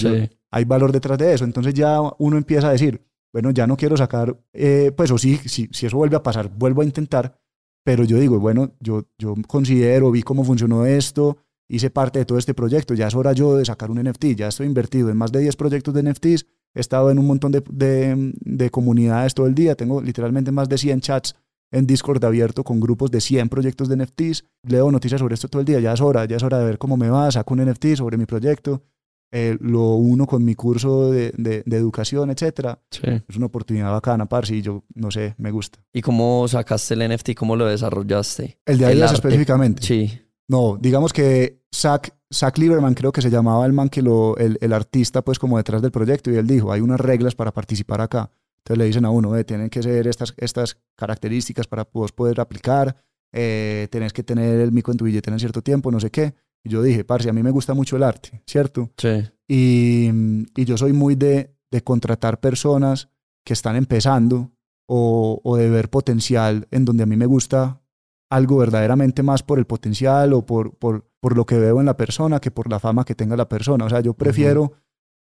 [0.49, 1.43] hay valor detrás de eso.
[1.43, 5.35] Entonces ya uno empieza a decir, bueno, ya no quiero sacar, eh, pues o sí,
[5.43, 7.37] si, si eso vuelve a pasar, vuelvo a intentar,
[7.83, 11.35] pero yo digo, bueno, yo, yo considero, vi cómo funcionó esto,
[11.67, 14.47] hice parte de todo este proyecto, ya es hora yo de sacar un NFT, ya
[14.47, 16.45] estoy invertido en más de 10 proyectos de NFTs,
[16.75, 20.69] he estado en un montón de, de, de comunidades todo el día, tengo literalmente más
[20.69, 21.35] de 100 chats
[21.71, 24.45] en Discord abierto con grupos de 100 proyectos de NFTs.
[24.63, 25.79] Leo noticias sobre esto todo el día.
[25.79, 27.31] Ya es hora, ya es hora de ver cómo me va.
[27.31, 28.83] Saco un NFT sobre mi proyecto.
[29.29, 32.79] Eh, lo uno con mi curso de, de, educación, etcétera.
[33.27, 35.79] Es una oportunidad bacana, parce, y yo, no sé, me gusta.
[35.91, 37.33] ¿Y cómo sacaste el NFT?
[37.35, 38.57] ¿Cómo lo desarrollaste?
[38.65, 39.83] El de Adidas específicamente.
[39.83, 40.21] Sí.
[40.47, 44.57] No, digamos que Zach, Zach Lieberman creo que se llamaba el man que lo, el,
[44.61, 47.99] el artista pues como detrás del proyecto y él dijo, hay unas reglas para participar
[47.99, 48.31] acá.
[48.67, 52.97] Entonces le dicen a uno, tienen que ser estas, estas características para vos poder aplicar,
[53.31, 56.33] eh, tenés que tener el mico en tu billetera en cierto tiempo, no sé qué.
[56.65, 58.91] Y yo dije, parce, a mí me gusta mucho el arte, ¿cierto?
[58.97, 59.23] Sí.
[59.47, 60.09] Y,
[60.53, 63.07] y yo soy muy de, de, contratar personas
[63.45, 64.51] que están empezando
[64.85, 67.81] o, o, de ver potencial en donde a mí me gusta
[68.29, 71.95] algo verdaderamente más por el potencial o por, por, por lo que veo en la
[71.95, 73.85] persona que por la fama que tenga la persona.
[73.85, 74.73] O sea, yo prefiero,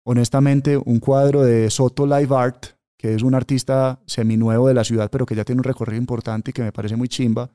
[0.06, 5.10] honestamente, un cuadro de Soto Live Art que es un artista seminuevo de la ciudad,
[5.10, 7.50] pero que ya tiene un recorrido importante y que me parece muy chimba,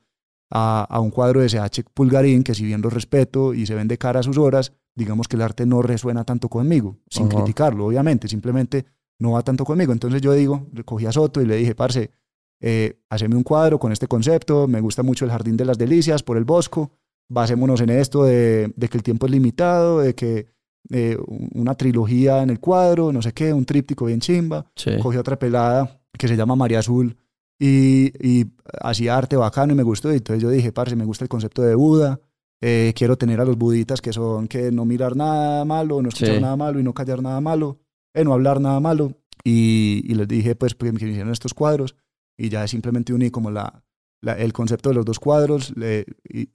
[0.49, 3.87] a, a un cuadro de SH Pulgarín, que si bien lo respeto y se ven
[3.87, 7.85] de cara a sus horas, digamos que el arte no resuena tanto conmigo, sin criticarlo,
[7.85, 8.85] obviamente, simplemente
[9.19, 9.93] no va tanto conmigo.
[9.93, 12.11] Entonces yo digo, cogí a Soto y le dije, parce,
[12.59, 16.21] eh, haceme un cuadro con este concepto, me gusta mucho el Jardín de las Delicias
[16.21, 16.91] por el Bosco,
[17.29, 20.47] basémonos en esto de, de que el tiempo es limitado, de que
[20.89, 21.17] eh,
[21.53, 24.65] una trilogía en el cuadro, no sé qué, un tríptico bien chimba.
[25.01, 27.15] Cogí otra pelada que se llama María Azul
[27.59, 28.45] y, y
[28.81, 30.11] hacía arte bacano y me gustó.
[30.11, 32.19] Y entonces yo dije, parce, me gusta el concepto de Buda.
[32.63, 36.39] Eh, quiero tener a los buditas que son que no mirar nada malo, no escuchar
[36.41, 37.79] nada malo y no callar nada malo,
[38.13, 39.13] eh, no hablar nada malo.
[39.43, 41.95] Y, y les dije, pues, que me hicieron estos cuadros
[42.37, 43.83] y ya simplemente uní como la,
[44.21, 46.05] el concepto de los dos cuadros, le,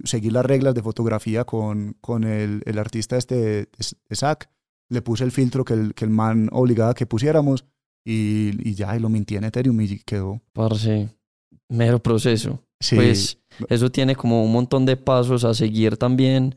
[0.04, 3.34] seguí las reglas de fotografía con, con el, el artista este
[3.66, 4.48] de Zach,
[4.88, 7.64] le puse el filtro que el, que el man obligaba a que pusiéramos
[8.04, 10.40] y, y ya, y lo mintí en Ethereum y quedó.
[10.52, 11.08] Parce,
[11.68, 12.62] mero proceso.
[12.94, 13.38] Pues
[13.68, 16.56] eso tiene como un montón de pasos a seguir también.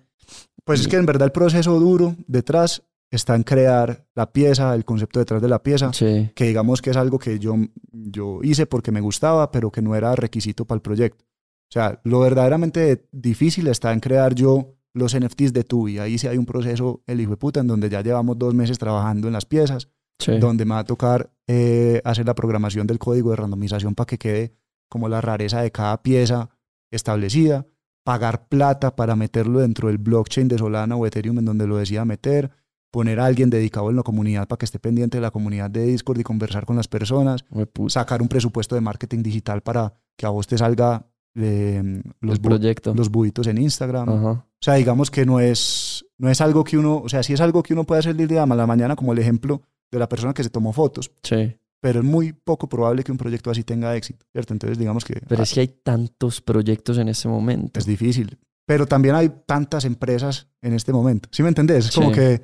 [0.64, 4.86] Pues es que en verdad el proceso duro detrás está en crear la pieza, el
[4.86, 6.30] concepto detrás de la pieza, Sí.
[6.36, 7.56] que digamos que es algo que yo,
[7.92, 11.26] yo hice porque me gustaba, pero que no era requisito para el proyecto.
[11.26, 16.00] O sea, lo verdaderamente difícil está en crear yo los NFTs de Tubi.
[16.00, 18.78] Ahí sí hay un proceso, el hijo de puta, en donde ya llevamos dos meses
[18.80, 20.38] trabajando en las piezas, Sí.
[20.40, 24.18] donde me va a tocar eh, hacer la programación del código de randomización para que
[24.18, 24.54] quede
[24.90, 26.50] como la rareza de cada pieza
[26.92, 27.66] establecida,
[28.04, 32.04] pagar plata para meterlo dentro del blockchain de Solana o Ethereum en donde lo decida
[32.06, 32.50] meter,
[32.92, 35.86] poner a alguien dedicado en la comunidad para que esté pendiente de la comunidad de
[35.86, 37.46] Discord y conversar con las personas,
[37.88, 41.06] sacar un presupuesto de marketing digital para que a vos te salga
[41.36, 42.94] eh, los, El bu- proyecto.
[42.96, 44.10] los buitos en Instagram.
[44.10, 44.30] Ajá.
[44.32, 47.42] O sea, digamos que no es, no es algo que uno, o sea, sí es
[47.42, 49.62] algo que uno puede hacer del día a la mañana, como el ejemplo
[49.92, 51.56] de la persona que se tomó fotos, Sí.
[51.82, 54.54] pero es muy poco probable que un proyecto así tenga éxito, ¿cierto?
[54.54, 57.80] Entonces, digamos que Pero ah, es que hay tantos proyectos en este momento.
[57.80, 58.38] es difícil.
[58.66, 61.30] Pero también hay tantas empresas en este momento.
[61.32, 61.86] ¿Sí me entendés?
[61.86, 62.16] Es como Sí.
[62.16, 62.42] que,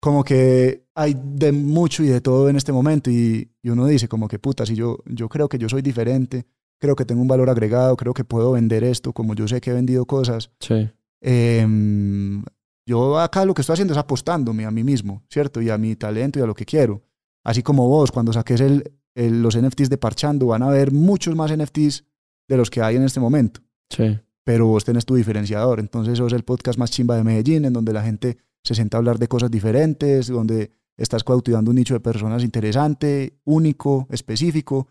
[0.00, 4.08] como que hay de mucho y de todo en este momento y, y uno dice
[4.08, 6.46] como que puta, si yo, yo creo que yo soy diferente,
[6.80, 9.70] creo que tengo un valor agregado, creo que puedo vender esto como yo sé que
[9.70, 10.50] he vendido cosas.
[10.60, 10.88] Sí.
[11.20, 12.42] Em,
[12.86, 15.60] yo acá lo que estoy haciendo es apostándome a mí mismo, ¿cierto?
[15.60, 17.02] Y a mi talento y a lo que quiero.
[17.44, 21.34] Así como vos, cuando saques el, el- los NFTs de Parchando, van a haber muchos
[21.36, 22.04] más NFTs
[22.48, 23.60] de los que hay en este momento.
[23.90, 24.18] Sí.
[24.44, 25.80] Pero vos tenés tu diferenciador.
[25.80, 28.96] Entonces, eso es el podcast más chimba de Medellín, en donde la gente se sienta
[28.96, 34.88] a hablar de cosas diferentes, donde estás cautivando un nicho de personas interesante, único, específico,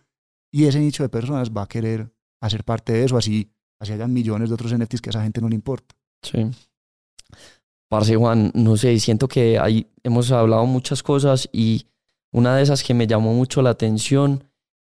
[0.52, 2.12] y ese nicho de personas va a querer
[2.42, 5.42] hacer parte de eso, así, así hayan millones de otros NFTs que a esa gente
[5.42, 5.96] no le importa.
[6.24, 6.50] Sí.
[7.90, 11.88] Parce Juan, no sé, siento que ahí hemos hablado muchas cosas y
[12.34, 14.44] una de esas que me llamó mucho la atención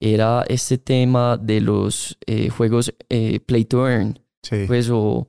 [0.01, 4.65] era este tema de los eh, juegos eh, Play to Earn, Sí.
[4.67, 5.29] pues o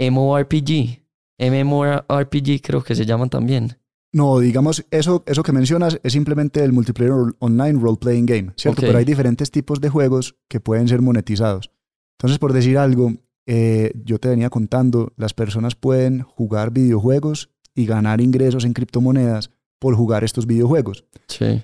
[0.00, 1.02] MMORPG,
[1.38, 3.78] MMORPG creo que se llaman también.
[4.12, 8.80] No, digamos, eso, eso que mencionas es simplemente el multiplayer online role-playing game, ¿cierto?
[8.80, 11.70] Pero hay diferentes tipos de juegos que pueden ser monetizados.
[12.18, 13.12] Entonces, por decir algo,
[13.46, 19.50] eh, yo te venía contando, las personas pueden jugar videojuegos y ganar ingresos en criptomonedas
[19.78, 21.04] por jugar estos videojuegos.
[21.28, 21.62] Sí,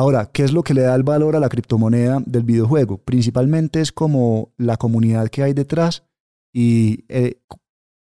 [0.00, 2.96] Ahora, ¿qué es lo que le da el valor a la criptomoneda del videojuego?
[2.96, 6.04] Principalmente es como la comunidad que hay detrás
[6.54, 7.42] y eh,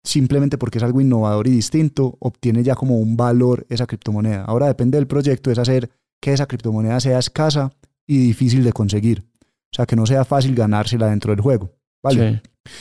[0.03, 4.43] simplemente porque es algo innovador y distinto, obtiene ya como un valor esa criptomoneda.
[4.45, 5.89] Ahora depende del proyecto, es hacer
[6.21, 7.71] que esa criptomoneda sea escasa
[8.07, 9.25] y difícil de conseguir.
[9.41, 11.71] O sea, que no sea fácil ganársela dentro del juego.
[12.01, 12.41] ¿Vale?
[12.65, 12.71] sí,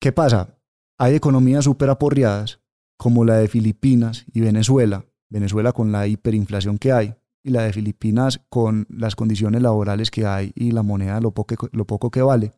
[0.00, 0.58] ¿Qué pasa?
[0.98, 2.60] Hay economías súper aporreadas,
[2.98, 5.06] como la de Filipinas y Venezuela.
[5.30, 10.26] Venezuela con la hiperinflación que hay, y la de Filipinas con las condiciones laborales que
[10.26, 12.52] hay y la moneda lo poco, lo poco que vale,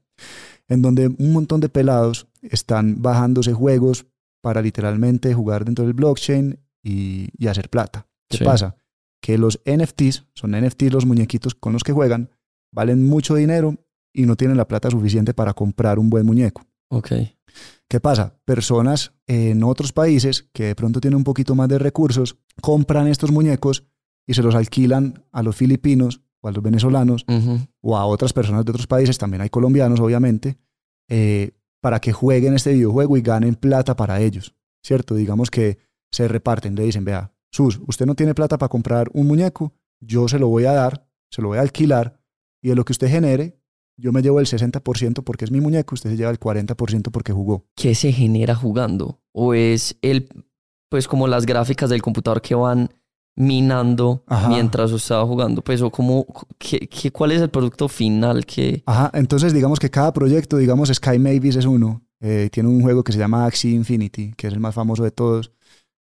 [0.69, 4.07] en donde un montón de pelados están bajándose juegos
[4.43, 8.09] para literalmente jugar dentro del blockchain y, y hacer plata.
[8.29, 8.45] ¿Qué Sí.
[8.45, 8.77] pasa?
[9.21, 12.31] Que los NFTs, son NFTs los muñequitos con los que juegan,
[12.73, 13.77] valen mucho dinero
[14.13, 16.67] y no tienen la plata suficiente para comprar un buen muñeco.
[16.91, 17.13] ok,
[17.89, 18.35] ¿Qué pasa?
[18.47, 23.31] Personas en otros países que de pronto tienen un poquito más de recursos compran estos
[23.31, 23.85] muñecos
[24.27, 27.25] y se los alquilan a los filipinos o a los venezolanos
[27.83, 30.57] o a otras personas de otros países, también hay colombianos obviamente,
[31.09, 31.53] eh,
[31.83, 35.15] para que jueguen este videojuego y ganen plata para ellos, ¿cierto?
[35.15, 35.79] Digamos que
[36.11, 40.29] se reparten, le dicen, vea, Sus, usted no tiene plata para comprar un muñeco, yo
[40.29, 42.21] se lo voy a dar, se lo voy a alquilar
[42.63, 43.61] y de lo que usted genere,
[43.99, 47.33] yo me llevo el 60% porque es mi muñeco, usted se lleva el 40% porque
[47.33, 47.67] jugó.
[47.77, 49.21] ¿qué se genera jugando?
[49.33, 50.29] ¿O es el,
[50.89, 52.91] pues como las gráficas del computador que van
[53.37, 54.49] minando Ajá.
[54.49, 55.63] mientras está jugando?
[55.63, 56.27] Pues o como,
[56.59, 58.83] ¿qué, qué, cuál es el producto final que...
[58.87, 63.03] Ajá, entonces digamos que cada proyecto, digamos Sky Mavis es uno, eh, tiene un juego
[63.03, 65.53] que se llama Axie Infinity, que es el más famoso de todos,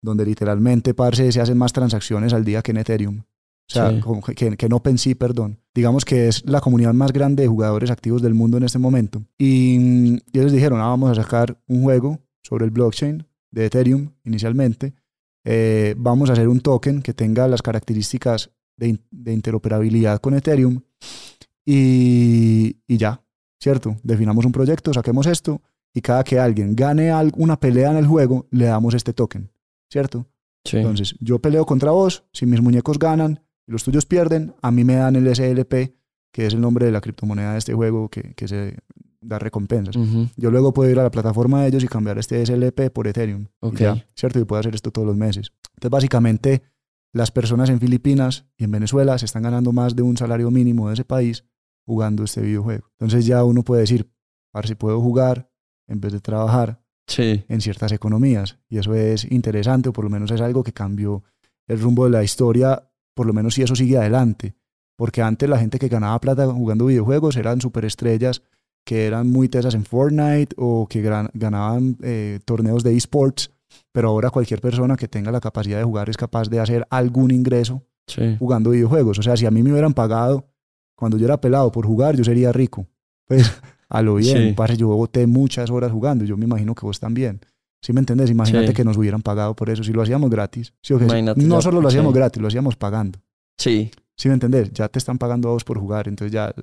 [0.03, 3.19] donde literalmente, parce, se handen más transacciones al día que en Ethereum.
[3.21, 4.01] O sea, Sí.
[4.35, 5.61] que, que, en OpenSea, perdón.
[5.75, 9.23] Digamos que es la comunidad más grande de jugadores activos del mundo en este momento.
[9.37, 14.13] Y, y ellos dijeron, ah, vamos a sacar un juego sobre el blockchain de Ethereum
[14.25, 14.95] inicialmente.
[15.51, 20.35] Eh, vamos a hacer un token que tenga las características de, in- de interoperabilidad con
[20.35, 20.83] Ethereum
[21.65, 23.23] y, y ya,
[23.61, 23.97] ¿cierto?
[24.03, 25.63] Definamos un proyecto, saquemos esto
[25.95, 29.51] y cada que alguien gane una pelea en el juego, le damos este token,
[29.91, 30.27] ¿cierto?
[30.65, 30.77] Sí.
[30.79, 34.85] Entonces, yo peleo contra vos, si mis muñecos ganan y los tuyos pierden, a mí
[34.85, 35.95] me dan el SLP,
[36.33, 38.77] que es el nombre de la criptomoneda de este juego que, que se
[39.21, 39.97] da recompensas.
[40.37, 43.47] Yo luego puedo ir a la plataforma de ellos y cambiar este SLP por Ethereum.
[43.75, 44.39] ya, ¿Cierto?
[44.39, 45.53] Y puedo hacer esto todos los meses.
[45.75, 46.63] Entonces, básicamente,
[47.13, 50.89] las personas en Filipinas y en Venezuela se están ganando más de un salario mínimo
[50.89, 51.45] de ese país
[51.87, 52.87] jugando este videojuego.
[52.99, 54.11] Entonces ya uno puede decir,
[54.65, 55.51] si puedo jugar
[55.89, 57.45] en vez de trabajar Sí.
[57.49, 58.59] en ciertas economías.
[58.69, 61.23] Y eso es interesante, o por lo menos es algo que cambió
[61.67, 64.55] el rumbo de la historia, por lo menos si eso sigue adelante.
[64.97, 68.43] Porque antes la gente que ganaba plata jugando videojuegos eran superestrellas
[68.89, 73.51] que eran muy tesas en Fortnite o que ganaban eh, torneos de esports,
[73.93, 77.31] pero ahora cualquier persona que tenga la capacidad de jugar es capaz de hacer algún
[77.31, 77.83] ingreso
[78.39, 79.19] jugando videojuegos.
[79.19, 80.49] O sea, si a mí me hubieran pagado
[80.97, 82.87] cuando yo era pelado por jugar, yo sería rico.
[83.27, 83.43] Pues
[83.91, 84.77] a lo bien, sí.
[84.79, 87.41] yo boté muchas horas jugando, yo me imagino que vos también.
[87.83, 88.31] ¿Sí me entendés?
[88.31, 90.73] Imagínate que nos hubieran pagado por eso, si lo hacíamos gratis.
[91.37, 93.19] no solo lo hacíamos gratis, lo hacíamos pagando.
[93.59, 93.91] Sí.
[94.17, 94.73] ¿Sí me entendés?
[94.73, 96.55] Ya te están pagando a vos por jugar, entonces ya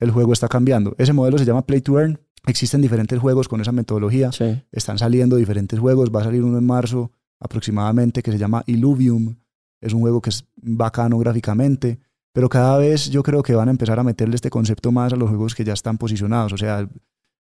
[0.00, 0.94] el juego está cambiando.
[0.98, 2.18] Ese modelo se llama Play to Earn.
[2.46, 4.30] Existen diferentes juegos con esa metodología.
[4.72, 6.10] Están saliendo diferentes juegos.
[6.14, 9.36] Va a salir uno en marzo aproximadamente que se llama Illuvium.
[9.80, 12.00] Es un juego que es bacano gráficamente.
[12.32, 15.16] Pero cada vez yo creo que van a empezar a meterle este concepto más a
[15.16, 16.52] los juegos que ya están posicionados.
[16.54, 16.88] O sea,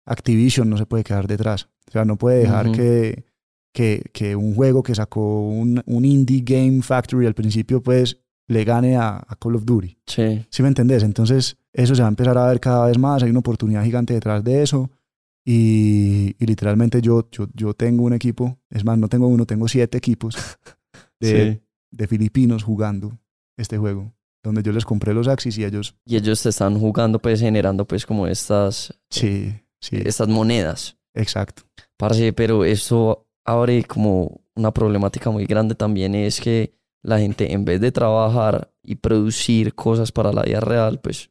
[0.07, 1.69] Activision no se puede quedar detrás.
[1.89, 3.25] O sea, no puede dejar que,
[3.73, 8.65] que, que, un juego que sacó un, un Indie Game Factory al principio, pues le
[8.65, 9.99] gane a, Call of Duty.
[10.07, 10.47] Sí.
[10.51, 11.03] ¿Sí me entendés?
[11.03, 13.23] Entonces, eso se va a empezar a ver cada vez más.
[13.23, 14.91] Hay una oportunidad gigante detrás de eso.
[15.47, 19.99] Y, literalmente yo, yo, yo, tengo un equipo, es más, no tengo uno, tengo siete
[19.99, 20.37] equipos
[21.21, 21.61] de,
[21.91, 23.19] de filipinos jugando
[23.59, 24.15] este juego
[24.45, 25.97] donde yo les compré los Axis y ellos...
[26.05, 28.95] Y ellos te están jugando, pues generando pues como estas...
[29.09, 29.97] Sí, sí.
[30.05, 30.99] Estas monedas.
[31.15, 31.63] Exacto.
[31.97, 36.75] Parce, pero eso abre como una problemática muy grande también es que
[37.05, 41.31] la gente en vez de trabajar y producir cosas para la vida real, pues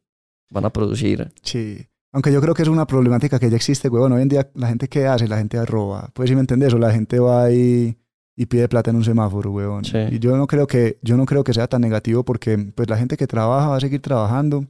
[0.50, 1.34] van a producir.
[1.42, 1.88] Sí.
[2.12, 4.14] Aunque yo creo que es una problemática que ya existe, huevón.
[4.14, 6.12] Hoy en día la gente que hace, la gente roba.
[6.14, 7.98] Pues si me entendés, o la gente va y,
[8.36, 9.84] y pide plata en un semáforo, huevón.
[9.84, 9.98] Sí.
[10.12, 12.98] Y yo no creo que yo no creo que sea tan negativo porque pues la
[12.98, 14.66] gente que trabaja va a seguir trabajando.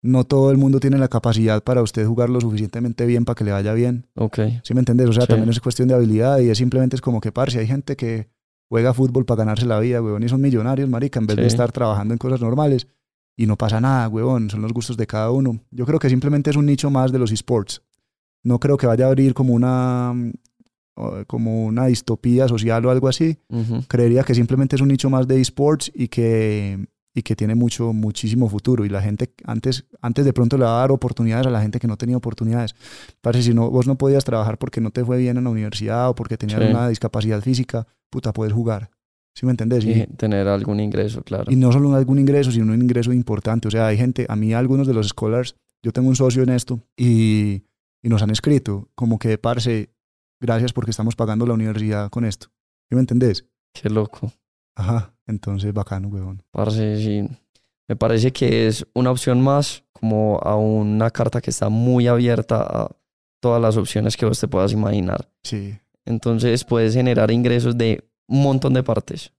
[0.00, 3.42] No todo el mundo tiene la capacidad para usted jugar lo suficientemente bien para que
[3.42, 4.06] le vaya bien.
[4.14, 4.38] Ok.
[4.62, 5.08] ¿Sí me entendés?
[5.08, 7.66] O sea, también es cuestión de habilidad y es simplemente es como que, parce, hay
[7.66, 8.28] gente que
[8.68, 11.72] juega fútbol para ganarse la vida, huevón, y son millonarios, marica, en vez de estar
[11.72, 12.88] trabajando en cosas normales.
[13.36, 15.60] Y no pasa nada, huevón, son los gustos de cada uno.
[15.70, 17.82] Yo creo que simplemente es un nicho más de los esports.
[18.42, 20.14] No creo que vaya a abrir como una
[21.26, 23.38] como una distopía social o algo así.
[23.88, 26.86] Creería que simplemente es un nicho más de esports y que,
[27.16, 28.84] y que tiene mucho, muchísimo futuro.
[28.84, 31.80] Y la gente, antes, antes de pronto le va a dar oportunidades a la gente
[31.80, 32.74] que no tenía oportunidades.
[33.22, 36.10] Parece si no, vos no podías trabajar porque no te fue bien en la universidad
[36.10, 38.90] o porque tenías una discapacidad física, puta, puedes jugar.
[39.34, 39.86] ¿Sí me entendés?
[39.86, 41.50] Y, tener algún ingreso, claro.
[41.50, 43.68] Y no solo algún ingreso, sino un ingreso importante.
[43.68, 46.50] O sea, hay gente, a mí algunos de los scholars, yo tengo un socio en
[46.50, 47.62] esto y,
[48.02, 49.88] y nos han escrito como que, parce,
[50.38, 52.48] gracias porque estamos pagando la universidad con esto.
[52.90, 53.46] ¿Sí me entendés?
[53.72, 54.30] Qué loco.
[54.74, 56.42] Ajá, entonces bacano, huevón.
[56.50, 57.28] Parce, sí.
[57.88, 62.62] Me parece que es una opción más como a una carta que está muy abierta
[62.62, 62.90] a
[63.40, 65.30] todas las opciones que vos te puedas imaginar.
[65.42, 65.78] Sí.
[66.04, 69.32] Entonces puedes generar ingresos de un montón de partes.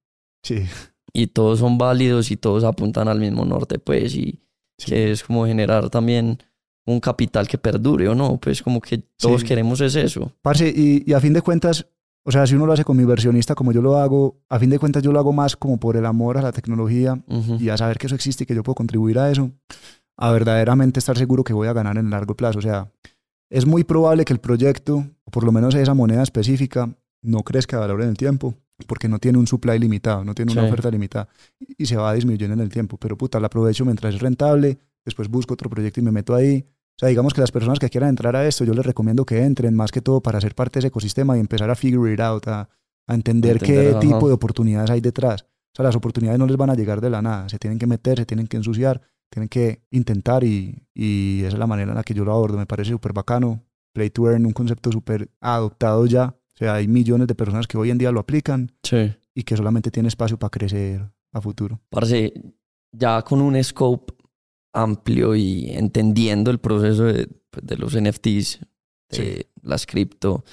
[0.43, 0.65] Sí.
[1.13, 4.41] Y todos son válidos y todos apuntan al mismo norte, pues, y
[4.77, 6.37] que es como generar también
[6.85, 10.31] un capital que perdure o no, pues como que todos queremos es eso.
[10.41, 11.85] Parce, y, y, a fin de cuentas,
[12.27, 14.69] o sea, si uno lo hace con mi versionista como yo lo hago, a fin
[14.69, 17.23] de cuentas yo lo hago más como por el amor a la tecnología
[17.57, 19.49] y a saber que eso existe y que yo puedo contribuir a eso,
[20.17, 22.59] a verdaderamente estar seguro que voy a ganar en largo plazo.
[22.59, 22.91] O sea,
[23.49, 27.77] es muy probable que el proyecto, o por lo menos esa moneda específica, no crezca
[27.77, 28.55] de valor en el tiempo,
[28.87, 31.29] porque no tiene un supply limitado, no tiene una oferta limitada
[31.77, 32.97] y se va a disminuir en el tiempo.
[32.97, 36.65] Pero puta, la aprovecho mientras es rentable, después busco otro proyecto y me meto ahí.
[36.97, 39.43] O sea, digamos que las personas que quieran entrar a esto, yo les recomiendo que
[39.43, 42.19] entren más que todo para ser parte de ese ecosistema y empezar a figure it
[42.19, 42.67] out, a,
[43.07, 45.43] entender, qué tipo de oportunidades hay detrás.
[45.43, 47.85] O sea, las oportunidades no les van a llegar de la nada, se tienen que
[47.85, 48.99] meter, se tienen que ensuciar,
[49.29, 52.57] tienen que intentar y, y esa es la manera en la que yo lo abordo.
[52.57, 53.63] Me parece súper bacano.
[53.93, 56.35] Play to Earn, un concepto súper adoptado ya.
[56.55, 59.13] O sea, hay millones de personas que hoy en día lo aplican sí.
[59.35, 61.79] y que solamente tiene espacio para crecer a futuro.
[61.89, 62.33] Parece,
[62.91, 64.16] ya con un scope
[64.77, 67.27] amplio y entendiendo el proceso de,
[67.61, 68.59] de los NFTs,
[69.09, 70.43] de las cripto,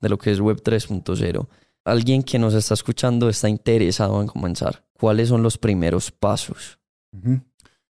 [0.00, 1.48] de lo que es Web 3.0,
[1.84, 4.84] alguien que nos está escuchando está interesado en comenzar.
[4.94, 6.78] ¿Cuáles son los primeros pasos?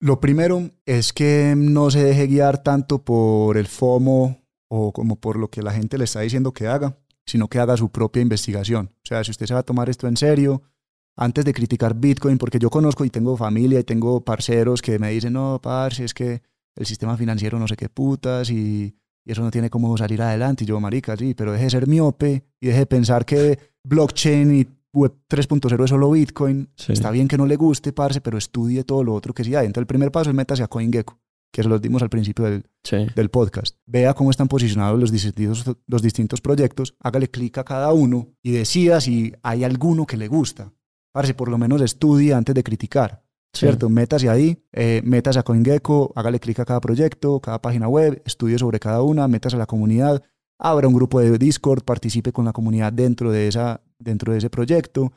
[0.00, 5.36] Lo primero es que no se deje guiar tanto por el FOMO o como por
[5.36, 8.90] lo que la gente le está diciendo que haga, sino que haga su propia investigación.
[8.96, 10.62] O sea, si usted se va a tomar esto en serio,
[11.16, 15.10] antes de criticar Bitcoin, porque yo conozco y tengo familia y tengo parceros que me
[15.10, 16.42] dicen, no, parce, es que
[16.76, 18.94] el sistema financiero no sé qué putas y,
[19.24, 20.64] eso no tiene cómo salir adelante.
[20.64, 24.60] Y yo, marica, sí, pero deje de ser miope y deje de pensar que blockchain
[24.60, 26.68] y Web 3.0 es solo Bitcoin.
[26.88, 29.66] Está bien que no le guste, parce, pero estudie todo lo otro que sí hay.
[29.66, 31.18] Entonces, el primer paso es métase a CoinGecko,
[31.52, 32.64] que se los dimos al principio del,
[33.14, 33.76] del podcast.
[33.86, 38.50] Vea cómo están posicionados los distintos, los distintos proyectos, hágale clic a cada uno y
[38.50, 40.72] decida si hay alguno que le gusta.
[41.12, 43.22] Parce, por lo menos estudie antes de criticar.
[43.54, 43.90] ¿Cierto?
[43.90, 48.58] Métase ahí, eh, métase a CoinGecko, hágale clic a cada proyecto, cada página web, estudie
[48.58, 50.22] sobre cada una, métase a la comunidad,
[50.58, 54.48] abra un grupo de Discord, participe con la comunidad dentro de, esa, dentro de ese
[54.48, 55.12] proyecto,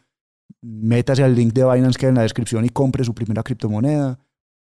[0.62, 4.20] métase al link de Binance que hay en la descripción y compre su primera criptomoneda,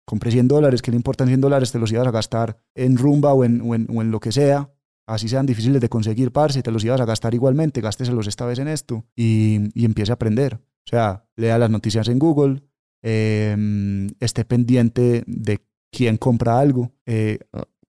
[0.06, 3.34] compre 100 dólares, que le importan 100 dólares, te los ibas a gastar en rumba
[3.34, 4.70] o en, o en, lo que sea,
[5.08, 8.60] así sean difíciles de conseguir, parce, te los ibas a gastar igualmente, gásteselos esta vez
[8.60, 10.60] en esto y, y empiece a aprender.
[10.92, 12.64] O sea, lea las noticias en Google,
[13.02, 16.92] eh, esté pendiente de quién compra algo.
[17.06, 17.40] Eh,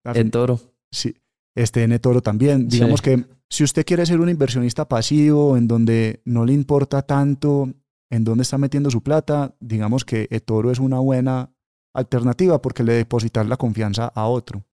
[0.04, 0.60] en Toro.
[0.92, 1.14] Sí,
[1.56, 2.68] esté en Toro también.
[2.68, 7.68] Digamos que si usted quiere ser un inversionista pasivo, en donde no le importa tanto
[8.08, 11.50] en dónde está metiendo su plata, digamos que eToro es una buena
[11.94, 14.64] alternativa porque le depositar la confianza a otro.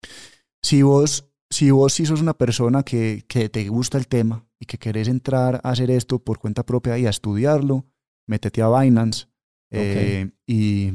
[0.62, 4.66] Si vos, si vos si sos una persona que, que te gusta el tema y
[4.66, 7.86] que querés entrar a hacer esto por cuenta propia y a estudiarlo,
[8.28, 9.26] métete a Binance
[9.70, 10.92] eh, y,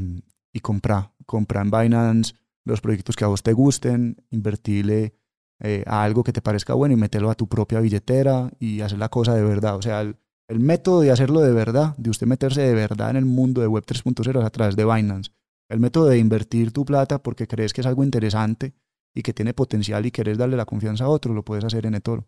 [0.53, 2.33] y compra, compra en Binance
[2.65, 5.13] los proyectos que a vos te gusten, invertirle
[5.59, 8.99] eh, a algo que te parezca bueno y meterlo a tu propia billetera y hacer
[8.99, 9.75] la cosa de verdad.
[9.75, 10.17] O sea, el,
[10.59, 13.85] método de hacerlo de verdad, de usted meterse de verdad en el mundo de Web
[13.85, 15.31] 3.0 es a través de Binance.
[15.69, 18.73] El método de invertir tu plata porque crees que es algo interesante
[19.15, 21.95] y que tiene potencial y querés darle la confianza a otro, lo puedes hacer en
[21.95, 22.27] eToro.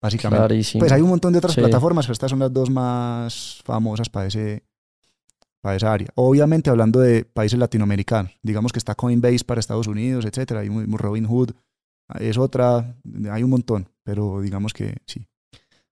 [0.00, 0.62] Básicamente.
[0.78, 4.26] Pues hay un montón de otras plataformas, pero estas son las dos más famosas para
[4.26, 4.62] ese,
[5.60, 6.08] para esa área.
[6.14, 11.50] Obviamente hablando de países latinoamericanos, digamos que está Coinbase para Estados Unidos, etcétera, hay Robinhood
[12.20, 12.96] es otra,
[13.30, 15.26] hay un montón, pero digamos que sí.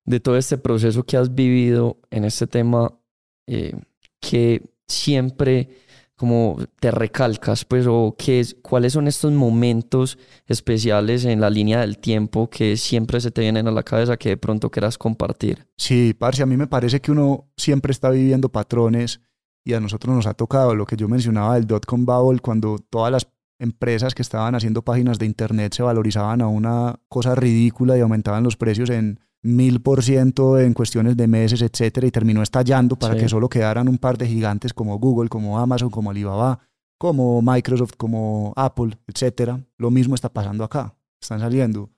[0.04, 2.98] De todo este proceso que has vivido en este tema,
[3.46, 3.74] eh,
[4.20, 5.68] que siempre
[6.16, 11.80] como te recalcas, pues, o qué es, cuáles son estos momentos especiales en la línea
[11.80, 15.66] del tiempo que siempre se te vienen a la cabeza que de pronto quieras compartir.
[15.76, 19.20] Sí, parce, a mí me parece que uno siempre está viviendo patrones
[19.64, 23.12] y a nosotros nos ha tocado lo que yo mencionaba del dot-com bubble, cuando todas
[23.12, 23.28] las
[23.58, 28.44] empresas que estaban haciendo páginas de internet se valorizaban a una cosa ridícula y aumentaban
[28.44, 33.16] los precios en mil por ciento en cuestiones de meses, etcétera, y terminó estallando para
[33.16, 36.60] que solo quedaran un par de gigantes como Google, como Amazon, como Alibaba,
[36.98, 39.60] como Microsoft, como Apple, etcétera.
[39.76, 40.96] Lo mismo está pasando acá.
[41.20, 41.90] Están saliendo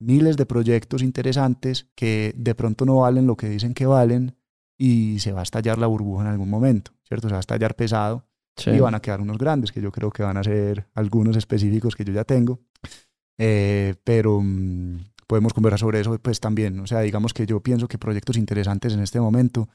[0.00, 4.36] miles de proyectos interesantes que de pronto no valen lo que dicen que valen
[4.76, 7.28] y se va a estallar la burbuja en algún momento, ¿cierto?
[7.28, 8.26] Se va a estallar pesado
[8.66, 11.96] y van a quedar unos grandes, que yo creo que van a ser algunos específicos
[11.96, 12.60] que yo ya tengo.
[13.38, 16.80] Eh, pero mm, podemos conversar sobre eso pues también.
[16.80, 19.68] O sea, digamos que yo pienso que proyectos interesantes en este momento,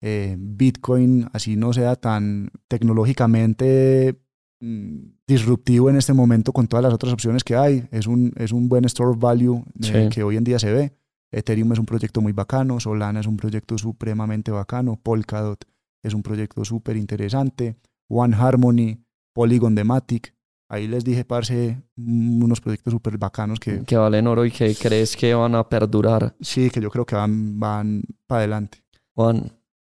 [0.00, 4.20] eh, Bitcoin así no sea tan tecnológicamente
[4.60, 7.88] mm, disruptivo en este momento con todas las otras opciones que hay.
[7.90, 10.92] Es un, es un buen store of value eh, que hoy en día se ve.
[11.30, 15.64] Ethereum es un proyecto muy bacano, Solana es un proyecto supremamente bacano, Polkadot
[16.02, 17.76] es un proyecto súper interesante,
[18.08, 18.98] One Harmony,
[19.32, 20.34] Polygon de Matic.
[20.72, 23.84] Ahí les dije, parce, unos proyectos súper bacanos que...
[23.84, 26.34] Que valen oro y que crees que van a perdurar.
[26.40, 28.82] Sí, que yo creo que van, van para adelante.
[29.14, 29.52] Juan,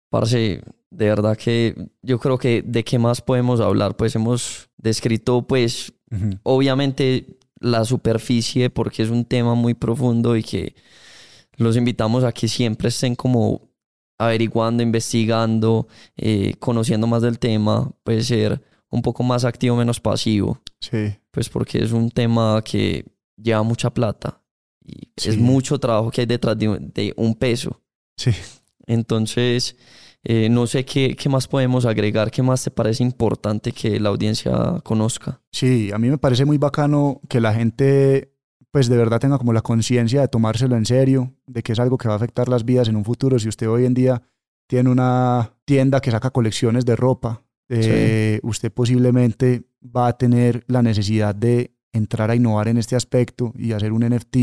[0.09, 3.97] parce, de verdad que yo creo que de qué más podemos hablar.
[3.97, 5.91] Pues hemos descrito, pues,
[6.43, 7.25] obviamente
[7.59, 10.75] la superficie porque es un tema muy profundo y que
[11.57, 13.69] los invitamos a que siempre estén como
[14.17, 20.61] averiguando, investigando, eh, conociendo más del tema, puede ser un poco más activo, menos pasivo.
[20.79, 21.15] Sí.
[21.31, 23.05] Pues porque es un tema que
[23.35, 24.41] lleva mucha plata
[24.83, 27.81] y es mucho trabajo que hay detrás de, un peso.
[28.17, 28.31] Sí.
[28.87, 29.77] Entonces,
[30.23, 34.09] eh, no sé qué, qué más podemos agregar, qué más te parece importante que la
[34.09, 35.41] audiencia conozca.
[35.51, 38.33] Sí, a mí me parece muy bacano que la gente
[38.71, 41.97] pues de verdad tenga como la conciencia de tomárselo en serio, de que es algo
[41.97, 43.39] que va a afectar las vidas en un futuro.
[43.39, 44.21] Si usted hoy en día
[44.67, 50.81] tiene una tienda que saca colecciones de ropa, eh, usted posiblemente va a tener la
[50.81, 54.37] necesidad de entrar a innovar en este aspecto y hacer un NFT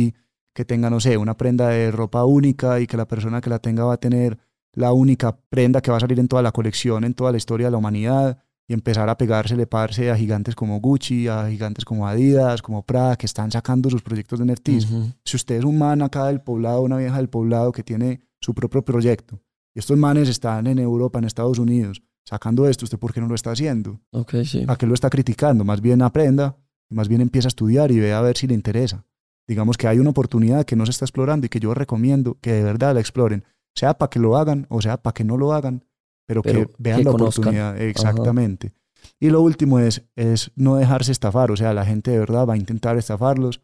[0.54, 3.58] que tenga, no sé, una prenda de ropa única y que la persona que la
[3.58, 4.38] tenga va a tener
[4.72, 7.66] la única prenda que va a salir en toda la colección, en toda la historia
[7.66, 8.38] de la humanidad
[8.68, 13.16] y empezar a pegársele parse a gigantes como Gucci, a gigantes como Adidas, como Prada,
[13.16, 14.88] que están sacando sus proyectos de NFTs.
[15.24, 18.54] Si usted es un man acá del poblado, una vieja del poblado que tiene su
[18.54, 19.40] propio proyecto,
[19.74, 23.28] y estos manes están en Europa, en Estados Unidos, sacando esto, ¿usted por qué no
[23.28, 24.00] lo está haciendo?
[24.10, 24.64] Okay, sí.
[24.66, 25.64] ¿A qué lo está criticando?
[25.64, 26.56] Más bien aprenda,
[26.90, 29.04] más bien empieza a estudiar y vea a ver si le interesa.
[29.46, 32.52] Digamos que hay una oportunidad que no se está explorando y que yo recomiendo que
[32.52, 33.44] de verdad la exploren,
[33.74, 35.84] sea para que lo hagan o sea para que no lo hagan,
[36.26, 37.80] pero, que vean la oportunidad.
[37.80, 38.72] Exactamente.
[39.20, 42.54] Y lo último es, es no dejarse estafar, o sea, la gente de verdad va
[42.54, 43.60] a intentar estafarlos.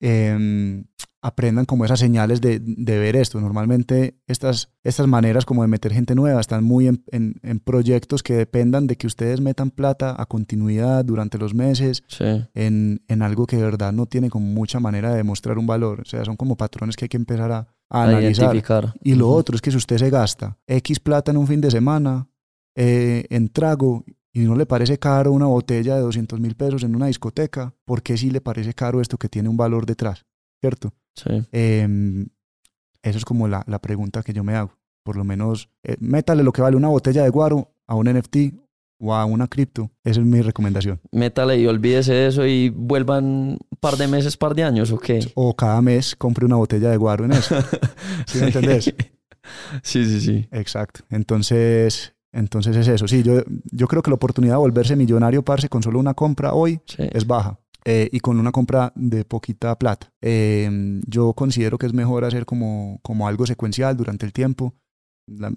[0.00, 0.84] Em,
[1.24, 3.40] aprendan como esas señales de, de, ver esto.
[3.40, 8.34] Normalmente estas, estas maneras como de meter gente nueva están muy en, en, proyectos que
[8.34, 13.56] dependan de que ustedes metan plata a continuidad durante los meses en, en, algo que
[13.56, 16.02] de verdad no tiene como mucha manera de demostrar un valor.
[16.02, 18.92] O sea, son como patrones que hay que empezar a, analizar.
[19.02, 21.70] Y lo otro es que si usted se gasta X plata en un fin de
[21.70, 22.28] semana
[22.76, 26.94] eh, en trago y no le parece caro una botella de 200 mil pesos en
[26.94, 30.26] una discoteca, ¿por qué sí le parece caro esto que tiene un valor detrás?
[30.60, 30.92] ¿Cierto?
[31.14, 31.30] Sí.
[31.52, 32.26] Em,
[33.02, 34.72] eso es como la, la, pregunta que yo me hago.
[35.02, 38.36] Por lo menos, eh, métale lo que vale una botella de guaro a un NFT
[38.98, 39.90] o a una cripto.
[40.02, 41.00] Esa es mi recomendación.
[41.12, 44.98] Métale y olvídese de eso y vuelvan un par de meses, par de años, ¿o
[44.98, 45.20] qué?
[45.34, 47.54] O cada mes compre una botella de guaro en eso.
[48.26, 48.94] ¿Sí me entendés?
[49.82, 50.48] Sí, sí, sí.
[50.52, 51.00] Exacto.
[51.10, 53.06] Entonces, entonces es eso.
[53.06, 56.54] Sí, yo, yo creo que la oportunidad de volverse millonario, parce, con solo una compra
[56.54, 57.58] hoy es baja.
[57.86, 60.10] Eh, y con una compra de poquita plata.
[60.22, 64.74] Eh, yo considero que es mejor hacer como, como algo secuencial durante el tiempo.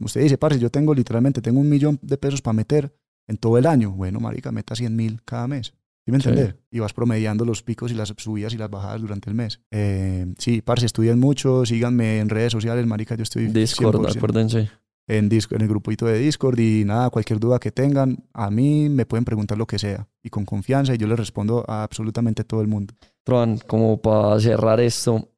[0.02, 2.94] usted dice, parce, yo tengo literalmente, tengo un millón de pesos para meter
[3.28, 3.92] en todo el año.
[3.92, 5.74] Bueno, marica, meta 100 mil cada mes.
[6.06, 6.56] ¿Sí me entiendes?
[6.70, 9.62] Y vas promediando los picos y las subidas y las bajadas durante el mes.
[9.72, 13.48] Eh, sí, parce, estudien mucho, síganme en redes sociales, marica, yo estoy...
[13.48, 14.70] Discord, acuérdense
[15.08, 19.06] en, en el grupito de Discord y nada, cualquier duda que tengan, a mí me
[19.06, 22.62] pueden preguntar lo que sea y con confianza y yo les respondo a absolutamente todo
[22.62, 22.94] el mundo.
[23.24, 25.30] Proan, como para cerrar esto,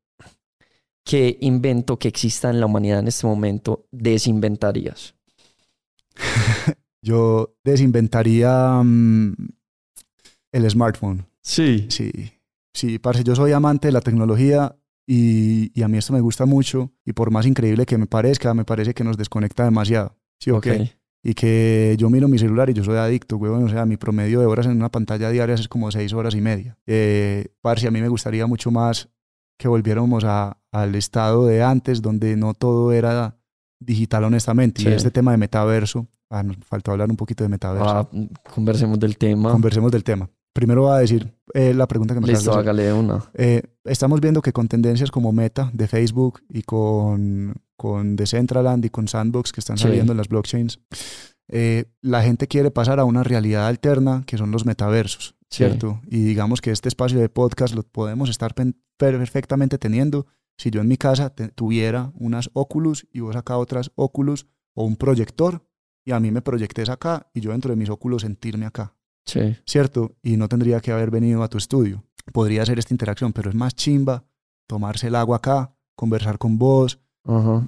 [1.04, 5.16] ¿qué invento que exista en la humanidad en este momento desinventarías?
[7.02, 9.36] yo desinventaría mm,
[10.52, 11.26] el smartphone.
[11.42, 11.86] Sí.
[11.90, 12.12] Sí.
[12.74, 14.76] Sí, parce, yo soy amante de la tecnología
[15.12, 18.54] y, y, a mí esto me gusta mucho y por más increíble que me parezca,
[18.54, 20.16] me parece que nos desconecta demasiado.
[20.40, 20.92] ¿Sí o qué?
[21.24, 23.64] Y que yo miro mi celular y yo soy adicto, weón.
[23.64, 26.42] O sea, mi promedio de horas en una pantalla diaria es como seis horas y
[26.42, 26.78] media.
[26.86, 29.10] Eh, parce, a mí me gustaría mucho más
[29.58, 33.40] que volviéramos a, al estado de antes, donde no todo era
[33.80, 34.84] digital honestamente.
[34.84, 37.90] Y este tema de metaverso, ah, nos faltó hablar un poquito de metaverso.
[37.90, 38.08] Ah,
[38.54, 39.52] conversemos del tema.
[39.52, 40.30] Conversemos del tema.
[40.60, 43.24] Primero va a decir eh, la pregunta que me Listo, hágale una.
[43.34, 48.90] Eh, estamos viendo que con tendencias como Meta de Facebook y con, con Decentraland y
[48.90, 50.82] con Sandbox que están saliendo en las blockchains,
[51.48, 56.02] eh, la gente quiere pasar a una realidad alterna que son los metaversos, ¿cierto?
[56.08, 58.54] Y digamos que este espacio de podcast lo podemos estar
[58.98, 60.28] perfectamente teniendo
[60.58, 64.98] si yo en mi casa tuviera unas Oculus y vos acá otras Oculus o un
[64.98, 65.66] proyector
[66.04, 68.99] y a mí me proyectes acá y yo dentro de mis Oculus sentirme acá.
[69.66, 70.16] ¿Cierto?
[70.24, 72.04] Y no tendría que haber venido a tu estudio.
[72.32, 74.24] Podría hacer esta interacción, pero es más chimba
[74.68, 77.00] tomarse el agua acá, conversar con vos,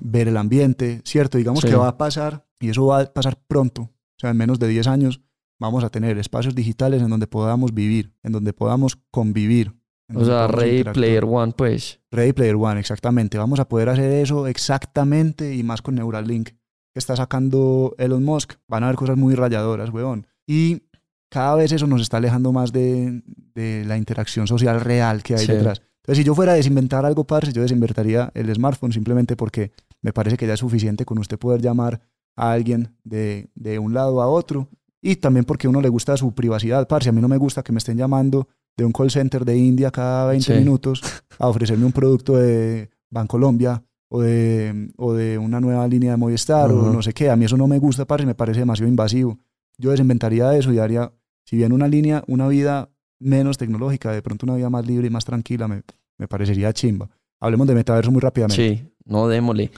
[0.02, 1.38] ver el ambiente, ¿cierto?
[1.38, 4.60] Digamos que va a pasar, y eso va a pasar pronto, o sea, en menos
[4.60, 5.22] de 10 años
[5.60, 9.74] vamos a tener espacios digitales en donde podamos vivir, en donde podamos convivir.
[10.14, 12.02] O sea, Ready Player One, pues.
[12.12, 13.38] Ready Player One, exactamente.
[13.38, 18.56] Vamos a poder hacer eso exactamente y más con Neuralink que está sacando Elon Musk.
[18.68, 20.28] Van a haber cosas muy rayadoras, weón.
[20.46, 20.84] Y
[21.32, 23.24] cada vez eso nos está alejando más de,
[23.56, 25.82] de la interacción social real que hay detrás.
[26.02, 29.72] Entonces, si yo fuera a desinventar algo, parce, yo desinventaría el smartphone simplemente porque
[30.02, 32.02] me parece que ya es suficiente con usted poder llamar
[32.36, 34.68] a alguien de, de un lado a otro
[35.02, 37.10] y también porque a uno le gusta su privacidad, parce.
[37.10, 39.90] A mí no me gusta que me estén llamando de un call center de India
[39.90, 41.02] cada 20 minutos
[41.40, 46.72] a ofrecerme un producto de Bancolombia o de, o de una nueva línea de Movistar
[46.72, 47.30] o no sé qué.
[47.30, 49.40] A mí eso no me gusta, parce, me parece demasiado invasivo.
[49.78, 51.12] Yo desinventaría eso y haría
[51.46, 52.90] si bien una línea, una vida
[53.20, 55.84] menos tecnológica, de pronto una vida más libre y más tranquila, me,
[56.18, 57.10] me parecería chimba.
[57.40, 58.56] Hablemos de metaverso muy rápidamente.
[58.56, 59.72] Sí, no démosle.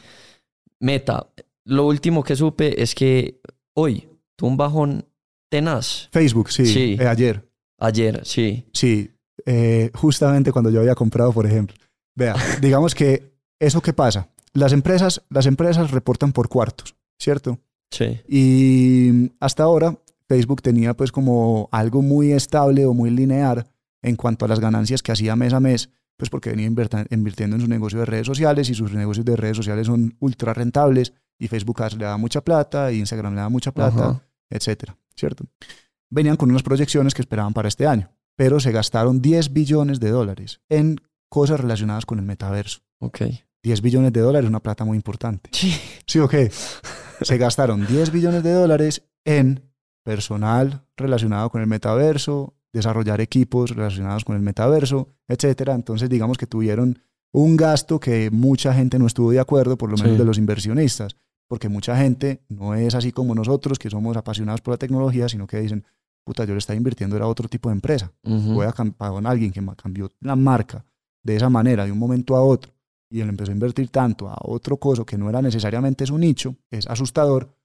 [0.80, 1.28] Meta,
[1.66, 3.40] lo último que supe es que
[3.74, 5.06] hoy tuvo un bajón
[5.50, 6.10] tenaz.
[6.12, 7.48] Facebook, sí, eh, ayer.
[7.80, 8.66] Ayer, sí.
[8.74, 9.12] Sí,
[9.46, 11.76] eh, justamente cuando yo había comprado, por ejemplo.
[12.16, 17.60] Vea, digamos que eso que pasa, las empresas, las empresas reportan por cuartos, ¿cierto?
[17.92, 18.20] Sí.
[18.28, 19.98] Y hasta ahora
[20.28, 23.68] Facebook tenía pues como algo muy estable o muy lineal
[24.02, 27.62] en cuanto a las ganancias que hacía mes a mes, pues porque venía invirtiendo en
[27.62, 31.48] su negocio de redes sociales y sus negocios de redes sociales son ultra rentables y
[31.48, 35.46] Facebook le da mucha plata y Instagram le da mucha plata, etcétera, ¿cierto?
[36.10, 40.12] Venían con unas proyecciones que esperaban para este año, pero se gastaron 10 billones de
[40.12, 40.98] dólares en
[41.30, 42.82] cosas relacionadas con el metaverso.
[43.00, 43.22] Ok.
[43.64, 45.50] 10 billones de dólares es una plata muy importante.
[45.54, 45.74] Sí.
[46.06, 46.36] Sí, ok.
[47.22, 49.73] se gastaron 10 billones de dólares en
[50.04, 55.74] personal relacionado con el metaverso, desarrollar equipos relacionados con el metaverso, etcétera.
[55.74, 57.00] Entonces, digamos que tuvieron
[57.32, 61.16] un gasto que mucha gente no estuvo de acuerdo, por lo menos de los inversionistas,
[61.48, 65.48] porque mucha gente no es así como nosotros, que somos apasionados por la tecnología, sino
[65.48, 65.84] que dicen,
[66.24, 68.12] puta, yo le estaba invirtiendo, era otro tipo de empresa.
[68.24, 70.86] Voy a pagar con alguien que cambió la marca
[71.24, 72.72] de esa manera, de un momento a otro,
[73.10, 76.56] y él empezó a invertir tanto a otro coso que no era necesariamente su nicho,
[76.70, 77.56] es asustador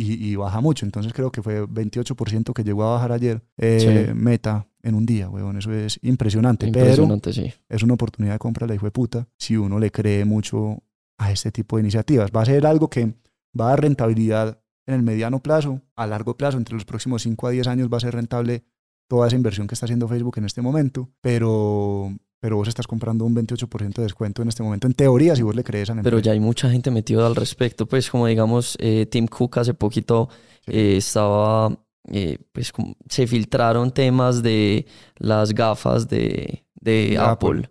[0.00, 0.86] y, baja mucho.
[0.86, 5.28] Entonces creo que fue 28% que llegó a bajar ayer eh, Meta en un día,
[5.28, 5.58] weón.
[5.58, 6.66] Eso es impresionante.
[6.66, 7.52] Impresionante, sí.
[7.68, 10.82] Es una oportunidad de compra la hijo de puta si uno le cree mucho
[11.18, 12.30] a este tipo de iniciativas.
[12.34, 13.14] Va a ser algo que
[13.58, 17.46] va a dar rentabilidad en el mediano plazo, a largo plazo, entre los próximos 5
[17.46, 18.64] a 10 años va a ser rentable
[19.06, 23.24] toda esa inversión que está haciendo Facebook en este momento, pero, pero vos estás comprando
[23.24, 26.02] un 28% de descuento en este momento, en teoría, si vos le crees a la
[26.02, 29.74] Pero ya hay mucha gente metida al respecto, pues como digamos, eh, Tim Cook hace
[29.74, 30.28] poquito
[30.66, 31.76] eh, estaba,
[32.10, 32.72] eh, pues
[33.08, 34.86] se filtraron temas de
[35.16, 37.70] las gafas de, de Apple.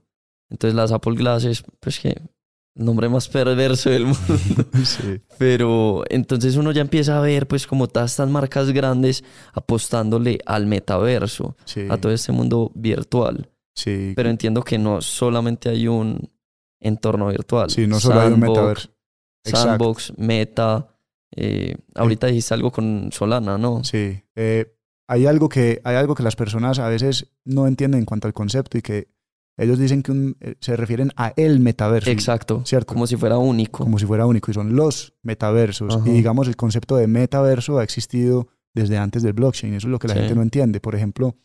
[0.49, 2.21] Entonces las Apple Glasses, pues que
[2.77, 4.17] nombre más perverso del mundo.
[4.85, 5.19] Sí.
[5.37, 9.23] Pero entonces uno ya empieza a ver pues como todas estas marcas grandes
[9.53, 11.55] apostándole al metaverso,
[11.89, 13.49] a todo este mundo virtual.
[13.77, 14.13] Sí.
[14.15, 16.31] Pero entiendo que no solamente hay un
[16.79, 17.69] entorno virtual.
[17.69, 18.89] Sí, no solo hay un metaverso.
[19.45, 20.87] Sandbox, Meta.
[21.35, 23.83] Eh, ahorita dijiste algo con Solana, ¿no?
[23.83, 24.19] Sí.
[24.35, 24.75] Eh,
[25.07, 28.33] hay, algo que, hay algo que las personas a veces no entienden en cuanto al
[28.33, 29.09] concepto y que
[29.57, 32.09] ellos dicen que eh, se refieren a el metaverso.
[32.09, 32.63] Exacto.
[32.65, 32.93] ¿Cierto?
[32.95, 33.83] Como si fuera único.
[33.83, 34.49] Como si fuera único.
[34.49, 35.99] Y son los metaversos.
[36.03, 39.75] Y digamos, el concepto de metaverso ha existido desde antes del blockchain.
[39.75, 40.79] Eso es lo que la gente no entiende.
[40.79, 41.35] Por ejemplo,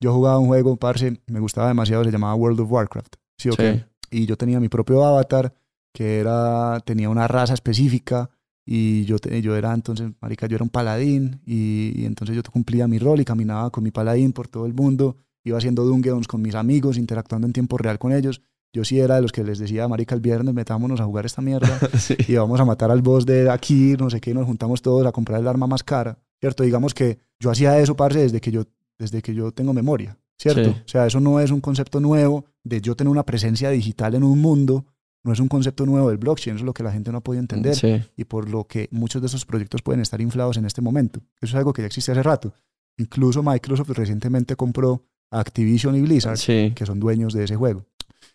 [0.00, 3.16] yo jugaba un juego, parce, me gustaba demasiado, se llamaba World of Warcraft.
[3.36, 3.84] ¿Sí o qué?
[4.10, 5.54] Y yo tenía mi propio avatar,
[5.92, 8.30] que era, tenía una raza específica.
[8.66, 11.40] Y yo, yo era entonces, marica, yo era un paladín.
[11.44, 14.74] Y, y entonces yo cumplía mi rol y caminaba con mi paladín por todo el
[14.74, 18.42] mundo iba haciendo dungeons con mis amigos, interactuando en tiempo real con ellos.
[18.72, 21.42] Yo sí era de los que les decía, marica, el viernes metámonos a jugar esta
[21.42, 21.80] mierda
[22.28, 25.12] y vamos a matar al boss de aquí, no sé qué, nos juntamos todos a
[25.12, 26.62] comprar el arma más cara, ¿cierto?
[26.62, 28.64] Digamos que yo hacía eso, parce, desde que yo,
[29.00, 30.70] desde que yo tengo memoria, ¿cierto?
[30.70, 34.22] O sea, eso no es un concepto nuevo de yo tener una presencia digital en
[34.22, 34.84] un mundo,
[35.24, 37.22] no es un concepto nuevo del blockchain, eso es lo que la gente no ha
[37.22, 40.82] podido entender y por lo que muchos de esos proyectos pueden estar inflados en este
[40.82, 41.20] momento.
[41.40, 42.52] Eso es algo que ya existe hace rato.
[42.98, 47.86] Incluso Microsoft recientemente compró Activision y Blizzard, que son dueños de ese juego.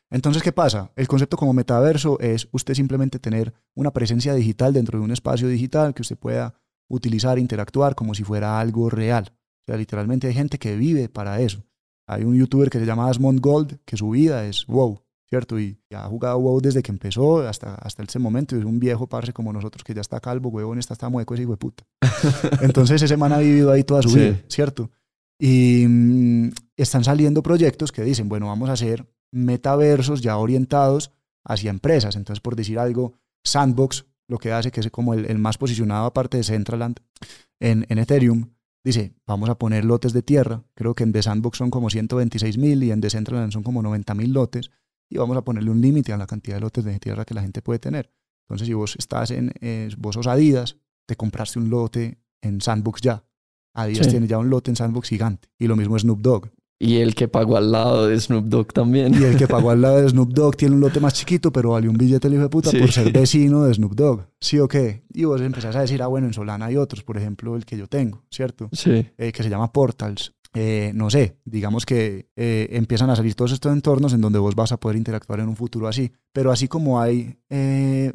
[0.09, 0.91] Entonces, ¿qué pasa?
[0.95, 5.47] El concepto como metaverso es usted simplemente tener una presencia digital dentro de un espacio
[5.47, 6.55] digital que usted pueda
[6.87, 9.31] utilizar, interactuar como si fuera algo real.
[9.65, 11.63] O sea, literalmente hay gente que vive para eso.
[12.07, 15.59] Hay un youtuber que se llama Asmond Gold, que su vida es WoW, ¿cierto?
[15.59, 18.55] Y ha jugado WoW desde que empezó hasta, hasta ese momento.
[18.55, 21.43] Es un viejo parce como nosotros que ya está calvo, huevón, está, está mueco ese
[21.43, 21.83] hijo de puta.
[22.61, 24.91] Entonces ese man ha vivido ahí toda su vida, ¿cierto?
[25.39, 31.11] Y mm, están saliendo proyectos que dicen, bueno, vamos a hacer metaversos ya orientados
[31.43, 32.15] hacia empresas.
[32.15, 33.13] Entonces, por decir algo,
[33.43, 36.99] Sandbox, lo que hace que es como el, más posicionado aparte de Centraland
[37.59, 38.49] en, en, Ethereum,
[38.85, 40.63] dice, vamos a poner lotes de tierra.
[40.75, 43.81] Creo que en The Sandbox son como 126 mil y en The Centraland son como
[43.81, 44.69] 90 mil lotes.
[45.09, 47.41] Y vamos a ponerle un límite a la cantidad de lotes de tierra que la
[47.41, 48.11] gente puede tener.
[48.45, 53.01] Entonces, si vos estás en, eh, vos sos Adidas, te compraste un lote en Sandbox
[53.01, 53.25] ya.
[53.73, 55.49] Adidas tiene ya un lote en Sandbox gigante.
[55.57, 56.51] Y lo mismo Snoop Dogg.
[56.77, 59.13] Y el que pagó al lado de Snoop Dogg también.
[59.13, 61.71] Y el que pagó al lado de Snoop Dogg tiene un lote más chiquito, pero
[61.71, 64.27] vale un billete el hijo de puta por ser vecino de Snoop Dogg.
[64.39, 65.03] ¿Sí o qué?
[65.13, 67.77] Y vos empezás a decir, ah, bueno, en Solana hay otros, por ejemplo, el que
[67.77, 68.69] yo tengo, ¿cierto?
[68.73, 69.07] Sí.
[69.17, 70.33] Eh, que se llama Portals.
[70.53, 74.55] Eh, no sé, digamos que eh, empiezan a salir todos estos entornos en donde vos
[74.55, 76.11] vas a poder interactuar en un futuro así.
[76.33, 77.37] Pero así como hay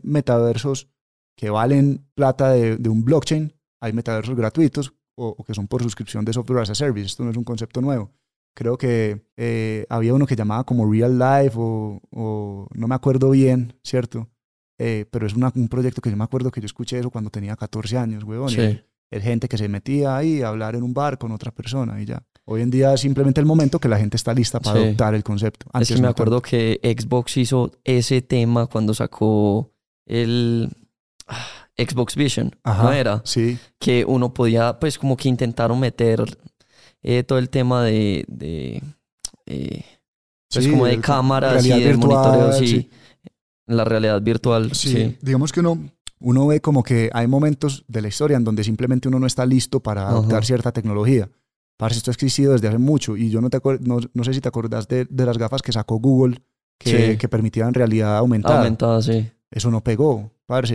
[0.02, 0.88] metaversos
[1.36, 6.24] que valen plata de, de un blockchain, hay metaversos gratuitos o, que son por suscripción
[6.24, 7.06] de software as a service.
[7.06, 8.12] Esto no es un concepto nuevo.
[8.60, 13.72] Creo que eh, había uno que llamaba como Real Life o, no me acuerdo bien,
[13.82, 14.28] ¿cierto?
[14.78, 17.56] Eh, pero es un proyecto que yo me acuerdo que yo escuché eso cuando tenía
[17.56, 18.50] 14 años, huevón.
[18.50, 18.78] Sí.
[19.10, 22.04] Es gente que se metía ahí a hablar en un bar con otra persona y
[22.04, 22.22] ya.
[22.44, 25.24] Hoy en día es simplemente el momento que la gente está lista para adoptar el
[25.24, 25.64] concepto.
[25.72, 29.72] Antes es que me acuerdo que Xbox hizo ese tema cuando sacó
[30.04, 30.68] el...
[31.26, 31.46] Ah,
[31.78, 33.22] Xbox Vision, ¿no era?
[33.24, 33.58] Sí.
[33.78, 36.20] Que uno podía, pues, como que intentaron meter
[37.02, 38.24] eh, todo el tema de.
[38.28, 38.82] de
[39.46, 39.84] eh,
[40.52, 42.90] pues, como de cámaras y de monitoreo, sí.
[43.66, 44.74] La realidad virtual.
[44.74, 45.16] Sí.
[45.20, 45.78] Digamos que uno,
[46.18, 49.46] uno ve como que hay momentos de la historia en donde simplemente uno no está
[49.46, 51.28] listo para adoptar cierta tecnología.
[51.76, 54.40] Parece esto ha existido desde hace mucho y yo no, te no, no sé si
[54.40, 56.42] te acuerdas de, de, las gafas que sacó Google
[56.78, 58.58] que, que permitían realidad aumentada.
[58.58, 59.30] Aumentada, sí.
[59.50, 60.32] Eso no pegó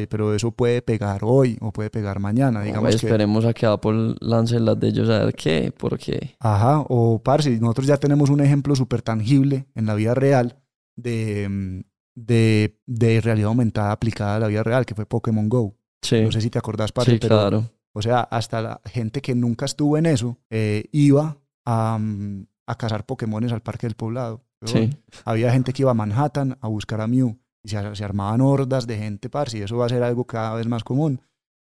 [0.09, 2.61] pero eso puede pegar hoy o puede pegar mañana.
[2.61, 6.35] Digamos esperemos a que Apple lance las de ellos a ver qué, por qué.
[6.39, 10.61] Ajá, o parce, nosotros ya tenemos un ejemplo súper tangible en la vida real
[10.95, 11.83] de,
[12.15, 15.75] de, de, realidad aumentada aplicada a la vida real, que fue Pokémon Go.
[16.01, 16.21] Sí.
[16.21, 17.69] No sé si te acordás, parce, sí, pero, claro.
[17.93, 21.99] O sea, hasta la gente que nunca estuvo en eso eh, iba a,
[22.67, 24.45] a cazar Pokémones al Parque del Poblado.
[24.65, 24.89] Sí.
[25.25, 28.85] Había gente que iba a Manhattan a buscar a Mew y se, se armaban hordas
[28.87, 31.21] de gente, parce, y eso va a ser algo cada vez más común.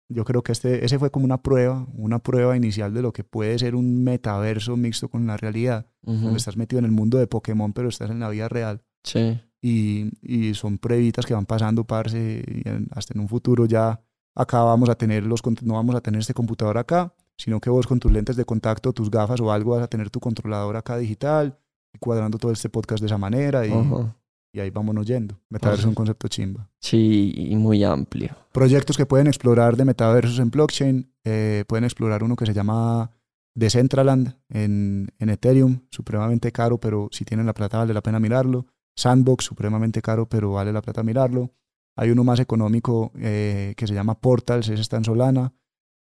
[0.09, 3.22] Yo creo que este, ese fue como una prueba, una prueba inicial de lo que
[3.22, 6.18] puede ser un metaverso mixto con la realidad, Ujú.
[6.18, 8.82] donde estás metido en el mundo de Pokémon, pero estás en la vida real.
[9.05, 9.40] Sí.
[9.62, 14.01] Y, y son pruebitas que van pasando, parce, y en- hasta en un futuro ya
[14.35, 17.86] acá vamos a tener los, no vamos a tener este computador acá, sino que vos
[17.86, 20.97] con tus lentes de contacto, tus gafas o algo vas a tener tu controlador acá
[20.97, 21.59] digital,
[21.94, 24.16] y cuadrando todo este podcast de esa manera, y, Ajá.
[24.52, 25.39] Y ahí vámonos yendo.
[25.48, 26.68] Metaverso es un concepto chimba.
[26.81, 28.36] Sí, y muy amplio.
[28.52, 33.12] Proyectos que pueden explorar de metaversos en blockchain, eh, pueden explorar uno que se llama
[33.55, 38.66] Decentraland en, en Ethereum, supremamente caro, pero si tienen la plata vale la pena mirarlo.
[38.97, 41.52] Sandbox, supremamente caro, pero vale la plata mirarlo.
[41.97, 45.52] Hay uno más económico eh, que se llama Portals, ese está en Solana.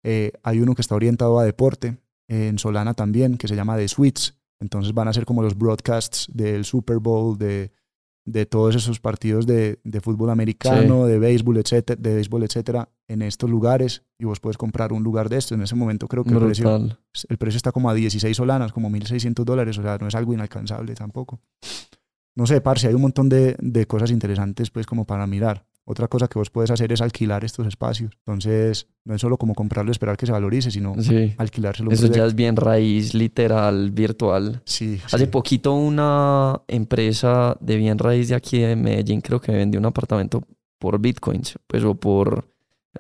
[0.05, 1.99] Eh, hay uno que está orientado a deporte,
[2.29, 4.35] en Solana también, que se llama The Suites.
[4.61, 7.73] Entonces van a ser como los broadcasts del Super Bowl, de,
[8.27, 13.23] de todos esos partidos de, de fútbol americano, de béisbol, etcétera, de béisbol, etcétera, en
[13.23, 14.03] estos lugares.
[14.19, 15.57] Y vos puedes comprar un lugar de estos.
[15.57, 16.77] En ese momento creo que el precio,
[17.29, 19.79] el precio está como a 16 solanas, como 1.600 dólares.
[19.79, 21.41] O sea, no es algo inalcanzable tampoco.
[22.35, 25.65] No sé, parce, hay un montón de, de cosas interesantes pues como para mirar.
[25.89, 28.11] Otra cosa que vos puedes hacer es alquilar estos espacios.
[28.27, 31.33] Entonces, no es solo como comprarlo y esperar que se valorice, sino Sí.
[31.39, 31.93] alquilárselo.
[31.93, 34.63] Eso ya es bien raíz literal, virtual.
[34.65, 35.27] Sí, Hace sí.
[35.27, 40.43] poquito una empresa de bien raíz de aquí de Medellín creo que vendió un apartamento
[40.79, 42.49] por bitcoins, pues o por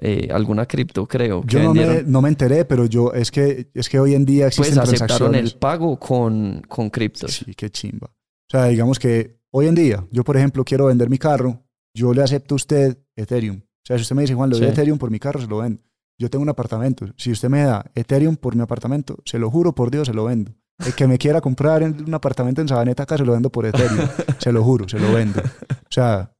[0.00, 1.42] eh, alguna cripto, creo.
[1.46, 4.44] Yo no me, no me enteré, pero yo es que, es que hoy en día
[4.46, 5.52] Pues existen aceptaron transacciones.
[5.54, 7.32] el pago con, con criptos.
[7.44, 8.06] Sí, qué chimba.
[8.08, 11.64] O sea, digamos que hoy en día, yo por ejemplo quiero vender mi carro,
[11.96, 13.56] yo le acepto a usted Ethereum.
[13.56, 14.72] O sea, si usted me dice, Juan, le doy Sí.
[14.72, 15.82] Ethereum por mi carro, se lo vendo.
[16.18, 17.06] Yo tengo un apartamento.
[17.16, 20.24] Si usted me da Ethereum por mi apartamento, se lo juro por Dios, se lo
[20.24, 20.52] vendo.
[20.84, 23.64] El que me quiera comprar en un apartamento en Sabaneta acá, se lo vendo por
[23.64, 24.08] Ethereum.
[24.38, 25.40] se lo juro, se lo vendo.
[25.40, 26.32] O sea,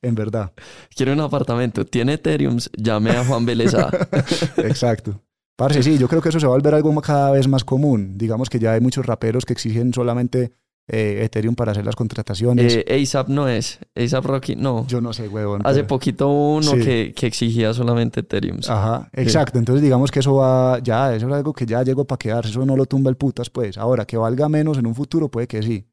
[0.00, 0.52] en verdad.
[0.94, 3.90] Quiero un apartamento, tiene Ethereum, llame a Juan Beleza.
[4.58, 5.20] Exacto.
[5.56, 8.16] Parce, sí, yo creo que eso se va a volver algo cada vez más común.
[8.16, 10.52] Digamos que ya hay muchos raperos que exigen solamente
[10.88, 12.76] eh, Ethereum para hacer las contrataciones.
[12.86, 14.86] eh, ASAP no es, ASAP Rocky, no.
[14.88, 15.60] yo no sé, huevón.
[15.64, 16.80] Hace pero- poquito uno Sí.
[16.80, 18.58] que, que exigía solamente Ethereum.
[18.68, 19.58] Ajá, exacto.
[19.58, 22.64] Entonces digamos que eso va, ya, eso es algo que ya llegó para quedarse, eso
[22.64, 23.76] no lo tumba el putas, pues.
[23.78, 25.84] Ahora, que valga menos en un futuro, puede que sí.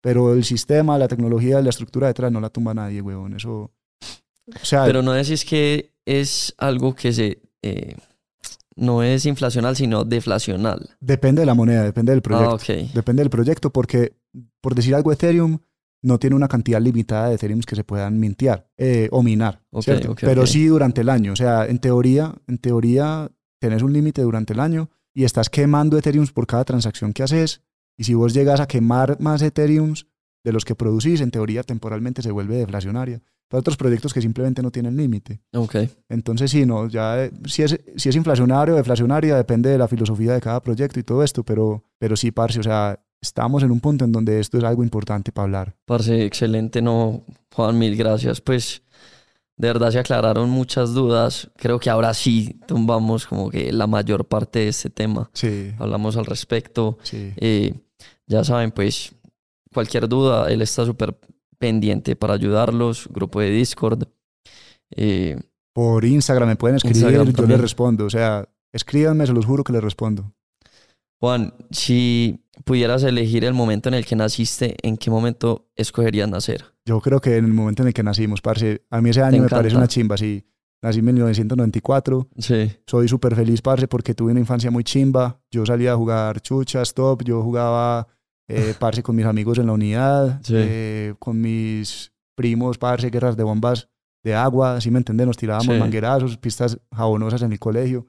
[0.00, 3.34] Pero el sistema, la tecnología, la estructura detrás no la tumba nadie, huevón.
[3.34, 3.72] Eso.
[4.60, 7.40] O sea, Pero no decís que es algo que se...
[7.62, 7.96] eh,
[8.76, 10.90] no es inflacional, sino deflacional.
[11.00, 12.50] depende de la moneda, depende del proyecto.
[12.50, 12.92] Ah, ok.
[12.92, 14.12] Depende del proyecto, porque,
[14.60, 15.58] por decir algo, Ethereum
[16.02, 19.84] no tiene una cantidad limitada de Ethereum que se puedan mintear eh, o minar, Ok,
[19.84, 20.14] ¿cierto?
[20.20, 20.46] Pero ok.
[20.46, 21.32] sí durante el año.
[21.32, 25.96] O sea, en teoría, en teoría, tenés un límite durante el año y estás quemando
[25.96, 27.62] Ethereum por cada transacción que haces.
[27.96, 29.94] Y si vos llegas a quemar más Ethereum
[30.44, 33.22] de los que producís, en teoría temporalmente se vuelve deflacionaria.
[33.50, 35.40] Hay otros proyectos que simplemente no tienen límite.
[35.54, 35.76] Ok.
[36.08, 39.86] Entonces, sí, no, ya eh, si es, si es inflacionario o deflacionaria, depende de la
[39.86, 43.70] filosofía de cada proyecto y todo esto, pero, pero sí, parce, o sea, estamos en
[43.70, 45.74] un punto en donde esto es algo importante para hablar.
[45.86, 47.22] Parce, excelente, no,
[47.54, 48.40] Juan, mil gracias.
[48.40, 48.82] Pues
[49.56, 51.50] de verdad se aclararon muchas dudas.
[51.56, 55.30] Creo que ahora sí tumbamos como que la mayor parte de este tema.
[55.32, 56.98] Sí, Hablamos al respecto.
[57.02, 57.32] sí.
[57.36, 57.74] Eh,
[58.26, 59.14] ya saben, pues
[59.72, 61.18] cualquier duda, él está súper
[61.58, 63.08] pendiente para ayudarlos.
[63.10, 64.04] Grupo de Discord.
[64.90, 65.38] Eh,
[65.72, 68.04] Por Instagram me pueden escribir, Instagram yo les respondo.
[68.06, 70.32] O sea, escríbanme, se los juro que les respondo.
[71.24, 76.66] Juan, si pudieras elegir el momento en el que naciste, ¿en qué momento escogerías nacer?
[76.84, 79.40] Yo creo que en el momento en el que nacimos, parce, a mí ese año
[79.40, 80.44] me parece una chimba, sí.
[80.82, 85.40] Nací en 1994, Sí, soy súper feliz, parce, porque tuve una infancia muy chimba.
[85.50, 88.06] Yo salía a jugar chucha, stop, yo jugaba,
[88.46, 90.52] eh, parce, con mis amigos en la unidad, Sí.
[90.58, 93.88] eh, con mis primos, parce, guerras de bombas
[94.22, 95.80] de agua, así me entendés, nos tirábamos Sí.
[95.80, 98.08] manguerazos, pistas jabonosas en el colegio.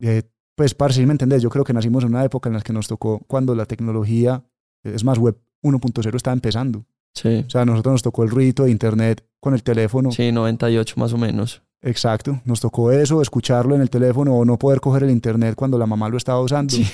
[0.00, 0.22] Eh,
[0.58, 2.72] pues, parce, sí me entendés, yo creo que nacimos en una época en la que
[2.72, 4.42] nos tocó cuando la tecnología,
[4.82, 6.84] es más, web 1.0 estaba empezando.
[7.14, 7.44] sí.
[7.46, 10.10] O sea, a nosotros nos tocó el ruido de internet con el teléfono.
[10.10, 11.62] Sí, 98 más o menos.
[11.80, 15.78] Exacto, nos tocó eso, escucharlo en el teléfono o no poder coger el internet cuando
[15.78, 16.74] la mamá lo estaba usando.
[16.74, 16.84] Sí.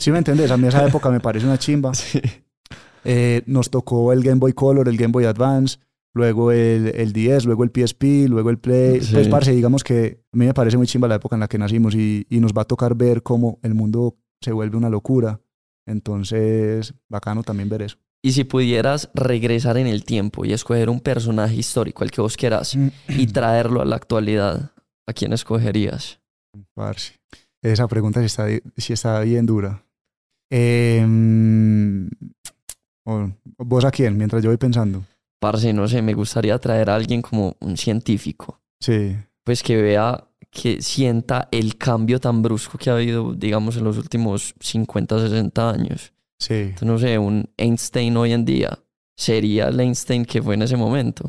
[0.00, 0.50] Sí, me entendés?
[0.50, 1.92] A mí esa época me parece una chimba.
[2.02, 2.20] Sí.
[3.04, 5.78] Eh, nos tocó el Game Boy Color, el Game Boy Advance,
[6.14, 9.00] luego el, el 10, luego el PSP, luego el Play.
[9.00, 9.14] Sí.
[9.14, 11.58] Pues, parce, digamos que a mí me parece muy chimba la época en la que
[11.58, 15.40] nacimos y, y nos va a tocar ver cómo el mundo se vuelve una locura.
[15.86, 17.98] Entonces, bacano también ver eso.
[18.24, 22.36] Y si pudieras regresar en el tiempo y escoger un personaje histórico, el que vos
[22.36, 22.78] quieras,
[23.08, 24.70] y traerlo a la actualidad,
[25.08, 26.20] ¿a quién escogerías?
[26.74, 27.14] Parce.
[27.62, 29.84] Esa pregunta sí está, sí está bien dura.
[30.50, 32.10] Em,
[33.58, 34.16] ¿Vos a quién?
[34.16, 35.04] Mientras yo voy pensando.
[35.42, 38.60] Parce, no sé, me gustaría traer a alguien como un científico.
[38.78, 39.16] Sí.
[39.42, 43.98] Pues que vea, que sienta el cambio tan brusco que ha habido, digamos, en los
[43.98, 46.12] últimos 50, 60 años.
[46.38, 46.54] Sí.
[46.54, 48.78] Entonces, no sé, un Einstein hoy en día
[49.16, 51.28] sería el Einstein que fue en ese momento.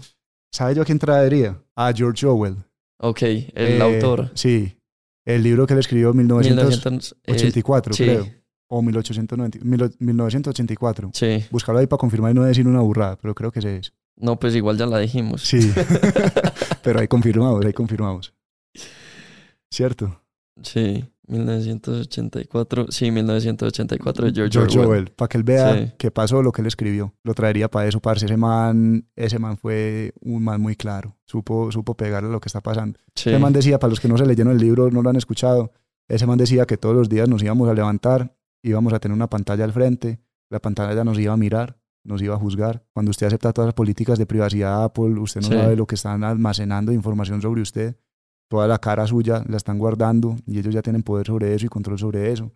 [0.51, 1.59] ¿Sabe yo a quién traería?
[1.75, 2.57] A George Orwell.
[2.99, 4.29] Ok, el Eh, autor.
[4.35, 4.77] Sí.
[5.25, 8.43] El libro que él escribió en 1984, 1900, eh, creo.
[8.69, 11.09] O 1890, mil- 1984.
[11.13, 11.43] Sí.
[11.51, 13.93] Búscalo ahí para confirmar y no decir una burrada, pero creo que ese es.
[14.15, 15.41] No, pues igual ya la dijimos.
[15.41, 15.71] Sí.
[16.83, 18.33] pero ahí confirmamos, ahí confirmamos.
[19.71, 20.21] ¿Cierto?
[20.61, 22.87] Sí, 1984.
[22.89, 24.89] Sí, 1984 de George, George Orwell.
[24.89, 25.91] Orwell, para que él vea Sí.
[25.97, 27.13] qué pasó, lo que él escribió.
[27.23, 28.25] Lo traería para eso, parce.
[28.25, 31.17] Ese man, ese man fue un man muy claro.
[31.25, 32.99] Supo, supo pegarle lo que está pasando.
[33.15, 33.29] Sí.
[33.29, 35.71] Ese man decía, para los que no se leyeron el libro, no lo han escuchado,
[36.07, 39.29] ese man decía que todos los días nos íbamos a levantar, íbamos a tener una
[39.29, 40.19] pantalla al frente,
[40.49, 42.83] la pantalla nos iba a mirar, nos iba a juzgar.
[42.93, 45.53] Cuando usted acepta todas las políticas de privacidad de Apple, usted no Sí.
[45.53, 47.95] sabe lo que están almacenando de información sobre usted.
[48.49, 51.69] Toda la cara suya la están guardando y ellos ya tienen poder sobre eso y
[51.69, 52.51] control sobre eso.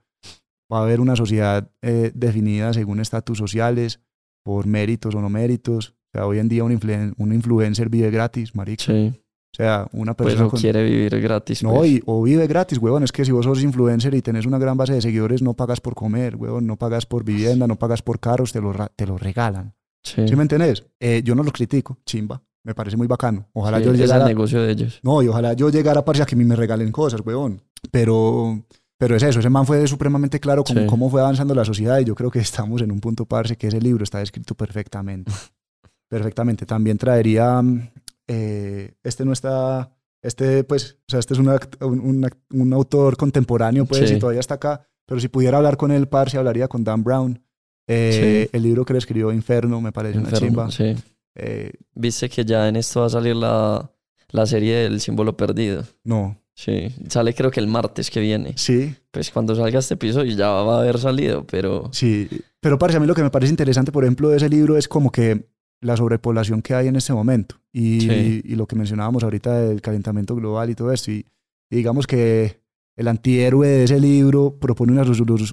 [0.71, 4.01] Va a haber una sociedad eh, definida según estatus sociales,
[4.43, 5.95] por méritos o no méritos.
[6.13, 8.83] O sea, hoy en día un, influen- un influencer vive gratis, marica.
[8.83, 9.13] Sí,
[9.57, 11.63] sea, una pues persona no con- quiere vivir gratis.
[11.63, 11.91] no, pues.
[11.91, 13.03] y- o vive gratis, huevón.
[13.03, 15.81] Es que si vos sos influencer y tenés una gran base de seguidores, no pagas
[15.81, 16.65] por comer, huevón.
[16.67, 19.73] No pagas por vivienda, no pagas por carros, te lo, te lo regalan.
[20.03, 20.85] Sí, ¿Sí me entendés?
[20.99, 22.41] Eh, yo no los critico, chimba.
[22.63, 23.47] Me parece muy bacano.
[23.53, 24.25] Ojalá sí, yo es el llegara...
[24.25, 24.99] negocio de ellos.
[25.01, 27.61] No, y ojalá yo llegara para que a mí me regalen cosas, huevón.
[27.91, 28.61] Pero,
[28.97, 30.85] pero es eso, ese man fue supremamente claro con Sí.
[30.85, 33.67] cómo fue avanzando la sociedad y yo creo que estamos en un punto, parce, que
[33.67, 35.31] ese libro está escrito perfectamente.
[36.09, 36.65] perfectamente.
[36.65, 37.89] También traería, mm,
[38.27, 39.89] eh, este no está,
[40.21, 44.15] este pues, o sea, este es un, act- un, un un autor contemporáneo, pues, Sí.
[44.15, 47.41] y todavía está acá, pero si pudiera hablar con él, parce, hablaría con Dan Brown.
[47.89, 50.71] Eh, El libro que le escribió Inferno me parece una Enfermo, chimba.
[50.71, 50.95] sí.
[51.35, 53.91] Eh, Viste que ya en esto va a salir la,
[54.29, 55.83] la serie del símbolo perdido.
[56.03, 58.53] no, Sí, sale creo que el martes que viene.
[58.57, 62.27] sí, Pues cuando salga este episodio ya va a haber salido, pero Sí,
[62.59, 64.87] pero parce, a mí lo que me parece interesante, por ejemplo, de ese libro es
[64.87, 65.47] como que
[65.81, 68.41] la sobrepoblación que hay en este momento y, Sí.
[68.43, 71.11] y lo que mencionábamos ahorita del calentamiento global y todo esto.
[71.11, 71.25] Y,
[71.69, 72.59] y digamos que
[72.95, 75.03] el antihéroe de ese libro propone una,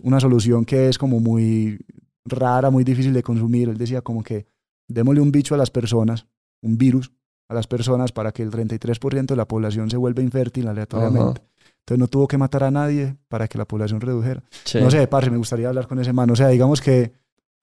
[0.03, 1.79] una solución que es como muy
[2.25, 3.69] rara, muy difícil de consumir.
[3.69, 4.47] Él decía como que
[4.89, 6.27] démosle un bicho a las personas,
[6.63, 7.13] un virus
[7.51, 11.43] a las personas para que el 33% de la población se vuelva infértil aleatoriamente.
[11.81, 14.43] Entonces no tuvo que matar a nadie para que la población redujera.
[14.65, 14.81] sí.
[14.81, 16.31] No sé, parce, me gustaría hablar con ese man.
[16.31, 17.13] O sea, digamos que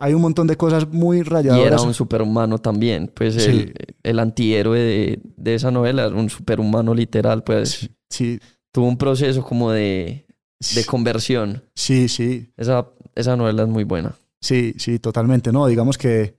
[0.01, 1.65] hay un montón de cosas muy Y rayadoras.
[1.67, 3.09] era un superhumano también.
[3.13, 3.49] Pues Sí.
[3.49, 3.73] el,
[4.03, 8.39] el antihéroe de, de esa novela era un superhumano literal, pues Sí,
[8.73, 10.25] tuvo un proceso como de,
[10.59, 11.63] de sí, conversión.
[11.75, 14.15] sí, sí, Esa, esa novela es muy buena.
[14.41, 15.51] sí, sí, totalmente.
[15.51, 16.35] No, digamos que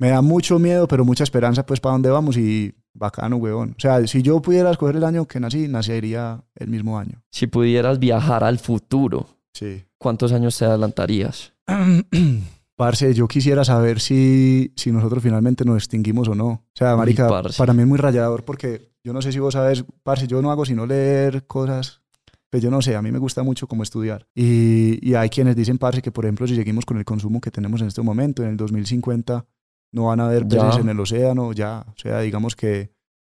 [0.00, 3.74] me da mucho miedo, pero mucha esperanza, pues, para dónde vamos y bacano, huevón.
[3.76, 7.22] O sea, si yo pudiera escoger el año que nací, nacería el mismo año.
[7.30, 9.84] Si pudieras viajar al futuro, Sí.
[9.98, 11.52] ¿cuántos años te adelantarías?
[12.82, 16.48] Parce, yo quisiera saber si, si nosotros finalmente nos extinguimos o no.
[16.48, 17.56] O sea, Uy, marica, parce.
[17.56, 20.50] para mí es muy rayador porque yo no sé si vos sabes, parce, yo no
[20.50, 22.02] hago sino leer cosas,
[22.50, 24.26] pues yo no sé, a mí me gusta mucho como estudiar.
[24.34, 27.52] Y, y hay quienes dicen, parce, que por ejemplo, si seguimos con el consumo que
[27.52, 29.46] tenemos en este momento, en el 2050,
[29.92, 30.62] no van a haber Ya.
[30.66, 31.84] peces en el océano, ya.
[31.88, 32.90] O sea, digamos que,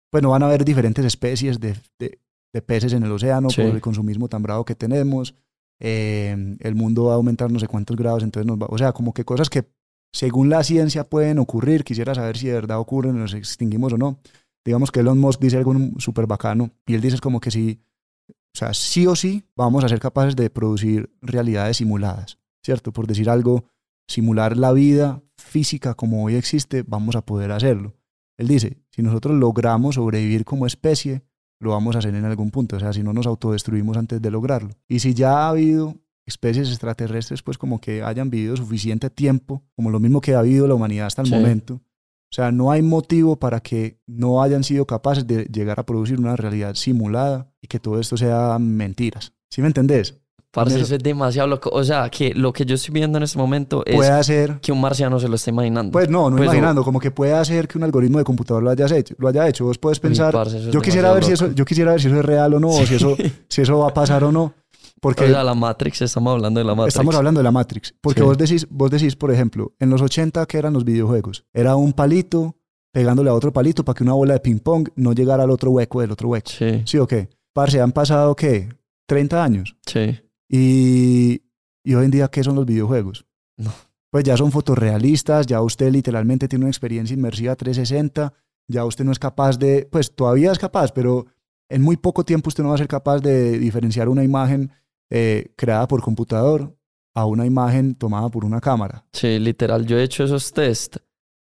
[0.10, 2.19] pues no van a haber diferentes especies de, de-
[2.53, 3.61] de peces en el océano Sí.
[3.61, 5.36] por el consumismo tan bravo que tenemos.
[5.83, 8.93] Eh, el mundo va a aumentar no sé cuántos grados, entonces nos va, o sea,
[8.93, 9.65] como que cosas que
[10.13, 14.19] según la ciencia pueden ocurrir, quisiera saber si de verdad ocurren, nos extinguimos o no.
[14.63, 17.81] Digamos que Elon Musk dice algo súper bacano y él dice es como que sí,
[18.29, 22.93] o sea, sí o sí vamos a ser capaces de producir realidades simuladas, ¿cierto?
[22.93, 23.65] Por decir algo,
[24.07, 27.95] simular la vida física como hoy existe, vamos a poder hacerlo.
[28.37, 31.23] Él dice, si nosotros logramos sobrevivir como especie,
[31.61, 34.31] lo vamos a hacer en algún punto, o sea, si no nos autodestruimos antes de
[34.31, 34.71] lograrlo.
[34.89, 39.89] Y si ya ha habido especies extraterrestres, pues como que hayan vivido suficiente tiempo, como
[39.89, 41.33] lo mismo que ha vivido la humanidad hasta el Sí.
[41.35, 45.85] momento, o sea, no hay motivo para que no hayan sido capaces de llegar a
[45.85, 49.33] producir una realidad simulada y que todo esto sea mentiras.
[49.49, 50.21] ¿Sí me entendés?
[50.53, 51.69] Parce, Eso- eso es demasiado loco.
[51.72, 54.72] O sea, que lo que yo estoy viendo en este momento es Puede hacer que
[54.73, 55.91] un marciano se lo esté imaginando.
[55.94, 58.61] Pues no, no Pues, o- imaginando, como que puede hacer que un algoritmo de computador
[58.61, 59.64] lo, hayas hecho, lo haya hecho.
[59.65, 62.26] Vos puedes pensar, parce, yo quisiera ver si eso, yo quisiera ver si eso es
[62.26, 63.15] real o no, o si eso,
[63.48, 64.53] si eso va a pasar o no.
[64.99, 66.94] Porque O sea, la Matrix, estamos hablando de la Matrix.
[66.95, 67.95] estamos hablando de la Matrix.
[68.02, 68.26] Porque Sí.
[68.26, 71.44] vos decís, vos decís, por ejemplo, en los 80, ¿qué eran los videojuegos?
[71.53, 72.56] Era un palito
[72.94, 75.72] pegándole a otro palito para que una bola de ping pong no llegara al otro
[75.72, 76.52] hueco del otro hueco.
[76.52, 77.30] Sí, ¿Sí o qué?
[77.53, 78.69] Parce, han pasado, ¿qué?
[79.07, 79.76] 30 años.
[79.86, 80.19] sí.
[80.52, 81.44] Y,
[81.82, 83.26] y hoy en día, ¿qué son los videojuegos?
[83.57, 83.72] No.
[84.10, 88.34] pues ya son fotorrealistas, ya usted literalmente tiene una experiencia inmersiva 360,
[88.68, 91.26] ya usted no es capaz de, pues todavía es capaz, pero
[91.69, 94.72] en muy poco tiempo usted no va a ser capaz de diferenciar una imagen
[95.10, 96.76] eh, creada por computador
[97.15, 99.06] a una imagen tomada por una cámara.
[99.14, 100.98] Sí, literal, yo he hecho esos test.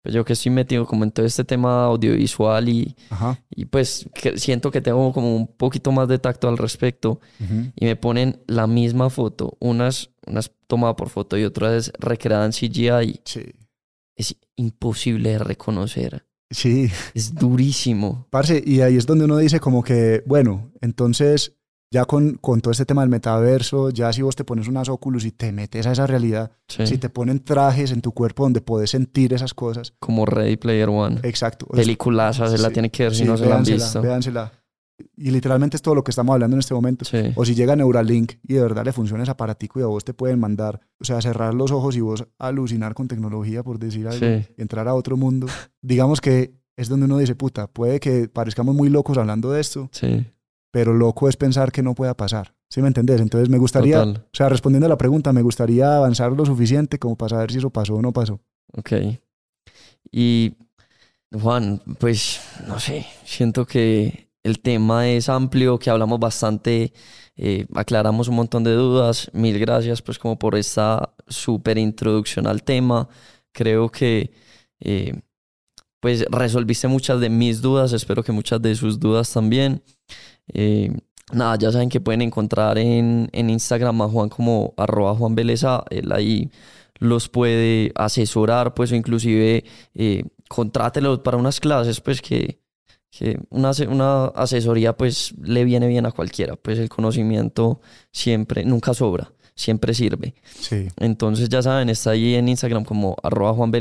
[0.06, 2.96] Pues yo que estoy metido como en todo este tema audiovisual y,
[3.50, 7.20] y pues siento que tengo como un poquito más de tacto al respecto
[7.76, 12.52] y me ponen la misma foto, unas, unas tomada por foto y otras recreada en
[12.52, 13.22] CGI.
[13.26, 13.46] Sí.
[14.16, 16.28] Es imposible de reconocer.
[16.52, 16.92] Sí.
[17.16, 18.28] Es durísimo.
[18.30, 21.55] Parce, y ahí es donde uno dice como que, bueno, entonces
[21.92, 25.26] ya con, con todo este tema del metaverso, ya si vos te pones unas óculos
[25.26, 28.90] y te metes a esa realidad, si te ponen trajes en tu cuerpo donde puedes
[28.90, 29.94] sentir esas cosas.
[30.00, 31.20] Como Ready Player One.
[31.24, 31.68] Exacto.
[31.68, 34.02] Peliculaza, se la tiene que ver si no se la han visto.
[34.02, 34.52] Véansela.
[35.18, 37.06] Y literalmente es todo lo que estamos hablando en este momento.
[37.36, 40.14] O si llega Neuralink y de verdad le funciona ese aparatico y a vos te
[40.14, 44.26] pueden mandar, o sea, cerrar los ojos y vos alucinar con tecnología, por decir algo,
[44.26, 45.48] y entrar a otro mundo.
[45.82, 49.90] Digamos que es donde uno dice, puta, puede que parezcamos muy locos hablando de esto,
[49.92, 50.26] sí.
[50.76, 52.54] Pero loco es pensar que no pueda pasar.
[52.70, 53.22] ¿Sí me entendés?
[53.22, 57.16] Entonces me gustaría, o sea, respondiendo a la pregunta, me gustaría avanzar lo suficiente como
[57.16, 58.42] para saber si eso pasó o no pasó.
[58.74, 58.92] Ok.
[60.12, 60.58] Y
[61.32, 66.92] Juan, pues no sé, siento que el tema es amplio, que hablamos bastante,
[67.38, 69.32] eh, aclaramos un montón de dudas.
[69.32, 73.08] Mil gracias pues como por esta súper introducción al tema.
[73.54, 74.34] Creo que
[74.82, 75.22] eh,
[76.06, 79.82] pues resolviste muchas de mis dudas, espero que muchas de sus dudas también.
[80.54, 80.96] Eh,
[81.34, 85.84] nada, ya saben que pueden encontrar en, en Instagram a Juan como arroba Juan Beleza,
[85.90, 86.52] él ahí
[87.00, 89.64] los puede asesorar, pues o inclusive
[89.96, 92.60] eh, contrátelos para unas clases, pues que
[93.10, 98.94] que una, una asesoría pues le viene bien a cualquiera, pues el conocimiento siempre, nunca
[98.94, 100.36] sobra, siempre sirve.
[100.54, 100.88] Sí.
[100.98, 103.72] Entonces ya saben, está ahí en Instagram como arroba Juan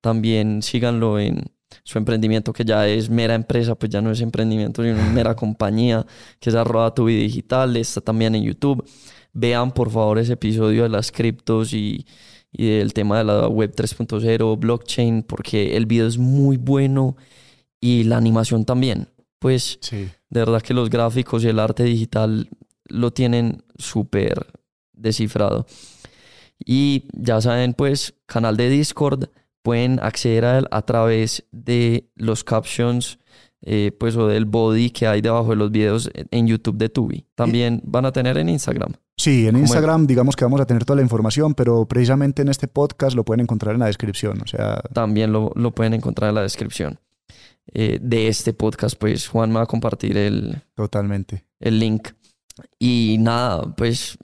[0.00, 1.44] también síganlo en
[1.84, 6.06] su emprendimiento que ya es mera empresa, pues ya no es emprendimiento, sino mera compañía,
[6.38, 8.84] que es arroba tu vida digital, está también en YouTube.
[9.32, 12.06] Vean por favor ese episodio de las criptos y,
[12.52, 17.16] y del tema de la web 3.0, blockchain, porque el video es muy bueno
[17.80, 19.08] y la animación también.
[19.38, 20.08] Pues sí.
[20.28, 22.48] de verdad que los gráficos y el arte digital
[22.86, 24.46] lo tienen súper
[24.92, 25.66] descifrado.
[26.62, 29.30] Y ya saben, pues, canal de Discord,
[29.62, 33.18] pueden acceder a él a través de los captions,
[33.62, 37.26] eh, pues, o del body que hay debajo de los videos en YouTube de Tubi.
[37.34, 38.92] También van a tener en Instagram.
[39.16, 42.68] Sí, en Instagram digamos que vamos a tener toda la información, pero precisamente en este
[42.68, 44.80] podcast lo pueden encontrar en la descripción, o sea...
[44.94, 46.98] También lo, lo pueden encontrar en la descripción.
[47.72, 51.44] Eh, de este podcast, pues Juan me va a compartir el, Totalmente.
[51.60, 52.08] el link.
[52.78, 54.18] Y nada, pues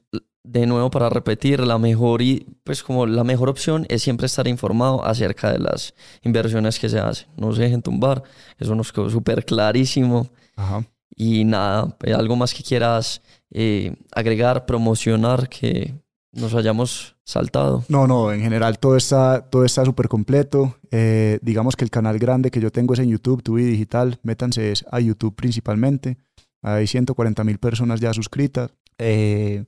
[0.47, 4.47] de nuevo para repetir, la mejor y pues como la mejor opción es siempre estar
[4.47, 7.29] informado acerca de las inversiones que se hacen.
[7.37, 8.23] No se dejen tumbar,
[8.59, 10.29] eso nos quedó súper clarísimo.
[10.57, 10.85] Ajá.
[11.15, 15.95] Y nada, pues, algo más que quieras eh, agregar, promocionar, que
[16.33, 17.85] nos hayamos saltado.
[17.89, 20.77] No, no, en general todo está todo está súper completo.
[20.91, 24.21] Eh, digamos que el canal grande que yo tengo es en YouTube, Tubi Digital.
[24.23, 26.19] Métanse a YouTube principalmente.
[26.63, 28.71] Hay 140 mil personas ya suscritas.
[28.99, 29.65] Eh,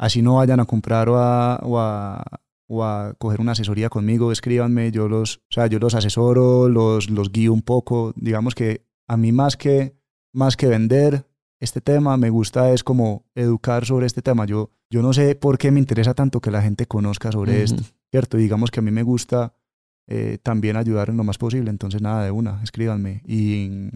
[0.00, 2.24] así no vayan a comprar o a, o a,
[2.66, 4.90] o a, coger una asesoría conmigo, escríbanme.
[4.90, 8.14] Yo los, o sea, yo los asesoro, los, los guío un poco.
[8.16, 9.94] Digamos que a mí más que,
[10.32, 11.26] más que vender,
[11.60, 14.46] este tema, me gusta es como educar sobre este tema.
[14.46, 17.82] Yo, yo no sé por qué me interesa tanto que la gente conozca sobre esto,
[18.10, 18.38] ¿cierto?
[18.38, 19.54] digamos que a mí me gusta
[20.08, 23.22] eh, también ayudar en lo más posible, entonces nada, de una, escríbanme.
[23.26, 23.90] Y,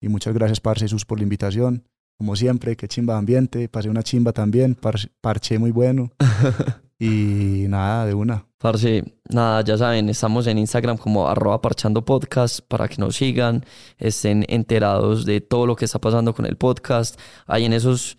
[0.00, 1.82] y muchas gracias, Parce Jesús, por la invitación.
[2.20, 4.76] Como siempre, qué chimba de ambiente, pasé una chimba también,
[5.22, 6.12] parché muy bueno.
[6.98, 8.46] y nada, de una.
[8.58, 13.64] Parce, nada, ya saben, estamos en Instagram como arroba parchando podcast para que nos sigan,
[13.96, 17.18] estén enterados de todo lo que está pasando con el podcast.
[17.46, 18.18] Ahí en esos,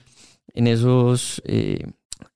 [0.56, 1.86] en esos, eh,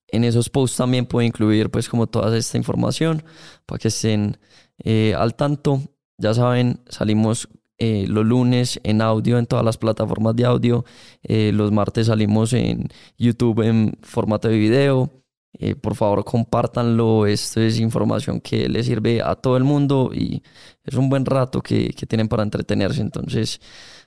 [0.10, 3.24] en esos posts también puedo incluir pues como toda esta información
[3.66, 4.38] para que estén
[4.84, 5.82] eh, al tanto.
[6.20, 10.86] Ya saben, salimos eh, los lunes en audio en todas las plataformas de audio.
[11.24, 12.88] los martes salimos en
[13.18, 15.12] YouTube en formato de video.
[15.60, 17.26] Eh, por favor, compártanlo.
[17.26, 20.44] Esto es información que le sirve a todo el mundo y
[20.84, 23.02] es un buen rato que, que tienen para entretenerse.
[23.02, 23.60] Entonces,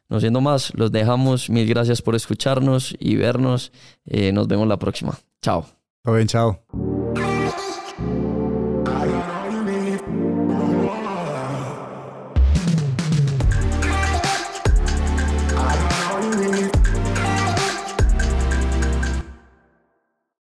[0.08, 1.50] no siendo más, los dejamos.
[1.50, 3.72] Mil gracias por escucharnos y vernos.
[4.04, 5.18] Eh, nos vemos la próxima.
[5.42, 5.66] Chao.
[6.02, 6.87] Todo bien, chao.